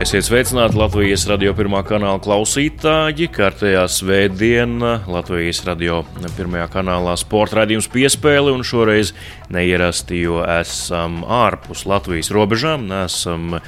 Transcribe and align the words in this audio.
Esiet 0.00 0.24
sveicināti 0.24 0.78
Latvijas 0.80 1.26
radio 1.28 1.50
pirmā 1.52 1.82
kanāla 1.84 2.16
klausītāji. 2.24 3.26
Kārtējā 3.36 3.82
svētdiena 3.92 4.94
Latvijas 5.04 5.60
radio 5.66 5.98
pirmajā 6.38 6.70
kanālā 6.72 7.18
sporta 7.20 7.58
raidījums 7.58 7.90
piespēle, 7.92 8.48
un 8.48 8.64
šoreiz 8.64 9.12
neierasti, 9.52 10.22
jo 10.24 10.40
esam 10.40 11.20
ārpus 11.28 11.84
Latvijas 11.84 12.32
robežām, 12.32 12.88
nesam 12.88 13.58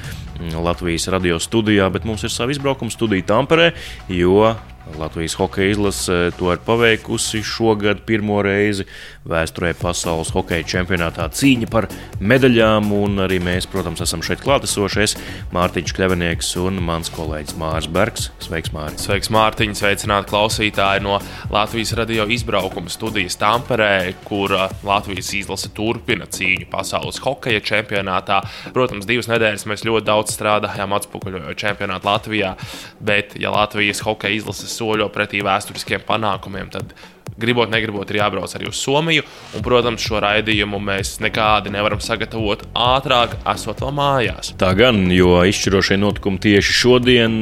Latvijas 0.56 1.10
radio 1.12 1.36
studijā, 1.36 1.92
bet 1.92 2.08
mums 2.08 2.24
ir 2.24 2.32
sava 2.32 2.56
izbraukuma 2.56 2.96
studija 2.96 3.28
Tamperē, 3.34 3.74
jo 4.08 4.54
Latvijas 4.96 5.36
hokeja 5.36 5.76
izlase 5.76 6.30
to 6.38 6.48
ir 6.52 6.64
paveikusi 6.64 7.42
šogad 7.44 8.06
pirmo 8.08 8.40
reizi 8.42 8.88
vēsturē 9.28 9.72
pasaules 9.78 10.32
hokeja 10.34 10.66
čempionātā 10.74 11.28
cīņa 11.32 11.68
par 11.72 11.86
medaļām, 12.22 12.90
un 12.96 13.22
arī 13.24 13.38
mēs, 13.42 13.68
protams, 13.70 14.02
esam 14.04 14.22
šeit 14.24 14.42
klātesošies. 14.42 15.14
Mārtiņš 15.54 15.94
Kļavinieks 15.96 16.52
un 16.62 16.80
mans 16.84 17.10
kolēģis 17.14 17.56
Mārs 17.60 17.88
Bergs. 17.92 18.30
Sveiks, 18.42 18.72
Mārtiņ! 18.74 19.00
Sveiks, 19.02 19.30
Mārtiņ! 19.34 19.76
Sveicināti 19.78 20.32
klausītāji 20.32 21.04
no 21.06 21.18
Latvijas 21.52 21.94
radio 21.98 22.26
izbraukuma 22.32 22.92
studijas 22.92 23.38
Tamperē, 23.40 24.12
kur 24.26 24.56
uh, 24.56 24.66
Latvijas 24.86 25.32
izlase 25.38 25.70
turpina 25.76 26.26
cīņu 26.26 26.68
pasaules 26.72 27.22
hokeja 27.22 27.62
čempionātā. 27.72 28.42
Protams, 28.74 29.08
divas 29.08 29.30
nedēļas 29.30 29.66
mēs 29.70 29.86
ļoti 29.88 30.08
daudz 30.08 30.34
strādājām 30.36 30.98
atpakaļ 30.98 31.40
čempionātā 31.58 32.12
Latvijā, 32.12 32.54
bet 33.00 33.36
ja 33.40 33.52
Latvijas 33.54 34.02
hokeja 34.06 34.40
izlases 34.40 34.74
soļo 34.76 35.08
pretī 35.14 35.42
vēsturiskiem 35.44 36.04
panākumiem, 36.08 36.72
tad 36.72 36.94
gribot, 37.40 37.70
negribot, 37.72 38.10
ir 38.10 38.20
jābrauc 38.20 38.52
arī 38.56 38.68
uz 38.70 38.80
Somiju. 38.82 39.24
Un, 39.56 39.64
protams, 39.64 40.02
šo 40.04 40.20
raidījumu 40.22 40.80
mēs 40.82 41.16
nekādi 41.22 41.72
nevaram 41.72 42.00
sagatavot 42.02 42.64
ātrāk, 42.76 43.36
esot 43.54 43.82
vēl 43.84 43.94
mājās. 43.96 44.52
Tā 44.60 44.72
gan, 44.78 45.04
jo 45.12 45.38
izšķirošie 45.48 45.98
notikumi 46.00 46.42
tieši 46.42 46.76
šodien, 46.76 47.38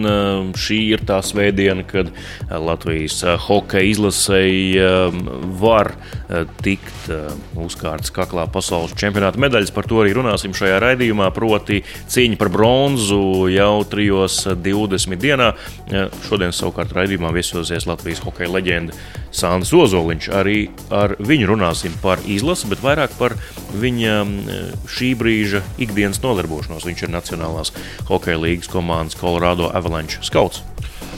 šī 0.59 0.81
ir 0.95 1.05
tā 1.09 1.21
svētdiena, 1.25 1.85
kad 1.89 2.13
Latvijas 2.51 3.21
hokeja 3.47 3.91
izlasēji 3.91 4.79
var 5.61 5.95
tikt 6.65 7.11
uzkārtas 7.59 8.13
kaklā 8.15 8.47
pasaules 8.53 8.95
čempionāta 8.99 9.41
medaļas. 9.43 9.73
Par 9.75 9.89
to 9.91 10.03
arī 10.03 10.15
runāsim 10.17 10.55
šajā 10.57 10.79
raidījumā, 10.83 11.31
proti 11.35 11.81
cīņa 12.11 12.39
par 12.41 12.53
bronzu 12.55 13.49
jau 13.53 13.83
3.20 13.91 15.21
dienā. 15.21 15.53
Šodien 16.29 16.55
savukārt 16.55 16.95
raidījumā 16.97 17.33
viesosies 17.35 17.89
Latvijas 17.91 18.23
hokeja 18.27 18.53
leģenda 18.55 18.97
Sāns 19.34 19.73
Ozoliņš. 19.77 20.31
Arī 20.34 20.59
ar 20.95 21.14
viņu 21.23 21.50
runāsim 21.53 21.95
par 22.03 22.23
izlasi, 22.27 22.69
bet 22.70 22.83
vairāk 22.84 23.14
par 23.19 23.37
viņa 23.81 24.17
šī 24.91 25.12
brīža 25.19 25.62
ikdienas 25.83 26.22
nodarbošanos. 26.25 26.87
Viņš 26.89 27.06
ir 27.06 27.14
Nacionālās 27.14 27.75
hokeja 28.11 28.41
līnijas 28.42 28.70
komandas 28.72 29.19
Colorado 29.20 29.70
Avalanche 29.70 30.22
skauts. 30.27 30.64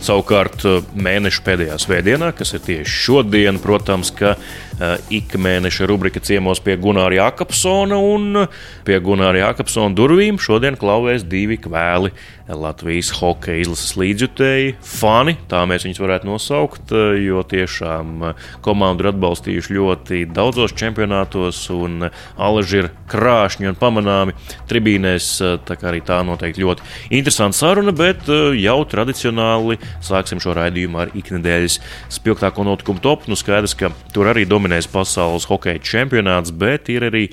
Savukārt 0.02 0.64
mēneša 0.98 1.42
pēdējā 1.46 1.76
svētdienā, 1.78 2.32
kas 2.34 2.56
ir 2.56 2.62
tieši 2.66 2.90
šodien, 3.04 3.60
protams, 3.62 4.10
ka 4.10 4.34
uh, 4.82 4.98
ik 5.14 5.36
mēneša 5.38 5.86
rubrika 5.90 6.22
ciemos 6.24 6.60
pie 6.64 6.76
Gunāra 6.80 7.14
Jākapsona 7.20 7.98
un 8.02 8.44
pie 8.86 8.98
Gunāra 9.04 9.46
Jākapsona 9.46 9.94
durvīm 9.96 10.40
šodien 10.42 10.78
klauvēs 10.80 11.26
divi 11.30 11.60
kvēli 11.62 12.12
Latvijas 12.48 13.12
hokeja 13.16 13.62
izlases 13.62 13.94
līdzjutēji, 14.00 14.74
fani, 14.84 15.36
tā 15.50 15.62
mēs 15.68 15.86
viņus 15.86 16.00
varētu 16.02 16.28
nosaukt, 16.28 16.92
jo 17.22 17.42
tiešām 17.48 18.24
komandu 18.64 19.04
ir 19.04 19.10
atbalstījuši 19.12 19.76
ļoti 19.76 20.20
daudzos 20.34 20.74
čempionātos, 20.78 21.60
un 21.74 22.08
alaži 22.36 22.82
ir 22.82 22.90
krāšņi 23.12 23.70
un 23.70 23.78
pamanāmi 23.78 24.36
tribīnēs. 24.70 25.30
Tā 25.66 25.76
kā 25.78 25.90
arī 25.92 26.02
tā 26.06 26.20
noteikti 26.26 26.64
ļoti 26.64 26.86
interesanta 27.18 27.58
saruna, 27.58 27.94
bet 27.96 28.28
jau 28.58 28.78
tradicionāli 28.88 29.78
sāksim 30.04 30.42
šo 30.42 30.56
raidījumu 30.58 31.02
ar 31.02 31.14
iknedēļas 31.18 31.78
spilgtāko 32.12 32.66
notikumu 32.66 33.02
topu. 33.04 33.30
Nu 33.30 33.38
skaidrs, 33.38 33.76
ka 33.78 33.92
tur 34.14 34.30
arī 34.32 34.44
dominēs 34.72 34.88
pasaules 34.88 35.46
hokeja 35.50 35.80
čempionāts, 35.84 36.52
bet 36.52 36.88
ir 36.88 37.04
arī 37.10 37.26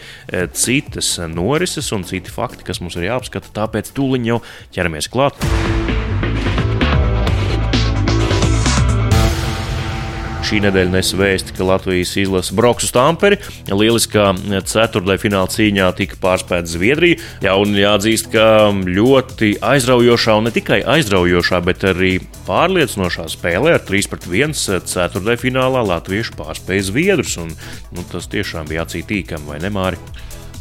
citas 0.51 1.17
norises 1.31 1.91
un 1.95 2.03
citi 2.03 2.31
fakti, 2.31 2.65
kas 2.67 2.81
mums 2.83 2.97
ir 2.99 3.07
jāapskata. 3.07 3.53
Tāpēc 3.55 3.93
tūliņ 3.95 4.27
jau 4.33 4.41
ķeramies 4.75 5.07
klāt. 5.07 5.88
Šī 10.49 10.63
nedēļa 10.63 10.89
nes 10.89 11.09
vēsti, 11.13 11.53
ka 11.53 11.65
Latvijas 11.67 12.15
izlase 12.17 12.55
brauks 12.57 12.87
uz 12.87 12.89
Tamperi. 12.95 13.37
Lieliskā 13.69 14.31
ceturtajā 14.65 15.21
fināla 15.21 15.51
cīņā 15.53 15.89
tika 15.99 16.17
pārspēta 16.23 16.71
Zviedrija. 16.71 17.19
Jā, 17.45 17.53
un 17.61 17.77
jāatzīst, 17.77 18.31
ka 18.33 18.47
ļoti 18.73 19.51
aizraujošā, 19.61 20.39
un 20.39 20.49
ne 20.49 20.53
tikai 20.55 20.79
aizraujošā, 20.95 21.59
bet 21.67 21.85
arī 21.91 22.15
pārliecinošā 22.47 23.27
spēlē 23.29 23.75
ar 23.77 23.85
3 23.85 24.09
pret 24.09 24.25
1 24.25 24.57
ceturtajā 24.89 25.43
finālā 25.43 25.85
Latvieši 25.85 26.33
pārspēja 26.41 26.87
Zviedrus. 26.89 27.37
Un, 27.45 27.53
nu, 27.93 28.07
tas 28.09 28.25
tiešām 28.33 28.73
bija 28.73 28.87
acītīkami, 28.89 29.51
vai 29.51 29.61
ne, 29.61 29.69
Māri? 29.69 30.01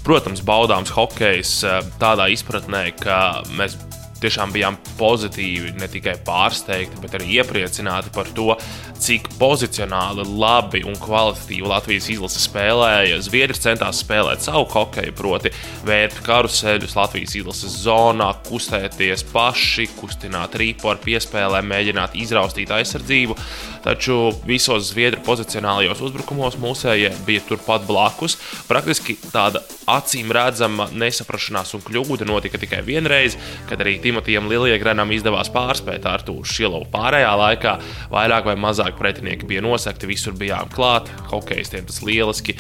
Protams, 0.04 0.44
baudāms 0.44 0.92
hokejs 0.92 1.62
eh, 1.64 1.80
tādā 1.96 2.28
izpratnē, 2.36 2.90
ka 3.00 3.22
mēs 3.56 3.80
tiešām 4.22 4.52
bijām 4.54 4.78
pozitīvi, 4.98 5.74
ne 5.78 5.88
tikai 5.90 6.16
pārsteigti, 6.26 7.00
bet 7.02 7.16
arī 7.18 7.38
iepriecināti 7.38 8.12
par 8.14 8.30
to, 8.36 8.54
cik 8.98 9.28
pozicionāli, 9.38 10.24
labi 10.40 10.82
un 10.88 10.96
kvalitatīvi 10.98 11.70
Latvijas 11.70 12.08
izlase 12.12 12.42
spēlēja. 12.42 13.20
Zviedri 13.22 13.58
centās 13.58 14.02
spēlēt 14.02 14.42
savu 14.44 14.66
hokeju, 14.72 15.14
proti, 15.18 15.52
vērt 15.86 16.18
karuseļus 16.26 16.96
Latvijas 16.98 17.36
izlases 17.38 17.78
zonā, 17.84 18.32
kustēties 18.48 19.24
paši, 19.32 19.88
kustināt 19.98 20.58
rīpu 20.58 20.90
ar 20.90 21.02
piespēlēm, 21.04 21.70
mēģināt 21.70 22.18
izraustīt 22.18 22.74
aizsardzību. 22.74 23.38
Taču 23.84 24.32
visos 24.48 24.90
Zviedru 24.90 25.22
pozicionālajos 25.26 26.02
uzbrukumos 26.08 26.58
mūsējie 26.60 27.12
bija 27.26 27.44
turpat 27.46 27.86
blakus. 27.88 28.36
Praktiski 28.68 29.14
tāda 29.30 29.62
acīm 29.88 30.32
redzama 30.34 30.88
nesaprašanās 30.92 31.72
un 31.78 31.84
kļūda 31.86 32.26
notika 32.28 32.60
tikai 32.60 32.82
vienreiz, 32.86 33.38
kad 33.70 33.80
arī 33.84 33.96
Timotejam 34.08 34.48
Lieliegram 34.48 35.12
izdevās 35.12 35.50
pārspēt 35.52 36.06
Artūru 36.08 36.46
Šilovu. 36.48 36.88
Pārējā 36.92 37.32
laikā 37.42 37.74
vairāk 38.12 38.48
vai 38.48 38.56
mazāk 38.60 38.96
pretinieki 39.00 39.48
bija 39.48 39.64
nosakti, 39.64 40.08
visur 40.08 40.36
bijām 40.38 40.70
klāt, 40.72 41.10
hokejistiem 41.28 41.84
tas 41.88 42.00
lieliski 42.06 42.56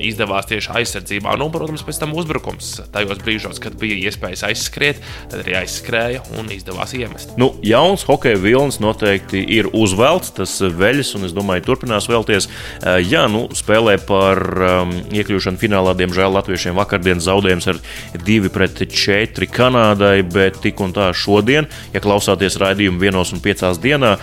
izdevās 0.00 0.48
tieši 0.48 0.72
aizsardzībā. 0.78 1.34
Nu, 1.38 1.48
protams, 1.52 1.84
pēc 1.86 2.00
tam 2.02 2.14
uzbrukums 2.16 2.70
tajos 2.94 3.20
brīžos, 3.22 3.60
kad 3.62 3.76
bija 3.78 3.96
iespējas 4.08 4.44
aizskriet, 4.48 5.00
tad 5.30 5.42
arī 5.42 5.58
aizskrēja 5.60 6.22
un 6.38 6.50
izdevās 6.54 6.94
iemest. 6.96 7.34
Nu, 7.40 7.52
jauns 7.64 8.06
hokeja 8.08 8.40
vilnis 8.40 8.80
noteikti 8.82 9.42
ir 9.56 9.70
uzvelts, 9.74 10.32
tas 10.38 10.56
veļas, 10.62 11.14
un 11.18 11.28
es 11.28 11.34
domāju, 11.36 11.66
turpinās 11.68 12.08
vēlties. 12.10 12.48
Eh, 12.48 13.00
jā, 13.06 13.26
nu, 13.30 13.46
spēlē 13.54 13.96
par 14.08 14.42
um, 14.54 14.94
iekļūšanu 15.14 15.60
finālā, 15.60 15.94
diemžēl 15.98 16.34
latviešiem 16.38 16.78
vakardienas 16.78 17.28
zaudējums 17.28 17.70
ar 17.74 17.80
2 18.18 18.52
pret 18.54 18.84
4 18.94 19.50
Kanādai, 19.54 20.16
bet 20.26 20.60
tik 20.64 20.82
un 20.84 20.94
tā 20.96 21.10
šodien, 21.16 21.68
ja 21.94 22.02
klausāties 22.04 22.58
raidījumu 22.60 23.02
vienos 23.02 23.32
un 23.34 23.42
piecās 23.44 23.80
dienā, 23.82 24.16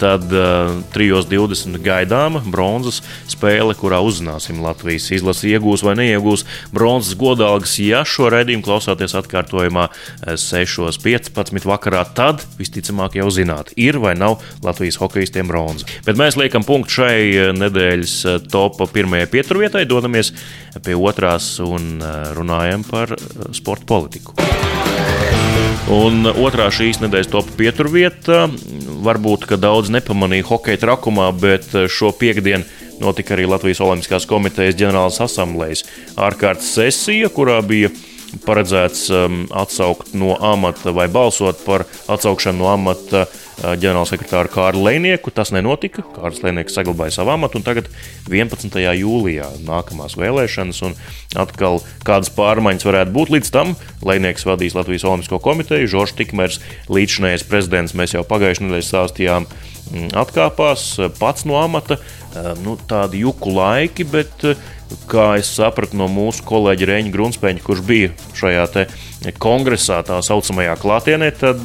tad 0.00 0.26
uh, 0.32 0.76
3.20 0.94 1.80
gaidāma 1.84 2.42
bronzas 2.46 3.02
spēle, 3.30 3.74
kurā 3.78 4.00
uzzināsim 4.04 4.62
Latvijas 4.64 5.10
izlase 5.14 5.50
iegūs 5.50 5.84
vai 5.86 5.96
neiegūs 6.00 6.46
bronzas 6.74 7.16
godalgas. 7.18 7.76
Ja 7.82 8.04
šo 8.06 8.30
raidījumu 8.32 8.64
klausāties 8.66 9.16
atkārtojumā 9.18 9.88
6.15 10.26 11.56
eh, 11.56 11.66
vakarā, 11.68 12.04
tad 12.16 12.44
visticamāk 12.60 13.18
jau 13.20 13.28
zināt, 13.34 13.72
ir 13.76 14.00
vai 14.02 14.16
nav 14.18 14.40
Latvijas 14.64 15.00
hokeistiem 15.02 15.50
bronza. 15.50 15.88
Bet 16.06 16.20
mēs 16.20 16.38
liekam 16.40 16.66
punktu 16.66 17.00
šai 17.00 17.18
eh, 17.26 17.50
nedēļas 17.56 18.16
eh, 18.24 18.38
topa 18.52 18.88
pirmajai 18.92 19.30
pieturvietai, 19.32 19.86
dodamies 19.88 20.32
pie 20.84 20.96
otrās 20.96 21.56
un 21.64 22.02
runājam 22.36 22.84
par 22.86 23.16
sporta 23.56 23.88
politiku. 23.88 24.36
Un 25.86 26.26
otrā 26.26 26.66
šīs 26.74 26.98
nedēļas 26.98 27.28
top 27.30 27.50
pieturvieta. 27.54 28.48
Varbūt, 29.06 29.44
ka 29.46 29.58
daudz 29.60 29.86
nepamanīja 29.94 30.48
hokeja 30.48 30.80
trakumā, 30.82 31.28
bet 31.38 31.68
šo 31.92 32.10
piekdienu 32.10 32.66
notika 32.98 33.36
arī 33.36 33.44
Latvijas 33.46 33.82
Olimpiskās 33.84 34.26
komitejas 34.26 34.74
ģenerālas 34.80 35.20
asamblejas 35.22 35.84
ārkārtas 36.18 36.72
sesija, 36.74 37.30
kurā 37.30 37.60
bija 37.62 37.92
paredzēts 38.42 39.06
um, 39.14 39.44
atsaukt 39.54 40.10
no 40.18 40.34
amata 40.42 40.90
vai 40.96 41.06
balsot 41.12 41.62
par 41.64 41.86
atsaukšanu 42.10 42.64
no 42.64 42.72
amata 42.72 43.26
ģenerālsekretāru 43.62 44.50
Kārlu 44.52 44.84
Lēnieku. 44.86 45.32
Tas 45.34 45.52
nenotika. 45.54 46.04
Kārlis 46.16 46.42
Lēnieks 46.44 46.76
saglabāja 46.76 47.16
savu 47.16 47.32
amatu, 47.34 47.60
un 47.60 47.66
tagad 47.66 47.88
11. 48.28 48.76
jūlijā 49.00 49.48
nākamās 49.66 50.16
vēlēšanas, 50.20 50.82
un 50.88 50.96
atkal 51.40 51.80
kādas 52.06 52.32
pārmaiņas 52.36 52.88
varētu 52.88 53.14
būt 53.16 53.32
līdz 53.36 53.52
tam. 53.54 53.74
Lēnieks 54.06 54.46
vadīs 54.48 54.76
Latvijas 54.76 55.06
Olimpisko 55.08 55.40
komiteju, 55.42 55.90
Žoržs 55.96 56.18
Tikmers, 56.20 56.60
līdzinājais 56.92 57.46
prezidents, 57.48 57.96
mēs 57.96 58.16
jau 58.16 58.24
pagājušajā 58.28 58.68
nedēļā 58.68 58.88
stāstījām, 58.90 59.48
mm, 59.48 60.08
atkāpās 60.24 60.88
pats 61.20 61.48
no 61.48 61.60
amata. 61.62 62.00
Nu, 62.60 62.74
tādi 62.76 63.22
juku 63.22 63.48
laiki, 63.56 64.04
bet 64.04 64.42
kā 65.08 65.30
es 65.40 65.48
sapratu 65.56 65.96
no 65.96 66.04
mūsu 66.12 66.44
kolēģa 66.46 66.90
Reņģa 66.90 67.12
Grunsteņa, 67.14 67.62
kurš 67.64 67.80
bija 67.86 68.10
šajā 68.36 68.84
kongresā, 69.40 70.02
tā 70.06 70.20
saucamajā 70.22 70.76
klātienē, 70.82 71.30
tad 71.40 71.64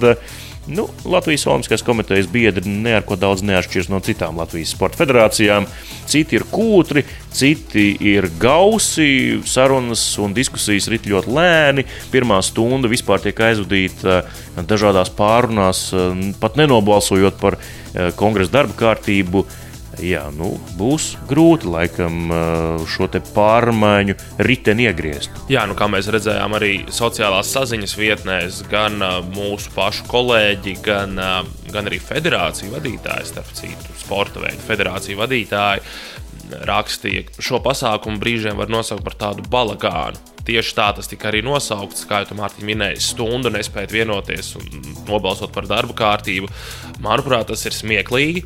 nu, 0.70 0.86
Latvijas 1.06 1.48
Olimpiskās 1.50 1.84
komitejas 1.86 2.28
biedri 2.32 2.70
neko 2.70 3.16
daudz 3.20 3.42
neatšķiras 3.46 3.90
no 3.90 4.02
citām 4.06 4.38
Latvijas 4.38 4.74
sporta 4.76 5.00
federācijām. 5.02 5.66
Citi 6.10 6.38
ir 6.38 6.46
kūtri, 6.52 7.04
citi 7.34 7.88
ir 8.12 8.28
gausi, 8.42 9.40
sarunas 9.48 10.04
un 10.22 10.36
diskusijas 10.38 10.90
rit 10.92 11.10
ļoti 11.10 11.34
lēni. 11.34 11.88
Pirmā 12.14 12.42
stunda 12.46 12.92
vispār 12.92 13.24
tiek 13.24 13.42
aizvadīta 13.48 14.22
dažādās 14.70 15.14
pārunās, 15.18 15.88
pat 16.40 16.60
nenobalsojot 16.62 17.42
par 17.42 17.58
eh, 17.58 18.12
kongresa 18.20 18.60
darba 18.60 18.78
kārtību. 18.86 19.46
Jā, 20.00 20.24
nu, 20.32 20.54
būs 20.80 21.18
grūti 21.28 21.68
laikam 21.68 22.32
šo 22.88 23.10
pārmaiņu 23.36 24.16
riteni 24.48 24.88
iegriezt. 24.88 25.36
Jā, 25.52 25.66
nu, 25.68 25.76
kā 25.78 25.90
mēs 25.92 26.08
redzējām, 26.14 26.56
arī 26.56 26.72
sociālās 26.94 27.52
saziņas 27.52 27.98
vietnēs, 28.00 28.62
gan 28.72 29.02
mūsu 29.34 29.74
pašu 29.76 30.08
kolēģi, 30.12 30.78
gan, 30.86 31.20
gan 31.74 31.92
arī 31.92 32.00
federāciju 32.00 32.72
vadītāji, 32.78 33.30
starp 33.34 33.52
citu, 33.58 34.00
sporta 34.00 34.44
veidu 34.46 34.64
federāciju 34.70 35.20
vadītāji, 35.20 35.86
rakstīja, 36.68 37.28
ka 37.28 37.44
šo 37.44 37.62
pasākumu 37.64 38.20
brīžiem 38.22 38.60
var 38.60 38.72
nosaukt 38.72 39.06
par 39.06 39.18
tādu 39.20 39.46
balagānu. 39.52 40.20
Tieši 40.42 40.74
tā 40.74 40.88
tas 40.98 41.10
tika 41.10 41.30
arī 41.30 41.44
nosaukts, 41.46 42.08
kā 42.10 42.24
jau 42.24 42.36
Mārtiņš 42.40 42.66
minēja, 42.66 43.02
stundu 43.04 43.52
nespēt 43.54 43.94
vienoties 43.94 44.56
un 44.58 44.88
nobalsot 45.06 45.54
par 45.54 45.68
darbu 45.70 45.94
kārtību. 45.98 46.50
Manuprāt, 47.04 47.52
tas 47.52 47.66
ir 47.70 47.78
smieklīgi. 47.78 48.42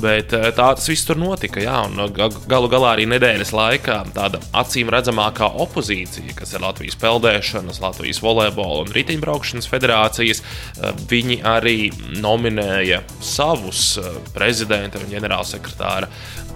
Bet 0.00 0.32
eh, 0.32 0.48
tā 0.56 0.70
tas 0.76 0.88
viss 0.88 1.04
tur 1.06 1.18
notika. 1.20 1.60
Jā, 1.62 1.82
un 1.88 2.12
galu 2.48 2.70
galā 2.72 2.94
arī 2.94 3.06
nedēļas 3.10 3.52
laikā 3.56 3.98
tāda 4.16 4.40
acīm 4.56 4.90
redzamākā 4.92 5.50
opozīcija, 5.64 6.36
kas 6.38 6.54
ir 6.54 6.64
Latvijas 6.64 6.96
peldēšanas, 7.02 7.82
Latvijas 7.82 8.22
volejbola 8.24 8.86
un 8.86 8.94
riteņbraukšanas 8.96 9.68
federācijas, 9.68 10.42
eh, 10.42 10.94
viņi 11.12 11.40
arī 11.48 11.76
nominēja 12.22 13.02
savus 13.20 13.98
eh, 14.00 14.08
prezidenta 14.32 15.02
un 15.02 15.12
ģenerālsekretāra 15.12 16.08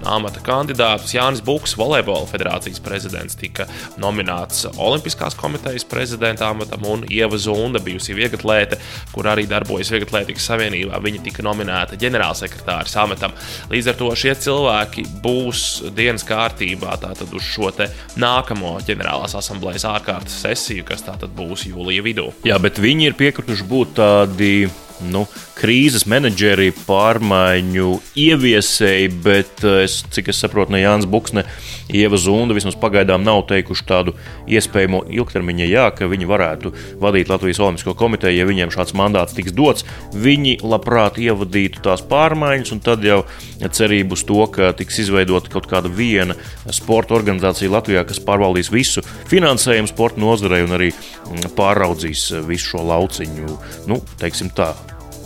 amata 0.05 0.41
kandidātus. 0.45 1.15
Jānis 1.17 1.43
Buks, 1.45 1.75
volejbola 1.79 2.27
federācijas 2.29 2.81
prezidents, 2.85 3.37
tika 3.39 3.67
nominēts 4.01 4.67
Olimpiskās 4.77 5.37
komitejas 5.39 5.87
prezidenta 5.89 6.51
amatam, 6.51 6.85
un 6.89 7.05
Ieva 7.11 7.39
Zunda, 7.41 7.81
bijusī 7.83 8.17
vieglatlēte, 8.19 8.79
kur 9.15 9.29
arī 9.31 9.47
darbojas 9.49 9.91
Vieglatlētikas 9.95 10.51
savienībā, 10.51 11.01
viņa 11.03 11.23
tika 11.27 11.45
nominēta 11.47 11.99
ģenerālsekretāra 12.01 12.89
amatam. 13.27 13.71
Līdz 13.71 13.91
ar 13.91 13.99
to 13.99 14.11
šie 14.17 14.35
cilvēki 14.47 15.07
būs 15.23 15.63
dienas 15.97 16.25
kārtībā 16.27 16.97
tātad 17.03 17.33
uz 17.35 17.43
šo 17.43 17.73
nākamo 18.17 18.77
ģenerālās 18.87 19.35
asamblejas 19.37 19.85
ārkārtas 19.85 20.41
sesiju, 20.45 20.85
kas 20.87 21.03
tātad 21.03 21.31
būs 21.37 21.67
jūlija 21.67 22.03
vidū. 22.03 22.33
Jā, 22.47 22.59
bet 22.63 22.79
viņi 22.79 23.11
ir 23.11 23.19
piekrituši 23.19 23.67
būt 23.67 23.97
tādi 23.99 24.69
nu, 25.05 25.25
krīzes 25.57 26.07
menedžeri, 26.09 26.73
pārmaiņu 26.87 27.91
ieviesēji, 28.19 29.11
bet 29.25 29.65
eh, 29.65 29.83
es, 29.87 30.01
cik 30.13 30.31
es 30.33 30.41
saprotu, 30.43 30.75
ne 30.75 30.83
Jānis 30.83 31.09
Buks, 31.11 31.35
ne 31.37 31.47
Ieva 31.93 32.19
Zunda 32.19 32.57
vismaz 32.57 32.75
pagaidām 32.81 33.23
nav 33.25 33.45
teikuši 33.51 33.87
tādu 33.87 34.15
iespējamo 34.51 35.05
ilgtermiņa 35.15 35.69
jā, 35.71 35.87
ka 35.95 36.09
viņi 36.11 36.29
varētu 36.29 36.73
vadīt 37.03 37.31
Latvijas 37.31 37.61
Olimpisko 37.63 37.95
komiteju, 37.99 38.41
ja 38.41 38.49
viņiem 38.49 38.73
šāds 38.75 38.97
mandāts 38.99 39.37
tiks 39.37 39.55
dots. 39.57 39.87
Viņi 40.17 40.59
labprāt 40.67 41.21
ievadītu 41.23 41.85
tās 41.87 42.03
pārmaiņas, 42.07 42.73
un 42.75 42.83
tad 42.85 43.07
jau 43.07 43.23
cerību 43.63 44.19
uz 44.19 44.27
to, 44.27 44.41
ka 44.53 44.73
tiks 44.77 44.99
izveidota 45.05 45.53
kaut 45.53 45.71
kāda 45.71 45.93
viena 45.93 46.37
sporta 46.75 47.15
organizācija 47.19 47.71
Latvijā, 47.73 48.03
kas 48.09 48.23
pārvaldīs 48.25 48.73
visu 48.75 49.05
finansējumu 49.31 49.93
sporta 49.93 50.23
nozarei 50.23 50.65
un 50.67 50.75
arī 50.77 50.91
mm, 50.93 51.55
pāraudzīs 51.57 52.29
visu 52.49 52.75
šo 52.75 52.85
lauciņu. 52.91 53.57
Nu, 53.91 54.03
teiksim 54.21 54.51
tā, 54.57 54.73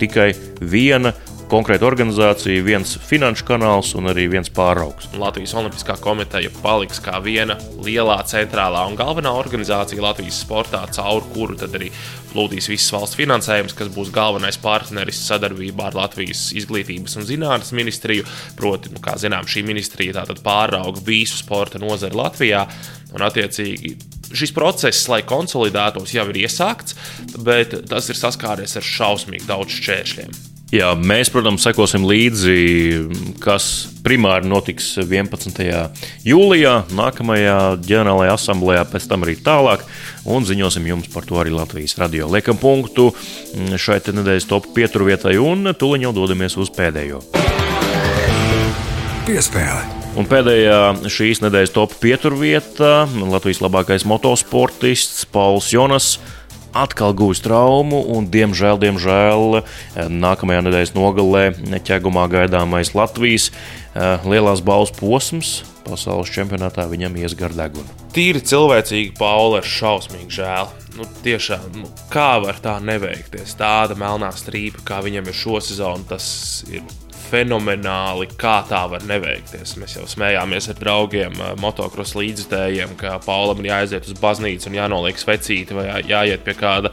tikai 0.00 0.30
viena 0.60 1.12
konkrēta 1.50 1.86
organizācija, 1.88 2.62
viens 2.62 2.94
finanšu 3.08 3.46
kanāls 3.48 3.90
un 3.98 4.10
arī 4.12 4.28
viens 4.30 4.50
pāraugs. 4.54 5.08
Latvijas 5.18 5.54
Olimpiskā 5.58 5.96
komiteja 6.02 6.52
paliks 6.62 7.02
kā 7.02 7.18
viena 7.24 7.56
lielā, 7.82 8.20
centrālā 8.30 8.84
un 8.86 8.98
galvenā 8.98 9.32
organizācija 9.34 10.02
Latvijas 10.04 10.40
sportā, 10.44 10.84
caur 10.94 11.26
kuru 11.34 11.58
tad 11.58 11.74
arī 11.78 11.90
plūdīs 12.30 12.70
visas 12.70 12.92
valsts 12.94 13.18
finansējums, 13.18 13.74
kas 13.78 13.90
būs 13.94 14.12
galvenais 14.14 14.60
partneris 14.62 15.24
sadarbībā 15.26 15.90
ar 15.90 15.98
Latvijas 16.04 16.50
izglītības 16.60 17.18
un 17.18 17.26
zinātnes 17.26 17.74
ministriju. 17.74 18.28
Proti, 18.60 18.94
nu, 18.94 19.02
kā 19.02 19.16
zinām, 19.18 19.48
šī 19.50 19.64
ministrija 19.66 20.20
tātad 20.20 20.44
pārauga 20.46 21.02
visu 21.06 21.42
sporta 21.42 21.82
nozari 21.82 22.18
Latvijā 22.20 22.62
un 23.16 23.26
attiecīgi 23.26 23.96
šis 24.36 24.54
process, 24.56 25.08
lai 25.10 25.22
konsolidētos, 25.26 26.14
jau 26.14 26.28
ir 26.32 26.44
iesākts, 26.44 26.96
bet 27.42 27.74
tas 27.90 28.10
ir 28.10 28.18
saskāries 28.18 28.76
ar 28.78 28.86
šausmīgi 28.86 29.48
daudz 29.48 29.76
šķēršļiem. 29.80 30.40
Jā, 30.70 30.92
mēs, 30.94 31.32
protams, 31.34 31.64
sekosim 31.66 32.04
līdzi, 32.06 32.52
kas 33.42 33.64
primāri 34.06 34.46
notiks 34.46 34.92
11. 35.02 35.58
jūlijā, 36.22 36.74
nākamajā 36.94 37.56
ģenerālajā 37.82 38.36
asamblējā, 38.38 38.86
pēc 38.92 39.08
tam 39.10 39.26
arī 39.26 39.34
tālāk, 39.42 39.82
un 40.30 40.46
ziņosim 40.46 40.86
jums 40.92 41.10
par 41.10 41.26
to 41.26 41.42
arī 41.42 41.50
Latvijas 41.56 41.98
radio. 41.98 42.30
Liekam 42.30 42.60
punktu 42.62 43.10
šai 43.74 43.98
nedēļas 44.14 44.46
top 44.46 44.70
pieturvietai, 44.76 45.40
un 45.42 45.74
tuliņ 45.74 46.06
jau 46.06 46.18
dodamies 46.22 46.54
uz 46.62 46.70
pēdējo. 46.78 47.24
Piespēle. 49.26 49.99
Un 50.18 50.26
pēdējā 50.26 51.06
šīs 51.06 51.38
nedēļas 51.44 51.72
top 51.74 51.94
pieturvieta- 52.02 53.06
Latvijas 53.34 53.62
labākais 53.62 54.04
motosportists 54.08 55.24
Pauls 55.30 55.70
Jonas. 55.70 56.18
Atkal 56.74 57.14
gūs 57.14 57.42
traumu, 57.42 57.98
un, 58.14 58.26
diemžēl, 58.30 58.78
diemžēl 58.78 59.62
nākamajā 60.10 60.62
nedēļas 60.66 60.94
nogalē 60.94 61.44
ķēgumā 61.82 62.28
gaidāmais 62.30 62.94
Latvijas 62.94 63.50
eh, 63.50 64.22
lielās 64.22 64.62
balvas 64.62 64.94
posms 64.94 65.62
pasaules 65.90 66.30
čempionātā 66.30 66.86
viņam 66.90 67.16
ies 67.20 67.34
gar 67.38 67.54
degunu. 67.56 67.88
Tīri 68.14 68.42
cilvēcīgi, 68.46 69.14
Pauli, 69.18 69.60
ir 69.60 69.68
šausmīgi 69.70 70.40
žēl. 70.40 70.70
Nu, 70.98 71.06
tiešām, 71.24 71.68
nu, 71.80 71.90
kā 72.12 72.32
var 72.42 72.58
tā 72.62 72.76
neveikties? 72.82 73.54
Tāda 73.58 73.96
melnā 73.98 74.32
strīpa, 74.36 74.82
kā 74.86 75.00
viņam 75.06 75.30
ir 75.30 75.38
šo 75.38 75.62
sezonu, 75.64 76.06
tas 76.10 76.26
ir 76.70 76.84
fenomenāli, 77.30 78.28
kā 78.40 78.60
tā 78.68 78.82
var 78.90 79.04
neveikties. 79.06 79.76
Mēs 79.80 79.96
jau 79.98 80.06
smējāmies 80.10 80.68
ar 80.72 80.78
draugiem, 80.80 81.36
eh, 81.38 81.54
motocross 81.62 82.16
līdzjutējiem, 82.18 82.96
ka 83.00 83.18
Paulam 83.24 83.62
ir 83.62 83.70
jāaiziet 83.70 84.08
uz 84.08 84.18
baznīcu 84.20 84.70
un 84.70 84.78
jānoliek 84.78 85.18
svecīti 85.18 85.76
vai 85.76 85.86
jāiet 86.02 86.44
pie 86.44 86.54
kāda 86.54 86.92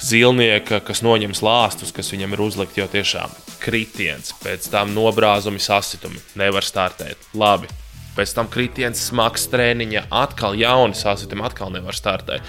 zilnieka, 0.00 0.82
kas 0.84 1.02
noņem 1.02 1.34
lāstus, 1.42 1.92
kas 1.92 2.10
viņam 2.12 2.32
ir 2.32 2.44
uzlikti. 2.46 2.80
Jo 2.82 2.88
tiešām 2.88 3.30
kritiens, 3.62 4.32
pēc 4.42 4.70
tam 4.70 4.94
nobrāzumi, 4.94 5.60
sasitumi, 5.62 6.20
nevar 6.36 6.62
startēt. 6.62 7.16
Labi, 7.34 7.68
pēc 8.16 8.34
tam 8.34 8.48
kritiens, 8.52 9.00
smags 9.08 9.46
treniņš, 9.52 10.06
atkal 10.10 10.56
jauni 10.58 10.94
sasitumi, 10.98 11.44
atkal 11.46 11.72
nevar 11.74 11.96
startēt. 11.96 12.42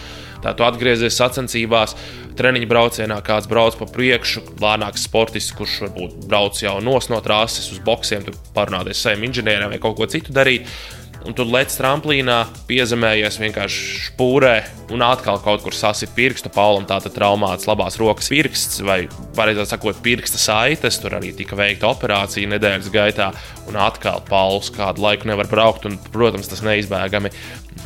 Tā 0.44 0.54
tu 0.58 0.66
atgriezies 0.68 1.16
sacensībās, 1.20 1.96
treniņa 2.40 2.70
braucienā, 2.70 3.20
kāds 3.26 3.48
brauc 3.52 3.78
pa 3.80 3.88
priekšu, 3.88 4.44
lēnāks 4.62 5.06
sportists, 5.08 5.54
kurš 5.56 5.80
varbūt 5.86 6.26
brauc 6.28 6.60
jau 6.60 6.80
no 6.84 7.22
trases 7.24 7.72
uz 7.72 7.80
boxiem, 7.84 8.26
tur 8.28 8.38
parunāties 8.56 9.00
ar 9.00 9.14
saviem 9.14 9.30
inženieriem 9.30 9.72
vai 9.74 9.80
kaut 9.84 9.98
ko 10.00 10.10
citu 10.10 10.36
darīt 10.36 10.68
un 11.28 11.36
tu 11.36 11.46
lec 11.48 11.72
tramplīnā, 11.78 12.40
piezemējies 12.68 13.40
vienkārši 13.42 13.84
spūrē, 14.10 14.56
un 14.94 15.04
atkal 15.06 15.40
kaut 15.44 15.64
kur 15.66 15.76
sasit 15.76 16.12
pirkstu. 16.16 16.52
Paulam 16.54 16.86
tā 16.90 17.00
tad 17.04 17.16
traumāts 17.16 17.68
labās 17.70 17.98
rokas 18.02 18.30
pirksts, 18.32 18.82
vai 18.86 19.04
pareizāk 19.38 19.72
sakot, 19.72 20.02
pirksta 20.06 20.42
saites. 20.42 21.00
Tur 21.02 21.18
arī 21.20 21.34
tika 21.38 21.58
veikta 21.60 21.90
operācija 21.94 22.52
nedēļas 22.52 22.92
gaitā, 22.94 23.32
un 23.70 23.80
atkal 23.80 24.24
Pauls 24.28 24.72
kādu 24.74 25.06
laiku 25.06 25.30
nevar 25.32 25.50
braukt. 25.52 25.88
Un, 25.90 26.00
protams, 26.14 26.52
tas 26.52 26.64
neizbēgami 26.66 27.32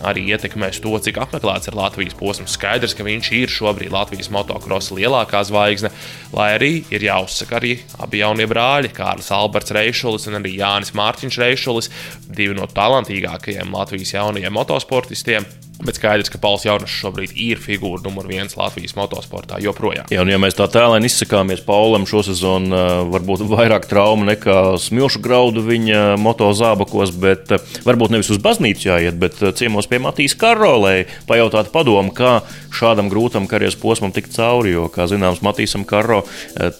arī 0.05 0.27
ietekmēs 0.33 0.81
to, 0.83 0.91
cik 1.01 1.19
apmeklēts 1.21 1.69
ir 1.69 1.77
Latvijas 1.77 2.17
posms. 2.17 2.53
Skaidrs, 2.57 2.95
ka 2.97 3.05
viņš 3.07 3.31
ir 3.37 3.53
šobrīd 3.53 3.93
Latvijas 3.93 4.29
motocrossa 4.33 4.97
lielākā 4.97 5.41
zvaigzne, 5.47 5.91
lai 6.35 6.49
arī 6.57 6.71
ir 6.93 7.07
jāuzsaka 7.07 7.57
arī 7.61 7.77
abi 8.03 8.21
jaunie 8.21 8.47
brāļi, 8.49 8.91
Kārlis 8.97 9.31
Alberts 9.33 9.73
Reišulis 9.77 10.27
un 10.29 10.41
arī 10.41 10.57
Jānis 10.59 10.93
Mārtiņš 10.97 11.39
Reišulis, 11.41 11.91
divi 12.27 12.57
no 12.57 12.67
talantīgākajiem 12.69 13.26
Latvijas 13.73 14.13
jaunajiem 14.13 14.53
motosportistiem. 14.53 15.45
Bet 15.77 15.99
skaidrs, 15.99 16.31
ka 16.33 16.39
Pauls 16.41 16.65
Jaunis 16.65 16.89
šobrīd 16.89 17.35
ir 17.37 17.59
figūra 17.61 18.01
numur 18.01 18.25
viens 18.29 18.55
Latvijas 18.57 18.95
motosportā 18.97 19.59
joprojām. 19.61 20.07
Jā, 20.09 20.23
un 20.23 20.31
ja 20.31 20.39
mēs 20.41 20.57
tā 20.57 20.65
tēlēni 20.73 21.05
izsakāmies 21.09 21.61
Paulam 21.67 22.07
šosezon, 22.09 22.71
varbūt 23.13 23.43
vairāk 23.45 23.85
traumu 23.89 24.25
nekā 24.25 24.57
smilšu 24.81 25.21
graudu 25.21 25.61
viņa 25.65 26.15
motozābakos, 26.21 27.13
bet 27.21 27.53
varbūt 27.85 28.15
nevis 28.15 28.31
uz 28.33 28.41
baznīcu 28.41 28.89
jāiet, 28.89 29.19
bet 29.21 29.37
ciemos 29.59 29.89
pie 29.91 30.01
Matīs 30.01 30.33
Karolē, 30.39 31.05
pajautāt 31.29 31.69
padomu, 31.73 32.09
kā 32.15 32.39
šādam 32.73 33.11
grūtam 33.13 33.45
karjeras 33.49 33.77
posmam 33.77 34.13
tikt 34.15 34.33
cauri, 34.33 34.73
jo, 34.73 34.87
kā 34.93 35.05
zināms, 35.09 35.43
Matīsam 35.45 35.85
Karo 35.87 36.23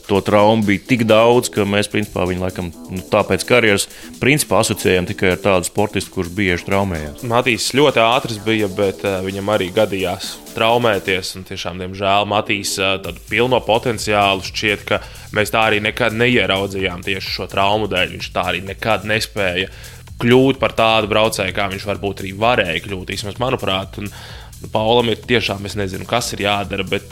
to 0.09 0.21
traumu 0.25 0.65
bija 0.67 0.83
tik 0.89 1.05
daudz, 1.09 1.51
ka 1.53 1.67
mēs 1.69 1.89
principā 1.93 2.25
viņu 2.29 2.47
laikam 2.47 2.73
nu, 2.73 3.01
tāpēc 3.13 3.45
karjeras 3.47 3.87
principā 4.21 4.63
asociējam 4.65 5.07
tikai 5.09 5.35
ar 5.35 5.41
tādu 5.45 5.69
sportistu, 5.69 6.15
kurš 6.17 6.33
bieži 6.37 6.65
traumējās. 6.67 7.23
Matīs 7.29 7.69
ļoti 7.77 8.01
ātrs 8.03 8.41
bija, 8.45 8.69
bet 8.71 8.86
bet 8.87 9.03
uh, 9.05 9.19
viņam 9.25 9.51
arī 9.51 9.67
gadījās 9.75 10.31
traumēties. 10.55 11.35
Tiešām, 11.51 11.83
diemžēl, 11.83 12.25
Matīs 12.31 12.77
uh, 12.79 12.95
tādu 13.03 13.21
pilno 13.29 13.59
potenciālu 13.65 14.45
šķiet, 14.47 14.87
ka 14.87 15.01
mēs 15.35 15.53
tā 15.53 15.67
arī 15.67 15.83
nekad 15.83 16.15
neieraudzījām 16.17 17.03
tieši 17.05 17.35
šo 17.35 17.51
traumu 17.51 17.91
dēļ. 17.91 18.15
Viņš 18.15 18.31
tā 18.33 18.47
arī 18.53 18.63
nekad 18.65 19.05
nespēja 19.09 19.69
kļūt 20.21 20.59
par 20.61 20.73
tādu 20.77 21.11
braucēju, 21.11 21.53
kā 21.53 21.67
viņš 21.71 21.85
varbūt 21.87 22.23
arī 22.23 22.33
varēja 22.39 22.81
kļūt. 22.87 23.13
Vismaz, 23.13 23.37
manuprāt, 23.41 23.99
un 24.01 24.09
Paulam 24.73 25.11
ir 25.13 25.21
tiešām, 25.21 25.67
es 25.69 25.75
nezinu, 25.77 26.07
kas 26.09 26.31
ir 26.33 26.47
jādara, 26.47 26.85
bet 26.87 27.11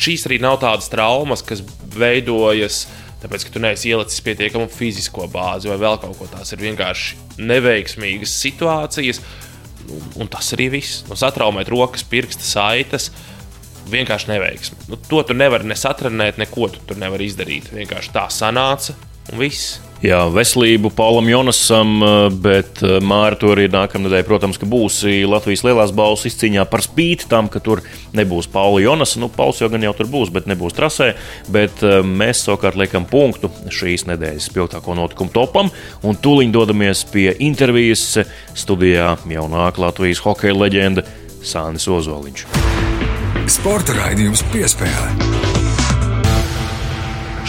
šīs 0.00 0.24
arī 0.28 0.40
nav 0.40 0.56
tādas 0.62 0.88
traumas, 0.92 1.44
kas 1.44 1.60
veidojas. 1.96 2.86
Tāpēc, 3.20 3.44
ka 3.44 3.52
tu 3.52 3.60
neesi 3.60 3.90
ielicis 3.90 4.22
pietiekamu 4.24 4.70
fizisko 4.72 5.26
bāzi 5.28 5.68
vai 5.68 5.76
vēl 5.82 5.98
kaut 6.00 6.16
ko 6.16 6.28
tādu. 6.30 6.46
Ir 6.56 6.62
vienkārši 6.70 7.42
neveiksmīgas 7.50 8.32
situācijas, 8.46 9.20
Un 10.20 10.30
tas 10.30 10.52
arī 10.56 10.68
viss. 10.76 11.02
Nu, 11.08 11.18
satraumēt 11.18 11.70
rokas, 11.72 12.04
pirksta 12.06 12.46
saites. 12.46 13.10
Vienkārši 13.90 14.30
neveiksmi. 14.30 14.84
Nu, 14.92 14.98
to 15.08 15.22
tu 15.26 15.34
nevari 15.34 15.66
nesatrenēt, 15.66 16.38
neko 16.38 16.68
tu 16.70 16.82
tur 16.86 17.00
nevari 17.00 17.26
izdarīt. 17.30 17.72
Vienkārši 17.74 18.12
tā 18.14 18.26
sanāca 18.30 18.94
un 19.32 19.40
viss. 19.42 19.78
Jā, 20.00 20.22
veselību 20.32 20.88
Paulam 20.96 21.26
Jonasam, 21.28 21.90
eh, 22.00 22.26
bet 22.32 22.80
eh, 22.80 22.96
Māra 23.04 23.36
to 23.36 23.50
arī 23.52 23.66
nākamnedēļ, 23.68 24.22
protams, 24.24 24.56
ka 24.56 24.64
būs 24.68 25.02
Latvijas 25.28 25.64
lielās 25.66 25.92
balvas 25.92 26.24
izcīņā 26.30 26.64
par 26.72 26.80
spīti 26.80 27.28
tam, 27.28 27.50
ka 27.52 27.60
tur 27.60 27.82
nebūs 28.16 28.48
Paula 28.48 28.80
Jonasa. 28.80 29.20
Nu, 29.20 29.28
Pauls 29.28 29.60
jau 29.60 29.68
gan 29.68 29.84
jau 29.84 29.92
tur 29.98 30.08
būs, 30.08 30.32
bet 30.32 30.48
nebūs 30.48 30.78
trasē. 30.78 31.10
Bet 31.52 31.84
eh, 31.84 32.00
mēs 32.00 32.46
savukārt 32.46 32.80
liekam 32.80 33.04
punktu 33.04 33.52
šīs 33.68 34.06
nedēļas 34.08 34.48
spilgtāko 34.48 34.96
notikumu 34.96 35.36
topam 35.36 35.68
un 36.00 36.16
tūlīt 36.16 36.56
dodamies 36.56 37.04
pie 37.12 37.34
intervijas 37.36 38.24
studijā 38.56 39.18
jaunāk 39.28 39.84
Latvijas 39.84 40.24
hokeja 40.24 40.56
leģenda 40.56 41.04
Sānis 41.44 41.84
Ozoliņš. 41.92 42.48
Sporta 43.52 44.00
raidījums 44.00 44.46
piespēlē. 44.48 45.49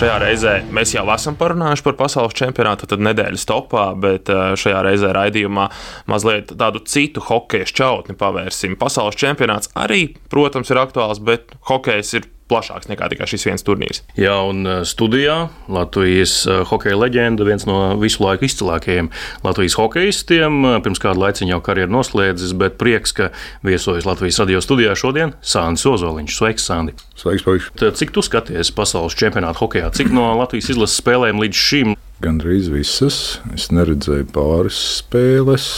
Šajā 0.02 0.16
reizē 0.18 0.52
mēs 0.74 0.96
jau 0.96 1.04
esam 1.14 1.36
parunājuši 1.38 1.84
par 1.86 1.94
pasaules 2.00 2.34
čempionātu, 2.34 2.88
tad 2.90 3.04
nedēļas 3.06 3.44
topā, 3.46 3.84
bet 4.02 4.32
eh, 4.34 4.56
šajā 4.58 4.80
reizē 4.88 5.12
raidījumā 5.14 5.68
mazliet 6.10 6.56
tādu 6.58 6.82
citu 6.90 7.22
hokeja 7.28 7.68
šķautni 7.70 8.16
pavērsim. 8.18 8.74
Pasaules 8.82 9.20
čempionāts 9.22 9.70
arī, 9.78 10.08
protams, 10.34 10.74
ir 10.74 10.82
aktuāls, 10.82 11.22
bet 11.22 11.54
hokejs 11.70 12.16
ir 12.18 12.26
plašāks 12.52 12.90
nekā 12.92 13.10
tikai 13.14 13.28
šis 13.32 13.48
viens 13.48 13.66
turnīrs. 13.66 14.04
Jā, 14.20 14.36
un 14.50 14.66
uh, 14.68 14.82
studijā 14.88 15.38
Latvijas 15.72 16.36
uh, 16.50 16.62
hokeja 16.68 17.00
leģenda, 17.00 17.48
viens 17.48 17.66
no 17.70 17.96
visu 18.02 18.24
laiku 18.26 18.48
izcilākajiem 18.48 19.12
Latvijas 19.46 19.78
hokeistiem. 19.80 20.60
Uh, 20.66 20.78
pirms 20.84 21.02
kāda 21.02 21.24
laika 21.26 21.48
jau 21.48 21.62
karjeru 21.64 21.96
noslēdzis, 21.96 22.54
bet 22.60 22.78
prieks, 22.82 23.16
ka 23.16 23.32
viesojas 23.66 24.08
Latvijas 24.10 24.42
radio 24.44 24.62
studijā 24.64 24.96
šodien 25.00 25.36
Sānis 25.42 25.88
Ozoliņš. 25.88 26.38
Sveiks, 26.38 26.68
Sandi! 26.68 26.98
Sveiks, 27.16 27.46
Paiks! 27.48 27.72
Cik 28.02 28.14
tu 28.16 28.24
skaties 28.26 28.74
pasaules 28.76 29.16
čempionāta 29.18 29.62
hokejā? 29.62 29.94
Cik 29.96 30.12
no 30.16 30.32
Latvijas 30.40 30.72
izlases 30.74 31.00
spēlēm 31.02 31.42
līdz 31.42 31.64
šim? 31.68 31.96
Gan 32.22 32.38
drīz 32.42 32.70
visas. 32.74 33.40
Es 33.56 33.72
neredzēju 33.74 34.30
pāris 34.36 34.78
spēles 35.00 35.72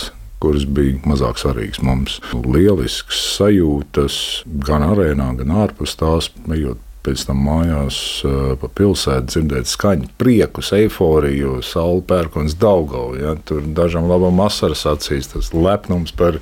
kuras 0.43 0.65
bija 0.67 0.99
mazāk 1.07 1.39
svarīgas 1.39 1.81
mums. 1.85 2.19
Lielisks 2.43 3.21
sajūtas 3.37 4.15
gan 4.67 4.83
arēnā, 4.91 5.31
gan 5.39 5.53
ārpus 5.63 5.95
tās, 5.99 6.33
ejot 6.51 6.81
pēc 7.03 7.25
tam 7.27 7.41
mājās 7.43 7.97
eh, 8.23 8.41
pa 8.59 8.69
pilsētu, 8.79 9.29
dzirdēt 9.31 9.69
skaņu, 9.69 10.09
prieku, 10.19 10.63
eifóriju, 10.77 11.57
saule 11.65 12.03
pērkons, 12.07 12.57
daudzau. 12.59 13.13
Ja? 13.19 13.35
Tur 13.47 13.63
dažam 13.75 14.07
labam 14.11 14.39
asaras 14.45 14.85
acīs, 14.89 15.31
tas 15.33 15.51
lepnums 15.55 16.15
par, 16.15 16.39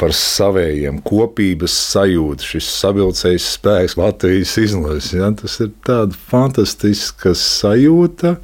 par 0.00 0.14
saviem 0.16 0.98
kopības 1.06 1.76
sajūtu, 1.92 2.48
šis 2.54 2.72
savilcējs 2.80 3.52
spēks 3.58 3.98
Latvijas 4.00 4.56
izlases. 4.64 5.14
Ja? 5.20 5.30
Tas 5.38 5.60
ir 5.62 5.70
tāds 5.86 6.18
fantastisks 6.32 7.46
sajūta 7.60 8.36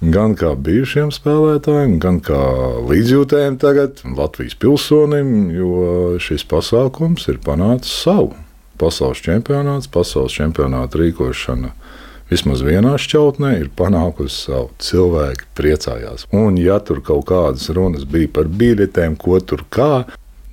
gan 0.00 0.34
kā 0.38 0.52
bijušiem 0.60 1.12
spēlētājiem, 1.14 1.98
gan 2.02 2.20
kā 2.24 2.40
līdzjūtējiem 2.88 3.60
tagad, 3.62 4.02
Latvijas 4.16 4.56
pilsonim, 4.60 5.50
jo 5.54 6.16
šis 6.22 6.44
pasākums 6.48 7.28
ir 7.32 7.40
panācis 7.44 8.02
savu. 8.04 8.34
Pasaules 8.76 9.22
čempionāts, 9.24 9.88
pasaules 9.88 10.36
čempionāta 10.36 11.00
rīkošana 11.00 11.72
vismaz 12.30 12.62
vienā 12.66 12.96
šķautnē 13.00 13.54
ir 13.60 13.70
panākusi 13.76 14.46
savu. 14.48 14.70
Cilvēki 14.82 15.48
priecājās. 15.56 16.26
Un, 16.34 16.58
ja 16.60 16.78
tur 16.84 17.00
kaut 17.04 17.28
kādas 17.30 17.70
runas 17.72 18.06
bija 18.08 18.30
par 18.40 18.50
biļetēm, 18.50 19.16
ko 19.20 19.38
tur 19.40 19.64
kā, 19.70 20.04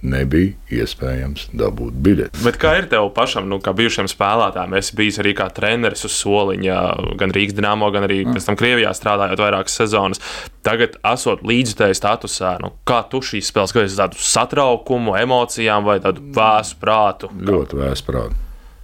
nebija 0.04 0.54
iespējams 0.84 1.48
dabūt 1.56 1.96
biļeti. 2.04 2.44
Bet 2.44 2.60
kā 2.62 2.76
ir 2.80 2.88
tev 2.92 3.10
pašam, 3.16 3.48
nu, 3.50 3.60
kā 3.64 3.74
bijušam 3.78 4.10
spēlētājam, 4.12 4.76
esi 4.78 4.96
bijis 5.00 5.20
arī 5.24 5.34
kā 5.38 5.48
treneris 5.56 6.06
uz 6.08 6.16
soliņa, 6.20 6.78
gan 7.20 7.34
Rīgas 7.36 7.58
dīnāmo, 7.58 7.90
gan 7.96 8.08
arī 8.08 8.22
pēc 8.28 8.50
tam 8.50 8.60
Krievijā 8.60 8.94
strādājot 8.98 9.44
vairākas 9.44 9.78
sezonas. 9.80 10.24
Tagad, 10.64 10.98
esot 11.14 11.44
līdzjutēju 11.48 12.00
statusā, 12.00 12.56
nu, 12.64 12.74
kā 12.88 13.02
tu 13.12 13.24
šīs 13.24 13.52
spēles 13.52 13.74
skaties, 13.74 14.00
tādu 14.00 14.20
satraukumu, 14.24 15.18
emocijām 15.20 15.88
vai 15.88 16.00
tādu 16.04 16.24
vēsu 16.36 16.80
prātu? 16.84 17.32
Ļoti 17.52 17.80
vēsu 17.84 18.08
prātu. 18.08 18.42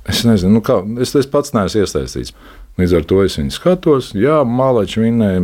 Es 0.09 0.23
nezinu, 0.25 0.57
nu 0.57 0.61
kā, 0.65 0.79
es, 1.03 1.11
es 1.19 1.27
pats 1.29 1.53
neesmu 1.53 1.83
iesaistīts. 1.83 2.33
Līdz 2.79 2.93
ar 2.95 3.05
to 3.09 3.17
es 3.25 3.35
viņu 3.35 3.51
skatos. 3.51 4.13
Jā, 4.15 4.39
Mālačs 4.47 4.99
vinēja. 5.01 5.41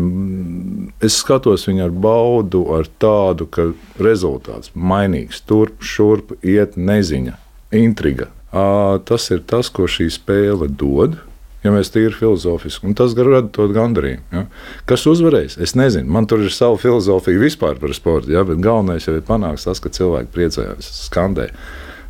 Es 1.03 1.17
skatos 1.19 1.65
viņu 1.67 1.87
ar 1.89 1.95
baudu, 2.05 2.61
ar 2.77 2.87
tādu, 3.01 3.49
ka 3.51 3.71
rezultāts 3.99 4.71
mainīgs. 4.75 5.41
Turp, 5.49 5.81
šurp, 5.83 6.37
iet 6.45 6.77
neziņa, 6.79 7.35
intriga. 7.75 8.29
Tas 8.51 9.27
ir 9.35 9.43
tas, 9.43 9.67
ko 9.67 9.89
šī 9.91 10.07
spēle 10.15 10.69
dod. 10.71 11.17
Ja 11.65 11.71
mēs 11.73 11.89
tīri 11.89 12.13
filozofiski, 12.13 12.85
un 12.85 12.93
tas 12.93 13.15
rada 13.17 13.49
to 13.49 13.65
gandarījumu. 13.73 14.23
Ja? 14.35 14.43
Kas 14.85 15.07
uzvarēs? 15.09 15.55
Es 15.57 15.73
nezinu, 15.73 16.05
man 16.13 16.27
tur 16.29 16.43
ir 16.45 16.53
sava 16.53 16.77
filozofija 16.77 17.41
vispār 17.41 17.79
par 17.81 17.95
sportu, 17.97 18.35
ja? 18.35 18.43
bet 18.45 18.61
galvenais 18.61 19.07
jau 19.07 19.15
ir 19.17 19.25
panākt 19.25 19.65
tas, 19.65 19.81
ka 19.81 19.89
cilvēki 19.89 20.29
priecājās, 20.35 20.91
skandē. 21.07 21.49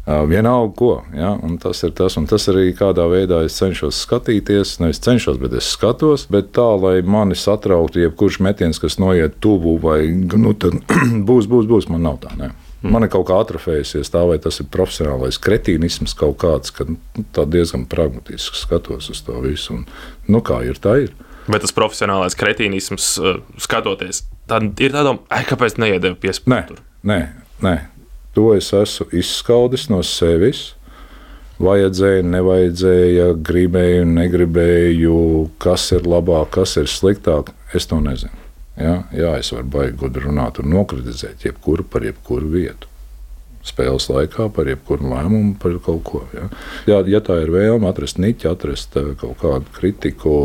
Vienalga, 0.05 0.73
ko. 0.77 0.89
Ja? 1.17 1.31
Tas 1.61 1.81
ir 1.83 1.93
tas, 1.97 2.13
un 2.19 2.27
tas 2.29 2.45
arī 2.51 2.69
kādā 2.77 3.07
veidā 3.09 3.39
es 3.45 3.55
cenšos 3.57 4.03
skatīties. 4.05 4.75
Nevis 4.83 5.01
cenšos, 5.01 5.39
bet 5.41 5.55
es 5.57 5.71
skatos, 5.73 6.27
bet 6.29 6.51
tā, 6.53 6.67
lai 6.77 6.99
mani 7.01 7.37
satrauktu 7.37 8.03
jebkurš 8.03 8.37
metiens, 8.45 8.79
kas 8.81 8.99
noiet 9.01 9.39
tuvu, 9.41 9.79
vai 9.81 10.03
nu, 10.13 10.53
būs, 11.29 11.49
būs, 11.49 11.65
būs. 11.71 11.89
Man 11.89 12.05
nav 12.05 12.19
tā. 12.21 12.35
Ne. 12.37 12.51
Mm. 12.85 12.91
Man 12.93 13.07
ir 13.07 13.09
kaut 13.15 13.25
kā 13.31 13.39
atrofējusies 13.41 14.13
tā, 14.13 14.21
vai 14.29 14.37
tas 14.41 14.61
ir 14.61 14.69
profesionālais 14.69 15.41
kretīnisms 15.41 16.13
kaut 16.19 16.37
kāds, 16.43 16.73
ka 16.75 16.85
nu, 16.85 16.99
tā 17.33 17.47
diezgan 17.49 17.87
pragmatiski 17.89 18.61
skatos 18.61 19.09
uz 19.09 19.23
to 19.25 19.39
visu. 19.41 19.79
Un, 19.79 19.87
nu, 20.29 20.43
kā 20.45 20.61
ir, 20.69 20.77
tā 20.81 20.99
ir. 21.07 21.15
Bet 21.49 21.65
tas 21.65 21.73
profesionālais 21.73 22.37
kretīnisms, 22.37 23.09
skatoties, 23.61 24.21
tad 24.49 24.77
ir 24.81 24.93
tādā, 24.93 25.17
kāpēc 25.49 25.79
neiedēvu 25.81 26.21
piespēlēt? 26.21 26.77
Nē, 26.77 26.77
nē, 27.09 27.19
nē, 27.65 27.75
To 28.35 28.49
es 28.55 28.71
esmu 28.75 29.07
izskaudis 29.15 29.87
no 29.89 30.01
sevis. 30.03 30.73
Vajadzēja, 31.55 32.23
nevajadzēja, 32.27 33.29
gribēju, 33.47 34.07
negribēju, 34.11 35.19
kas 35.63 35.87
ir 35.95 36.03
labāk, 36.03 36.49
kas 36.57 36.75
ir 36.81 36.91
sliktāk. 36.91 37.53
Es 37.75 37.87
to 37.87 38.01
nezinu. 38.03 38.35
Ja? 38.75 38.97
Jā, 39.15 39.37
es 39.39 39.53
varu 39.55 39.69
baigi 39.77 39.95
gudri 40.01 40.25
runāt 40.27 40.59
un 40.59 40.67
nokritizēt 40.73 41.47
jebkuru 41.47 41.87
par 41.87 42.03
jebkuru 42.03 42.51
vietu. 42.57 42.91
Spēles 43.65 44.09
laikā 44.11 44.49
par 44.53 44.67
jebkuru 44.69 45.07
lēmumu, 45.13 45.55
par 45.61 45.79
kaut 45.85 46.03
ko. 46.05 46.21
Ja, 46.35 46.49
ja, 46.91 46.99
ja 47.15 47.23
tā 47.23 47.39
ir 47.41 47.53
vēlme 47.55 47.87
atrast 47.89 48.19
niķi, 48.21 48.51
atrast 48.51 48.99
eh, 48.99 49.13
kaut 49.17 49.39
kādu 49.41 49.71
kritiku, 49.79 50.35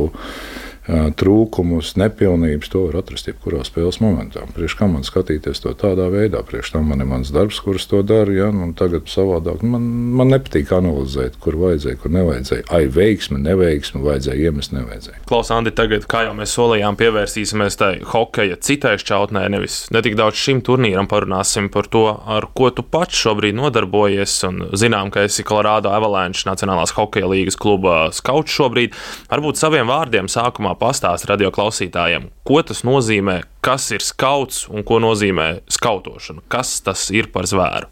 trūkumus, 0.88 1.92
nepilnības, 2.00 2.70
to 2.72 2.86
var 2.86 3.00
atrast 3.02 3.28
jebkurā 3.28 3.60
spēles 3.66 4.00
momentā. 4.02 4.46
Priekš 4.56 4.76
kā 4.78 4.88
man 4.90 5.04
skatīties 5.06 5.62
to 5.62 5.74
tādā 5.78 6.08
veidā, 6.12 6.40
priekš 6.46 6.72
tam 6.74 6.88
man 6.90 7.04
ir 7.04 7.08
mans 7.10 7.30
darbs, 7.34 7.60
kurus 7.62 7.86
to 7.90 8.00
daru, 8.06 8.34
ja, 8.34 8.48
un 8.50 8.72
tagad 8.78 9.10
savādāk. 9.10 9.62
Man, 9.62 9.84
man 10.16 10.32
nepatīk 10.32 10.72
analizēt, 10.74 11.36
kur 11.42 11.58
vajadzēja, 11.60 11.98
kur 12.00 12.14
nevajadzēja. 12.16 12.66
Ai, 12.74 12.88
veiksme, 12.90 13.38
neveiksme, 13.44 14.00
vajadzēja 14.06 14.50
iemest, 14.50 14.74
nevajadzēja. 14.74 15.22
Klaus, 15.28 15.52
Andi, 15.54 15.74
tagad, 15.76 16.06
kā 16.10 16.24
jau 16.26 16.34
mēs 16.38 16.56
solījām, 16.56 16.98
pievērsīsimies 17.00 17.78
tai 17.80 17.92
hokeja 18.14 18.58
citai 18.64 18.96
šķautnē, 19.00 19.44
nevis 19.52 19.82
ne 19.94 20.02
tik 20.04 20.16
daudz 20.18 20.40
šim 20.40 20.64
turnīram, 20.66 21.10
parunāsim 21.10 21.70
par 21.72 21.90
to, 21.92 22.06
ar 22.08 22.48
ko 22.56 22.72
tu 22.74 22.82
pats 22.82 23.20
šobrīd 23.20 23.58
nodarbojies. 23.60 24.38
Un 24.48 24.64
zinām, 24.80 25.12
ka 25.14 25.26
esi 25.28 25.46
Colorado 25.46 25.92
Avalanche 25.94 26.48
Nacionālās 26.48 26.96
hokeja 26.96 27.28
līgas 27.30 27.58
kluba 27.60 28.08
skauts 28.16 28.56
šobrīd. 28.56 28.96
Varbūt 29.30 29.60
saviem 29.60 29.90
vārdiem 29.90 30.30
sākumā 30.30 30.69
pastāst 30.78 31.28
radio 31.30 31.52
klausītājiem, 31.54 32.28
ko 32.46 32.60
tas 32.66 32.84
nozīmē, 32.86 33.40
kas 33.64 33.90
ir 33.94 34.04
skauts 34.04 34.66
un 34.70 34.86
ko 34.86 35.00
nozīmē 35.02 35.52
skautošana. 35.70 36.44
Kas 36.52 36.78
tas 36.84 37.08
ir 37.14 37.32
par 37.34 37.48
zvēru? 37.50 37.90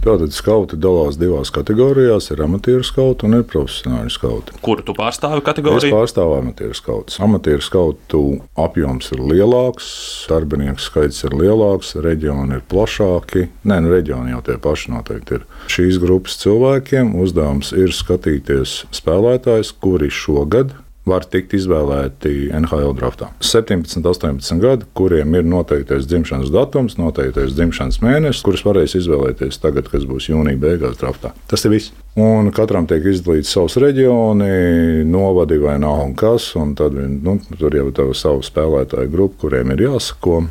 Tātad 0.00 0.32
skauti 0.32 0.78
dalās 0.80 1.18
divās 1.20 1.50
kategorijās. 1.52 2.30
Ir 2.32 2.40
amatieru 2.46 2.84
skauti 2.86 3.26
un 3.28 3.36
ir 3.36 3.44
profesionāli 3.48 4.12
skauti. 4.12 4.56
Kuru 4.64 4.84
tu 4.86 4.94
pārstāvi 4.96 5.44
kategoriju? 5.44 5.90
Es 5.90 5.94
pārstāvu 5.94 6.38
amatieru 6.38 6.76
skautus. 6.76 7.18
Amatieru 7.20 7.64
skautu 7.64 8.22
apjoms 8.60 9.12
ir 9.12 9.20
lielāks, 9.32 9.90
darbinieku 10.30 10.80
skaits 10.80 11.20
ir 11.28 11.36
lielāks, 11.36 11.92
reģioni 12.00 12.58
ir 12.58 12.64
plašāki. 12.72 13.46
Nē, 13.68 13.82
nu, 13.84 13.92
reģioni 13.92 14.32
jau 14.32 14.40
tie 14.48 14.56
paši 14.62 14.94
noteikti 14.96 15.36
ir. 15.36 15.48
Šīs 15.70 16.00
grupas 16.00 16.40
cilvēkiem 16.40 17.12
uzdevums 17.20 17.74
ir 17.76 17.92
skatīties 17.94 18.80
spēlētājus, 18.96 19.74
kuri 19.84 20.08
šogad 20.08 20.72
var 21.08 21.24
tikt 21.24 21.54
izvēlēti 21.56 22.50
NHL 22.52 22.92
draftā. 22.98 23.30
17, 23.44 24.04
18 24.04 24.60
gadi, 24.60 24.86
kuriem 24.96 25.34
ir 25.38 25.46
noteiktais 25.48 26.06
dzimšanas 26.10 26.52
datums, 26.52 26.98
noteiktais 27.00 27.54
dzimšanas 27.56 28.00
mēnesis, 28.04 28.42
kurus 28.44 28.64
varēs 28.66 28.96
izvēlēties 29.00 29.60
tagad, 29.62 29.88
kas 29.92 30.04
būs 30.08 30.28
jūnija 30.30 30.60
beigās 30.60 31.00
draftā. 31.00 31.32
Tas 31.50 31.64
ir 31.64 31.74
viss. 31.76 31.94
Un 32.20 32.50
katram 32.52 32.88
tiek 32.90 33.04
izdalīts 33.06 33.52
savs 33.54 33.78
reģioni, 33.80 35.04
novadi 35.08 35.60
vai 35.62 35.78
nav 35.80 36.04
un 36.04 36.16
kas. 36.18 36.50
Un 36.58 36.74
tad 36.78 36.96
nu, 36.98 37.38
tur 37.56 37.76
jau 37.78 37.88
ir 37.88 38.14
savu 38.18 38.44
spēlētāju 38.44 39.12
grupu, 39.12 39.46
kuriem 39.46 39.72
ir 39.76 39.86
jāsako. 39.88 40.42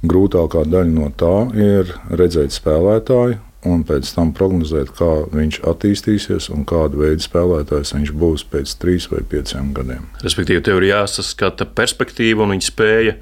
Grūtākā 0.00 0.62
daļa 0.64 0.94
no 0.94 1.10
tā 1.12 1.34
ir 1.60 1.90
redzēt 2.16 2.54
spēlētāju, 2.56 3.36
un 3.68 3.82
pēc 3.84 4.12
tam 4.16 4.32
prognozēt, 4.36 4.92
kā 4.96 5.08
viņš 5.34 5.60
attīstīsies 5.68 6.48
un 6.54 6.64
kādu 6.68 7.02
veidu 7.02 7.24
spēlētājs 7.24 7.92
viņš 7.96 8.14
būs 8.22 8.46
pēc 8.52 8.72
trīs 8.80 9.10
vai 9.12 9.20
pieciem 9.28 9.74
gadiem. 9.76 10.06
Respektīvi, 10.24 10.64
tev 10.64 10.80
ir 10.80 10.90
jāsaskata 10.94 11.68
perspektīva 11.68 12.46
un 12.46 12.54
viņa 12.56 12.68
spēja 12.70 13.18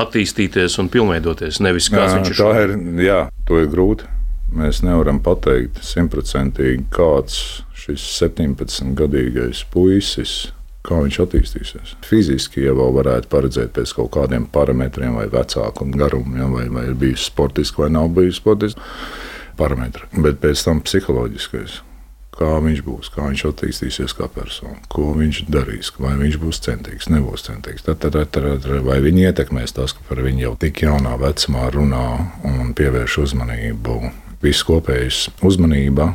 attīstīties 0.00 0.78
un 0.80 0.92
pilnveidoties. 0.92 1.58
Nevis 1.64 1.90
kāds 1.92 2.14
jā, 2.14 2.20
viņš 2.20 2.30
ir. 2.30 2.38
Tā 2.38 2.52
ir, 2.62 2.76
jā, 3.04 3.20
to 3.48 3.58
ir 3.60 3.68
grūti. 3.72 4.06
Mēs 4.54 4.80
nevaram 4.82 5.20
pateikt 5.22 5.82
simtprocentīgi, 5.86 6.88
kāds 6.94 7.36
šis 7.78 8.06
17-gadīgais 8.18 9.62
puisis 9.70 10.50
kā 10.86 10.96
viņš 11.04 11.18
attīstīsies. 11.22 11.94
Fiziski 12.06 12.64
jau 12.64 12.88
varētu 12.96 13.28
paredzēt 13.30 13.74
pēc 13.76 13.92
kaut 13.98 14.14
kādiem 14.16 14.46
parametriem, 14.52 15.18
vai 15.20 15.26
vecāku 15.32 15.86
garumu, 15.92 16.38
ja, 16.40 16.48
vai, 16.50 16.66
vai 16.72 16.86
ir 16.88 16.96
bijis 16.98 17.26
sportiski 17.28 17.84
vai 17.84 17.90
nav 17.92 18.08
bijis 18.16 18.40
sportiski 18.40 18.80
parametri, 19.60 20.08
bet 20.16 20.40
pēc 20.42 20.64
tam 20.66 20.82
psiholoģiskais. 20.86 21.80
Kā 22.40 22.54
viņš 22.64 22.80
būs, 22.86 23.10
kā 23.12 23.26
viņš 23.26 23.42
attīstīsies 23.50 24.14
kā 24.16 24.30
persona, 24.32 24.78
ko 24.88 25.10
viņš 25.18 25.42
darīs, 25.52 25.90
vai 26.00 26.14
viņš 26.16 26.38
būs 26.40 26.62
centīgs, 26.64 27.10
nebūs 27.12 27.44
centīgs. 27.44 27.84
Tad, 27.84 28.00
tad, 28.00 28.16
tad, 28.16 28.32
tad, 28.32 28.68
vai 28.86 28.96
viņi 29.04 29.26
ietekmēs 29.28 29.76
tas, 29.76 29.92
ka 29.92 30.06
par 30.08 30.22
viņu 30.24 30.46
jau 30.46 30.54
tik 30.62 30.80
jaunā 30.86 31.18
vecumā 31.20 31.66
runā 31.74 32.06
un 32.48 32.72
pievērš 32.78 33.18
uzmanību. 33.26 33.98
Viss 34.40 34.64
kopējais 34.64 35.26
uzmanība 35.44 36.14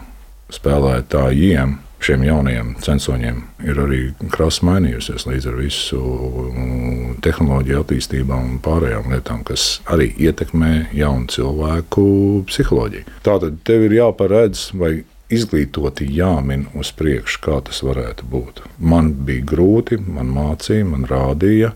spēlētājiem 0.55 1.77
šiem 2.03 2.23
jaunajiem 2.27 2.75
censoņiem 2.83 3.41
ir 3.65 3.81
arī 3.81 4.01
krasi 4.33 4.65
mainījusies 4.67 5.27
līdz 5.29 5.49
ar 5.51 5.57
visu 5.59 6.01
mm, 6.01 7.17
tehnoloģiju 7.25 7.81
attīstībām 7.81 8.53
un 8.53 8.61
pārējām 8.65 9.11
lietām, 9.13 9.43
kas 9.47 9.79
arī 9.91 10.11
ietekmē 10.27 10.73
jaunu 10.95 11.29
cilvēku 11.31 12.07
psiholoģiju. 12.51 13.19
Tātad 13.25 13.59
tev 13.67 13.87
ir 13.87 13.99
jāparedz, 13.99 14.69
vai 14.77 14.93
izglītoti 15.33 16.07
jāmin 16.13 16.67
uz 16.77 16.91
priekšu, 16.95 17.41
kā 17.45 17.59
tas 17.65 17.81
varētu 17.85 18.27
būt. 18.29 18.61
Man 18.77 19.13
bija 19.25 19.45
grūti, 19.55 19.97
man 19.97 20.29
mācīja, 20.35 20.85
man 20.89 21.07
rādīja, 21.09 21.73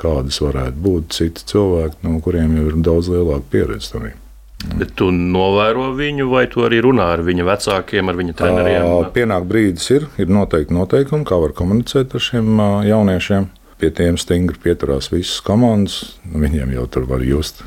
kādas 0.00 0.40
varētu 0.44 0.84
būt 0.84 1.14
citi 1.16 1.46
cilvēki, 1.52 2.02
no 2.06 2.20
kuriem 2.24 2.56
jau 2.58 2.66
ir 2.70 2.82
daudz 2.84 3.12
lielāka 3.12 3.48
pieredze. 3.52 3.92
Tam. 3.94 4.10
Bet 4.60 4.92
tu 5.00 5.08
novēro 5.14 5.90
viņu, 5.96 6.26
vai 6.32 6.44
tu 6.52 6.64
arī 6.66 6.82
runā 6.84 7.06
ar 7.14 7.22
viņa 7.24 7.46
vecākiem, 7.48 8.10
ar 8.12 8.18
viņa 8.18 8.36
treneriem? 8.36 8.88
Pienāk 9.14 9.46
brīdis, 9.48 9.88
ir, 9.96 10.06
ir 10.20 10.28
noteikti 10.32 10.76
noteikumi, 10.76 11.24
kā 11.28 11.38
var 11.40 11.54
komunicēt 11.56 12.16
ar 12.16 12.24
šiem 12.26 12.60
jauniešiem. 12.84 13.48
Pie 13.80 13.88
tiem 13.96 14.18
stingri 14.20 14.60
pieturās 14.60 15.08
visas 15.08 15.40
komandas. 15.44 16.02
Viņiem 16.28 16.74
jau 16.76 16.84
tur 16.92 17.08
var 17.08 17.24
just 17.24 17.64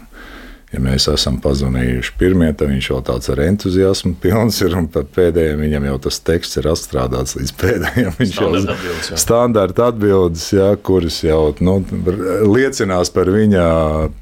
ja 0.73 0.81
mēs 0.81 1.05
esam 1.12 1.38
pazvanījuši 1.43 2.13
pirmie, 2.17 2.49
tad 2.57 2.71
viņš 2.71 2.89
jau 2.89 2.99
tāds 3.05 3.29
ar 3.33 3.41
entuziasmu 3.45 4.15
pilns 4.23 4.59
ir. 4.65 4.75
Un 4.77 4.89
pat 4.93 5.12
pēdējiem 5.15 5.62
viņam 5.63 5.88
jau 5.91 5.97
tas 6.07 6.19
teksts 6.25 6.59
ir 6.62 6.69
atstrādāts 6.71 7.38
līdz 7.38 7.53
pēdējiem. 7.62 8.12
Viņš 8.23 8.38
jau 8.38 8.49
ir 8.57 9.17
standarta 9.19 9.89
atbildes, 9.91 10.45
jā, 10.55 10.69
kuras 10.86 11.19
jau 11.25 11.53
nu, 11.63 11.75
liecinās 12.47 13.12
par 13.13 13.29
viņa 13.33 13.63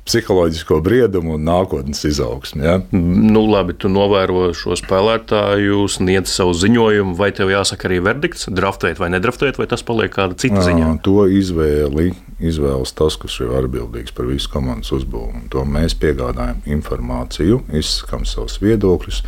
psiholoģisko 0.07 0.79
briedumu 0.83 1.35
un 1.37 1.45
nākotnes 1.47 2.03
izaugsmu. 2.07 2.63
Jā. 2.65 2.77
Nu, 2.95 3.43
labi, 3.49 3.75
tu 3.77 3.91
novēro 3.91 4.49
šo 4.57 4.77
spēlētāju, 4.79 5.83
sniedz 5.91 6.33
savu 6.33 6.55
ziņojumu, 6.57 7.15
vai 7.19 7.31
tev 7.35 7.51
jāsaka 7.53 7.89
arī 7.89 8.01
verdikts, 8.05 8.49
draftēt 8.51 9.01
vai 9.01 9.11
nedraftēt, 9.13 9.59
vai 9.61 9.69
tas 9.71 9.85
paliek 9.85 10.13
kāda 10.15 10.39
cita 10.39 10.65
ziņa? 10.65 10.95
To 11.05 11.27
izvēli 11.31 12.11
izvēlas 12.41 12.93
tas, 12.97 13.17
kas 13.21 13.37
ir 13.43 13.53
atbildīgs 13.55 14.13
par 14.15 14.27
visu 14.29 14.49
komandas 14.51 14.91
uzbūvi. 14.95 15.45
To 15.53 15.63
mēs 15.67 15.95
piegādājam 16.01 16.40
informāciju, 16.69 17.61
izsakām 17.77 18.25
savus 18.29 18.59
viedokļus. 18.63 19.23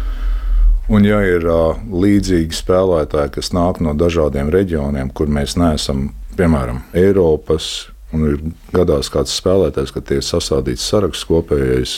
Un, 0.92 1.06
ja 1.08 1.22
ir 1.24 1.46
uh, 1.48 1.80
līdzīgi 1.80 2.56
spēlētāji, 2.58 3.36
kas 3.38 3.54
nāk 3.56 3.80
no 3.84 3.94
dažādiem 3.96 4.52
reģioniem, 4.52 5.14
kur 5.16 5.32
mēs 5.32 5.56
neesam, 5.60 6.10
piemēram, 6.36 6.82
Eiropas, 6.98 7.70
un 8.14 8.26
ir 8.28 8.42
gadās 8.76 9.10
kāds 9.14 9.36
spēlētājs, 9.40 9.94
ka 9.96 10.04
tie 10.04 10.20
ir 10.20 10.28
sasādīts 10.28 10.84
saraksts 10.92 11.28
kopējais, 11.30 11.96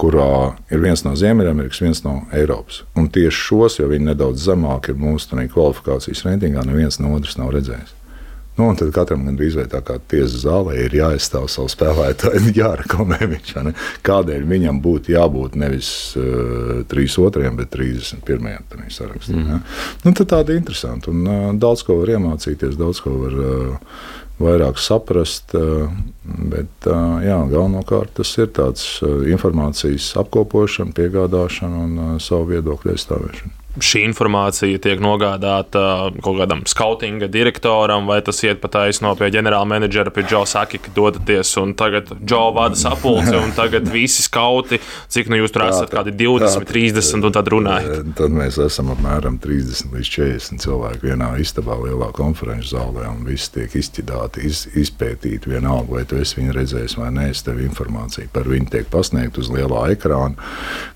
kurā 0.00 0.56
ir 0.72 0.82
viens 0.84 1.04
no 1.06 1.14
Ziemeļamerikas, 1.16 1.82
viens 1.84 2.02
no 2.04 2.18
Eiropas. 2.36 2.82
Un 2.96 3.08
tieši 3.12 3.44
šos, 3.50 3.78
jo 3.80 3.88
viņi 3.92 4.10
nedaudz 4.10 4.48
zemāk 4.48 4.90
ir 4.92 5.00
mūsu 5.00 5.36
kvalifikācijas 5.36 6.26
reitingā, 6.28 6.64
neviens 6.68 7.00
no 7.00 7.14
otras 7.16 7.38
nav 7.40 7.54
redzējis. 7.56 7.95
Nu, 8.56 8.70
tad 8.72 8.88
katram 8.96 9.26
gandrīz 9.28 9.56
vai 9.58 9.66
tā 9.68 9.82
kā 9.84 9.98
tiesas 10.08 10.40
zālē 10.46 10.78
ir 10.86 10.94
jāizstāv 10.96 11.48
savu 11.52 11.68
spēlētāju, 11.72 12.54
jāreklamē 12.56 13.18
viņš. 13.34 13.50
Ne? 13.66 13.72
Kādēļ 14.06 14.46
viņam 14.48 14.80
būtu 14.84 15.12
jābūt 15.12 15.58
nevis 15.60 15.90
uh, 16.16 16.80
32, 16.88 17.52
bet 17.58 17.72
31. 17.74 18.86
sarakstā. 18.96 19.36
Mm. 19.36 19.50
Ja? 19.50 19.58
Nu, 20.06 20.14
tad 20.16 20.30
tāda 20.32 20.56
interesanta. 20.56 21.12
Un, 21.12 21.26
uh, 21.28 21.50
daudz 21.60 21.84
ko 21.84 22.00
var 22.00 22.14
iemācīties, 22.16 22.78
daudz 22.80 23.02
ko 23.04 23.12
var 23.26 23.36
uh, 23.36 24.00
vairāk 24.40 24.80
saprast. 24.80 25.52
Uh, 25.52 25.92
bet 26.24 26.88
uh, 26.88 27.20
jā, 27.24 27.36
galvenokārt 27.52 28.16
tas 28.22 28.32
ir 28.40 28.48
tāds 28.56 28.88
informācijas 29.04 30.14
apkopošana, 30.24 30.96
piegādāšana 30.96 31.84
un 31.84 32.18
savu 32.24 32.54
viedokļu 32.54 32.96
aizstāvēšana 32.96 33.55
šī 33.82 34.02
informācija 34.06 34.80
tiek 34.82 35.00
nogādāta 35.02 35.82
kaut 36.24 36.40
kādam 36.40 36.62
skautinga 36.68 37.28
direktoram, 37.32 38.06
vai 38.08 38.20
tas 38.24 38.40
iet 38.44 38.60
pa 38.62 38.70
taisno 38.72 39.12
pie 39.18 39.28
ģenerāla 39.34 39.68
menedžera, 39.68 40.12
pie 40.14 40.24
Džo 40.26 40.44
Saki, 40.48 40.80
ka 40.82 40.92
dodaties, 40.96 41.52
un 41.60 41.74
tagad 41.78 42.10
Džo 42.22 42.42
vada 42.56 42.78
sapulci, 42.78 43.34
un 43.36 43.52
tagad 43.56 43.88
visi 43.92 44.24
skauti, 44.24 44.80
cik 45.12 45.30
nu 45.32 45.40
jūs 45.40 45.54
tur 45.54 45.66
esat, 45.66 45.92
kādi 45.92 46.14
20, 46.16 46.60
tā, 46.60 46.70
30, 46.72 47.28
un 47.28 47.36
tad 47.36 47.50
runājat. 47.52 48.12
Tad 48.18 48.34
mēs 48.36 48.58
esam 48.62 48.92
apmēram 48.94 49.38
30 49.42 49.92
līdz 49.94 50.12
40 50.16 50.64
cilvēki 50.64 51.10
vienā 51.10 51.32
istabā, 51.42 51.78
lielā 51.84 52.10
konferenču 52.16 52.72
zālē, 52.74 53.06
un 53.12 53.24
viss 53.28 53.52
tiek 53.54 53.72
izķidāti, 53.76 54.46
iz, 54.48 54.64
izpētīti 54.76 55.52
vienalga, 55.52 55.98
vai 55.98 56.04
tu 56.08 56.20
esi 56.20 56.40
viņu 56.40 56.56
redzējis 56.56 56.96
vai 57.00 57.12
nē, 57.14 57.28
es 57.34 57.44
tev 57.46 57.60
informāciju 57.64 58.32
par 58.32 58.48
viņu 58.50 58.70
tiek 58.72 58.88
pasniegt 58.92 59.38
uz 59.40 59.50
lielā 59.52 59.86
ekrāna, 59.94 60.36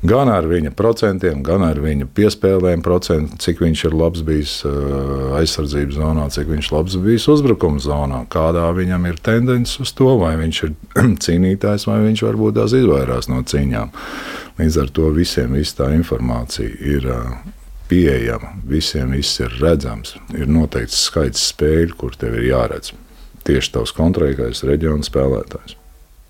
gan 0.07 0.31
ar 0.33 0.49
viņa 0.49 0.73
procentiem, 0.77 1.45
gan 1.47 1.65
ar 1.67 1.81
viņa 1.83 2.09
piespēlēm 2.17 2.70
saviem 2.71 2.85
procentiem, 2.87 3.39
cik 3.43 3.61
viņš 3.65 3.85
ir 3.89 3.95
labs 3.99 4.23
bijis 4.27 4.55
uh, 4.69 5.37
aizsardzības 5.41 5.99
zonā, 5.99 6.29
cik 6.31 6.49
viņš 6.55 6.71
labs 6.73 6.97
bijis 7.03 7.27
uzbrukuma 7.29 7.83
zonā, 7.83 8.25
kādā 8.31 8.69
viņam 8.77 9.07
ir 9.11 9.19
tendence 9.19 9.81
uz 9.83 9.93
to, 9.93 10.15
vai 10.21 10.37
viņš 10.39 10.63
ir 10.67 10.75
cīnītājs, 11.27 11.89
vai 11.91 12.01
viņš 12.07 12.25
varbūt 12.29 12.61
tās 12.61 12.77
izvairās 12.79 13.29
no 13.29 13.43
cīņām. 13.43 13.91
Līdz 14.61 14.79
ar 14.85 14.93
to 14.95 15.11
visiem 15.17 15.57
viss 15.59 15.75
tā 15.75 15.91
informācija 15.97 16.71
ir. 16.79 17.09
Uh, 17.11 17.57
pieejama, 17.91 18.53
visiem 18.71 19.11
viss 19.11 19.41
ir 19.43 19.51
redzams. 19.59 20.13
Ir 20.39 20.47
noteikts 20.47 21.09
skaits 21.09 21.49
spēļu, 21.51 21.97
kur 21.99 22.15
tev 22.15 22.37
ir 22.39 22.53
jāredz. 22.53 22.93
tieši 23.43 23.73
tavs 23.75 23.91
kontrējais 23.97 24.63
reģiona 24.63 25.03
spēlētājs. 25.03 25.75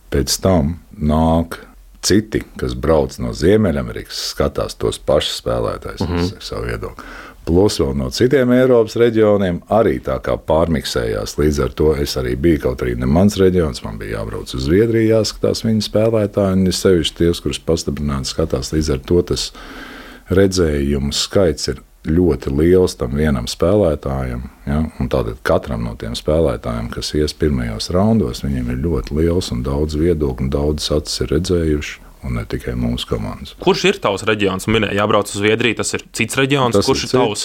Pēc 0.08 0.36
tam 0.40 0.78
nāk 0.96 1.58
citi, 2.02 2.42
kas 2.60 2.74
brauc 2.74 3.16
no 3.20 3.32
Ziemeļamerikas, 3.36 4.20
skatās 4.34 4.78
tos 4.80 4.98
pašus 4.98 5.42
spēlētājus, 5.42 6.06
mm 6.06 6.16
-hmm. 6.16 6.40
savu 6.40 6.68
viedokli. 6.70 7.04
Plus 7.44 7.80
vēl 7.80 7.94
no 7.96 8.10
citiem 8.12 8.52
Eiropas 8.52 8.96
reģioniem 9.00 9.62
arī 9.72 9.96
tā 10.04 10.18
kā 10.22 10.36
pārmiksējās. 10.36 11.38
Līdz 11.38 11.60
ar 11.64 11.72
to 11.74 11.94
es 11.96 12.16
arī 12.20 12.36
biju, 12.36 12.60
kaut 12.66 12.82
arī 12.84 12.94
ne 13.00 13.06
mans 13.06 13.36
reģions, 13.40 13.82
man 13.84 13.98
bija 13.98 14.18
jābrauc 14.18 14.54
uz 14.54 14.66
Zviedriju, 14.68 15.16
jāskatās 15.16 15.64
viņu 15.64 15.86
spēlētāji, 15.88 16.52
un 16.52 16.66
es 16.66 16.82
sevišķi 16.84 17.16
ties, 17.16 17.40
kurus 17.40 17.58
pastiprināti 17.58 18.28
skatās. 18.28 18.72
Līdz 18.72 18.92
ar 18.92 18.98
to 18.98 19.22
tas 19.32 19.52
redzējumu 20.30 21.12
skaits 21.16 21.72
ir 21.72 21.80
ļoti 22.08 22.52
liels 22.56 22.96
tam 22.96 23.16
vienam 23.18 23.48
spēlētājam. 23.50 24.46
Ja? 24.66 24.82
Tātad 25.00 25.40
katram 25.46 25.84
no 25.84 25.96
tiem 26.00 26.14
spēlētājiem, 26.16 26.88
kas 26.94 27.12
ies 27.18 27.34
pirmajos 27.36 27.90
raundos, 27.94 28.44
viņiem 28.44 28.70
ir 28.72 28.84
ļoti 28.84 29.18
liels 29.18 29.50
un 29.54 29.64
daudz 29.66 29.98
viedokļu, 30.00 30.46
un 30.46 30.52
daudz 30.52 30.88
acis 30.96 31.24
ir 31.24 31.34
redzējuši. 31.36 32.06
Un 32.20 32.34
ne 32.36 32.42
tikai 32.44 32.74
mūsu 32.76 33.06
komandas. 33.08 33.54
Kurš 33.64 33.82
ir 33.88 33.98
tavs 34.04 34.26
reģions? 34.28 34.66
Minēja, 34.68 34.92
jābrauc 34.98 35.30
uz 35.30 35.38
Zviedriju. 35.40 35.78
Tas 35.78 35.94
ir 35.96 36.02
cits 36.12 36.36
reģions. 36.36 36.76
Tas 36.76 36.84
Kurš 36.84 37.06
ir, 37.06 37.08
ir 37.08 37.14
tavs? 37.14 37.44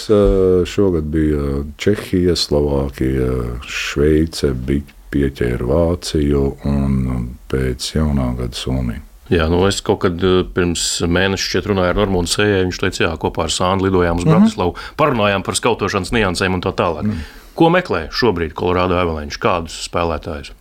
Šogad 0.68 1.08
bija 1.14 1.62
Čehija, 1.80 2.34
Slovākija, 2.36 3.30
Šveice, 3.64 4.52
bija 4.52 4.84
pieķēra 5.16 5.70
Vāciju 5.70 6.44
un 6.68 7.30
pēc 7.48 7.88
jaunā 7.94 8.34
gada 8.36 8.60
Somiju. 8.60 9.00
Jā, 9.32 9.48
nu 9.50 9.64
es 9.66 9.80
kaut 9.82 10.04
kad 10.04 10.22
eh, 10.22 10.42
pirms 10.54 10.84
mēneša 11.02 11.64
runāju 11.66 11.92
ar 11.94 11.98
Normūnu 11.98 12.30
Sējai. 12.30 12.66
Viņš 12.68 12.82
teica, 12.82 13.02
jā, 13.08 13.12
kopā 13.20 13.46
ar 13.48 13.54
Sānu 13.54 13.88
lidojām 13.88 14.20
uz 14.20 14.24
mm 14.24 14.30
-hmm. 14.30 14.44
Bratislavu, 14.44 14.74
parunājām 14.96 15.42
par 15.42 15.58
skautošanas 15.58 16.12
niansēm 16.14 16.54
un 16.54 16.62
tā 16.62 16.72
tālāk. 16.72 17.08
Mm. 17.10 17.24
Ko 17.54 17.70
meklē 17.70 18.08
šobrīd 18.12 18.52
Kolorādo 18.54 18.98
Avalanche? 19.00 19.38
Kādus 19.40 19.88
spēlētājus? 19.88 20.52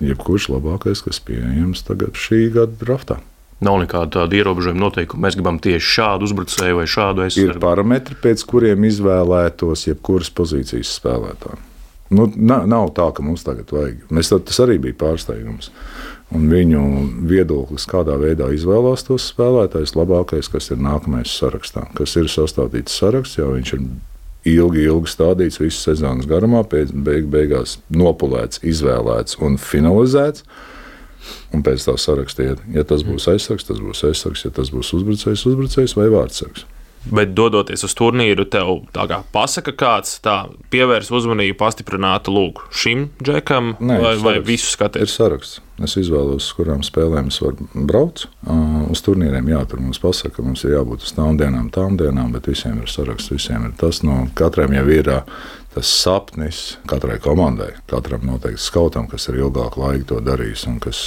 Jebkurš 0.00 0.50
labākais, 0.52 1.02
kas 1.02 1.20
pieejams 1.20 1.82
tagad 1.82 2.12
šī 2.12 2.52
gada 2.52 2.72
draftā. 2.76 3.16
Nav 3.60 3.78
nekāda 3.80 4.10
tāda 4.18 4.36
ierobežojuma 4.36 4.80
noteikuma. 4.80 5.26
Mēs 5.26 5.34
gribam 5.38 5.58
tieši 5.58 5.94
šādu 5.94 6.28
uzbrucēju 6.28 6.76
vai 6.76 6.84
šādu 6.84 7.24
aizsardzību. 7.24 7.54
Ir 7.54 7.62
parametri, 7.62 8.16
pēc 8.22 8.44
kuriem 8.44 8.84
izvēlētos 8.84 9.86
jebkuras 9.86 10.28
pozīcijas 10.30 10.92
spēlētāju. 11.00 11.62
Nu, 12.10 12.28
nav, 12.36 12.92
tā, 12.94 13.08
ka 13.16 13.22
mums 13.24 13.42
tagad 13.42 13.72
vajag. 13.72 14.04
Mēs, 14.14 14.28
tas 14.30 14.60
arī 14.62 14.76
bija 14.78 14.94
pārsteigums 15.00 15.72
un 16.34 16.48
viņu 16.50 16.82
viedoklis, 17.30 17.86
kādā 17.90 18.16
veidā 18.18 18.48
izvēlās 18.54 19.06
tos 19.06 19.28
spēlētājus, 19.30 19.94
labākais, 19.98 20.50
kas 20.50 20.72
ir 20.74 20.82
nākamais 20.82 21.32
sarakstā, 21.38 21.86
kas 21.98 22.16
ir 22.18 22.30
sastādīts 22.32 22.96
saraksts, 22.98 23.38
jau 23.38 23.52
viņš 23.54 23.74
ir 23.76 23.84
ilgi, 24.46 24.86
ilgi 24.86 25.12
stādīts 25.12 25.60
visas 25.62 25.82
sezonas 25.86 26.28
garumā, 26.30 26.62
pēc 26.66 26.94
beig, 27.06 27.28
beigās 27.32 27.78
nopulēts, 27.94 28.62
izvēlēts 28.66 29.40
un 29.42 29.60
finalizēts. 29.60 30.46
Un 31.54 31.62
pēc 31.66 31.82
tā 31.82 31.96
saraksta, 31.98 32.52
ja 32.70 32.84
tas 32.86 33.02
būs 33.02 33.26
aizsargs, 33.32 33.66
tas 33.66 33.80
būs 33.82 34.04
aizsargs, 34.06 34.44
ja 34.46 34.52
tas 34.54 34.70
būs 34.70 34.92
uzbrucējs, 34.94 35.42
uzbrucējs 35.48 35.96
vai 35.98 36.06
vārdsargs. 36.12 36.66
Bet, 37.06 37.32
dodoties 37.38 37.82
uz 37.86 37.94
turnīru, 37.98 38.46
tev 38.50 38.80
kā 38.94 39.20
pasaka, 39.34 39.74
kāds 39.78 40.16
tā 40.22 40.36
pievērs 40.70 41.10
uzmanību, 41.14 41.58
pastiprinātu 41.58 42.34
lūk 42.34 42.64
šim 42.74 43.08
džekam, 43.22 43.74
Nē, 43.78 44.00
vai, 44.02 44.14
vai 44.22 44.36
visu 44.42 44.72
skatīties? 44.72 45.06
Ir 45.06 45.14
saraksts. 45.14 45.65
Es 45.84 45.92
izvēlos, 46.00 46.46
uz 46.46 46.56
kurām 46.56 46.80
spēlēm 46.86 47.26
es 47.28 47.40
varu 47.42 47.66
braukt. 47.74 48.26
Uh, 48.46 48.86
uz 48.92 49.02
turnīriem, 49.04 49.50
jā, 49.52 49.60
tur 49.68 49.82
mums 49.84 50.00
pasaka, 50.00 50.38
ka 50.38 50.44
mums 50.46 50.64
ir 50.64 50.76
jābūt 50.76 51.04
uz 51.04 51.12
tām 51.16 51.36
dienām, 51.36 51.68
tām 51.74 51.98
dienām, 52.00 52.30
bet 52.32 52.48
visiem 52.48 52.78
ir 52.80 52.88
saraksts, 52.88 53.32
visiem 53.34 53.66
ir 53.68 53.74
tas. 53.80 54.00
No 54.06 54.22
katram 54.38 54.72
jau 54.72 54.86
ir 54.94 55.10
tas 55.74 55.90
sapnis, 55.90 56.62
katrai 56.88 57.18
komandai, 57.20 57.74
katram 57.90 58.24
noteikti 58.24 58.64
skautam, 58.64 59.10
kas 59.10 59.28
ir 59.28 59.42
ilgāku 59.42 59.84
laiku 59.84 60.14
to 60.14 60.22
darījis 60.24 60.64
un 60.70 60.80
kas 60.80 61.02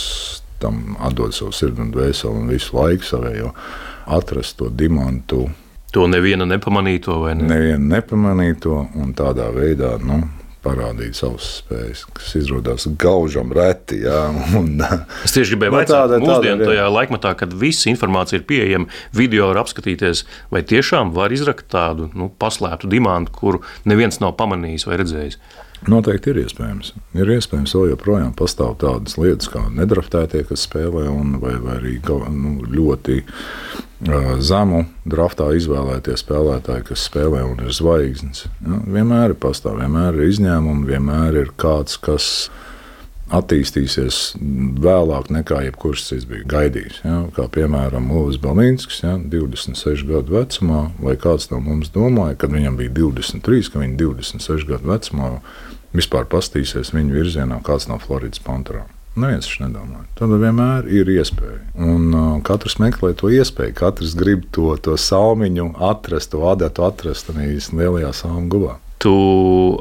tam 0.61 0.99
atdod 1.01 1.33
savu 1.33 1.55
sirdi 1.55 1.81
un 1.81 1.89
dvēseli 1.95 2.43
un 2.43 2.51
visu 2.51 2.75
laiku 2.77 3.07
savējo 3.07 3.55
atrast 4.19 4.59
to 4.59 4.69
dimantu 4.69 5.47
To 5.95 6.05
neviena 6.05 6.45
nepamanīja, 6.45 7.01
to 7.07 7.15
vai 7.23 7.31
ne? 7.37 7.47
Neviena 7.49 7.95
nepamanīja 7.95 8.57
to 8.61 8.75
un 9.01 9.13
tādā 9.17 9.47
veidā. 9.55 9.95
Nu, 10.05 10.21
parādīt 10.65 11.17
savas 11.17 11.47
spējas, 11.59 12.03
kas 12.15 12.33
izrādās 12.39 12.87
gaužam 12.99 13.53
reti. 13.55 14.01
Jā, 14.05 14.25
un, 14.59 14.83
es 15.25 15.35
tieši 15.35 15.55
gribēju 15.55 15.73
nu, 15.75 15.79
jautāt, 15.81 15.95
kāda 15.95 16.19
ir 16.19 16.25
mūsdienu 16.25 16.69
tajā 16.71 16.89
laikmatā, 16.95 17.33
kad 17.39 17.55
visa 17.61 17.89
informācija 17.91 18.41
ir 18.41 18.45
pieejama, 18.49 18.91
video 19.15 19.49
var 19.51 19.63
apskatīties, 19.63 20.25
vai 20.53 20.63
tiešām 20.67 21.13
var 21.15 21.35
izrakt 21.35 21.69
tādu 21.71 22.09
nu, 22.17 22.31
paslēptu 22.41 22.91
dimantu, 22.91 23.35
kuru 23.39 23.63
neviens 23.89 24.21
nav 24.23 24.35
pamanījis 24.39 24.87
vai 24.89 25.01
redzējis. 25.03 25.39
Noteikti 25.87 26.33
ir 26.33 26.41
iespējams. 26.41 26.91
Ir 27.15 27.29
iespējams, 27.31 27.71
ka 27.71 27.85
joprojām 27.93 28.33
pastāv 28.37 28.73
tādas 28.81 29.15
lietas, 29.19 29.47
kā 29.51 29.61
nedraftētie, 29.71 30.43
kas 30.49 30.65
spēlē, 30.67 31.05
un, 31.07 31.37
vai, 31.39 31.55
vai 31.63 31.77
arī 31.77 31.93
nu, 32.35 32.57
ļoti 32.67 33.21
uh, 33.23 34.33
zemu 34.43 34.83
draftā 35.07 35.53
izvēlētie 35.55 36.17
spēlētāji, 36.19 36.89
kas 36.91 37.05
spēlē 37.07 37.45
un 37.47 37.63
ir 37.63 37.71
zvaigznes. 37.75 38.47
Ja, 38.65 38.81
vienmēr 38.97 39.35
ir 39.35 39.39
pastāv, 39.39 39.79
vienmēr 39.79 40.19
ir 40.19 40.33
izņēmumi, 40.33 40.89
vienmēr 40.91 41.39
ir 41.45 41.53
kāds, 41.55 41.95
kas 42.01 42.49
attīstīsies 43.35 44.19
vēlāk 44.83 45.29
nekā 45.33 45.61
jebkurš 45.67 46.05
cits 46.07 46.27
bija 46.29 46.47
gaidījis. 46.49 47.01
Ja? 47.05 47.17
Kā 47.35 47.47
piemēram 47.53 48.11
Lūsis 48.13 48.41
Balīnskis, 48.43 49.01
ja? 49.05 49.15
26 49.21 50.05
gadu 50.09 50.37
vecumā, 50.37 50.83
vai 50.99 51.15
kāds 51.19 51.49
no 51.53 51.61
mums 51.63 51.91
domāja, 51.95 52.37
kad 52.41 52.53
viņam 52.55 52.79
bija 52.79 52.95
23, 53.01 53.73
ka 53.73 53.83
viņš 53.83 53.99
26 54.03 54.69
gadu 54.69 54.93
vecumā 54.93 55.33
vispār 55.95 56.29
pastīsies 56.29 56.93
viņa 56.93 57.15
virzienā, 57.15 57.61
kāds 57.65 57.89
no 57.89 57.99
Floridas 58.01 58.41
Panterām. 58.45 58.89
Neviens 59.19 59.47
taču 59.47 59.65
nedomāja. 59.65 60.05
Tad 60.19 60.33
vienmēr 60.39 60.85
ir 60.93 61.09
iespēja. 61.11 61.57
Un 61.81 62.11
uh, 62.13 62.27
katrs 62.45 62.77
meklē 62.79 63.11
to 63.17 63.31
iespēju. 63.33 63.73
Katrs 63.75 64.13
grib 64.17 64.45
to, 64.55 64.69
to 64.85 64.95
salmiņu 65.01 65.71
atrast, 65.89 66.31
to 66.35 66.45
adatu 66.47 66.85
atrast 66.87 67.33
arī 67.33 67.57
lielajā 67.57 68.13
salmu 68.21 68.47
gulā. 68.53 68.77
Tu 68.99 69.11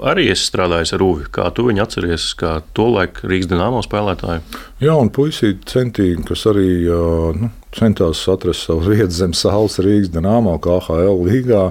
arī 0.06 0.28
esi 0.30 0.46
strādājis 0.46 0.92
ar 0.94 1.02
Uvi. 1.02 1.24
Kā 1.34 1.48
tu 1.54 1.64
viņu 1.66 1.82
atceries, 1.82 2.30
kā 2.38 2.60
to 2.76 2.86
laiku 2.94 3.26
Rīgas 3.26 3.48
dīnāmo 3.50 3.80
spēlētāju? 3.82 4.44
Jā, 4.84 4.94
un 4.94 5.10
puisīt 5.14 5.64
centīgi, 5.66 6.22
kas 6.28 6.46
arī 6.46 6.68
nu, 7.34 7.50
centās 7.74 8.22
atrast 8.30 8.68
savu 8.68 8.92
vietu 8.92 9.10
zem 9.16 9.34
saules 9.34 9.80
Rīgas 9.82 10.12
dīnāmo, 10.14 10.54
kā 10.62 10.78
HL 10.86 11.18
līgā 11.26 11.64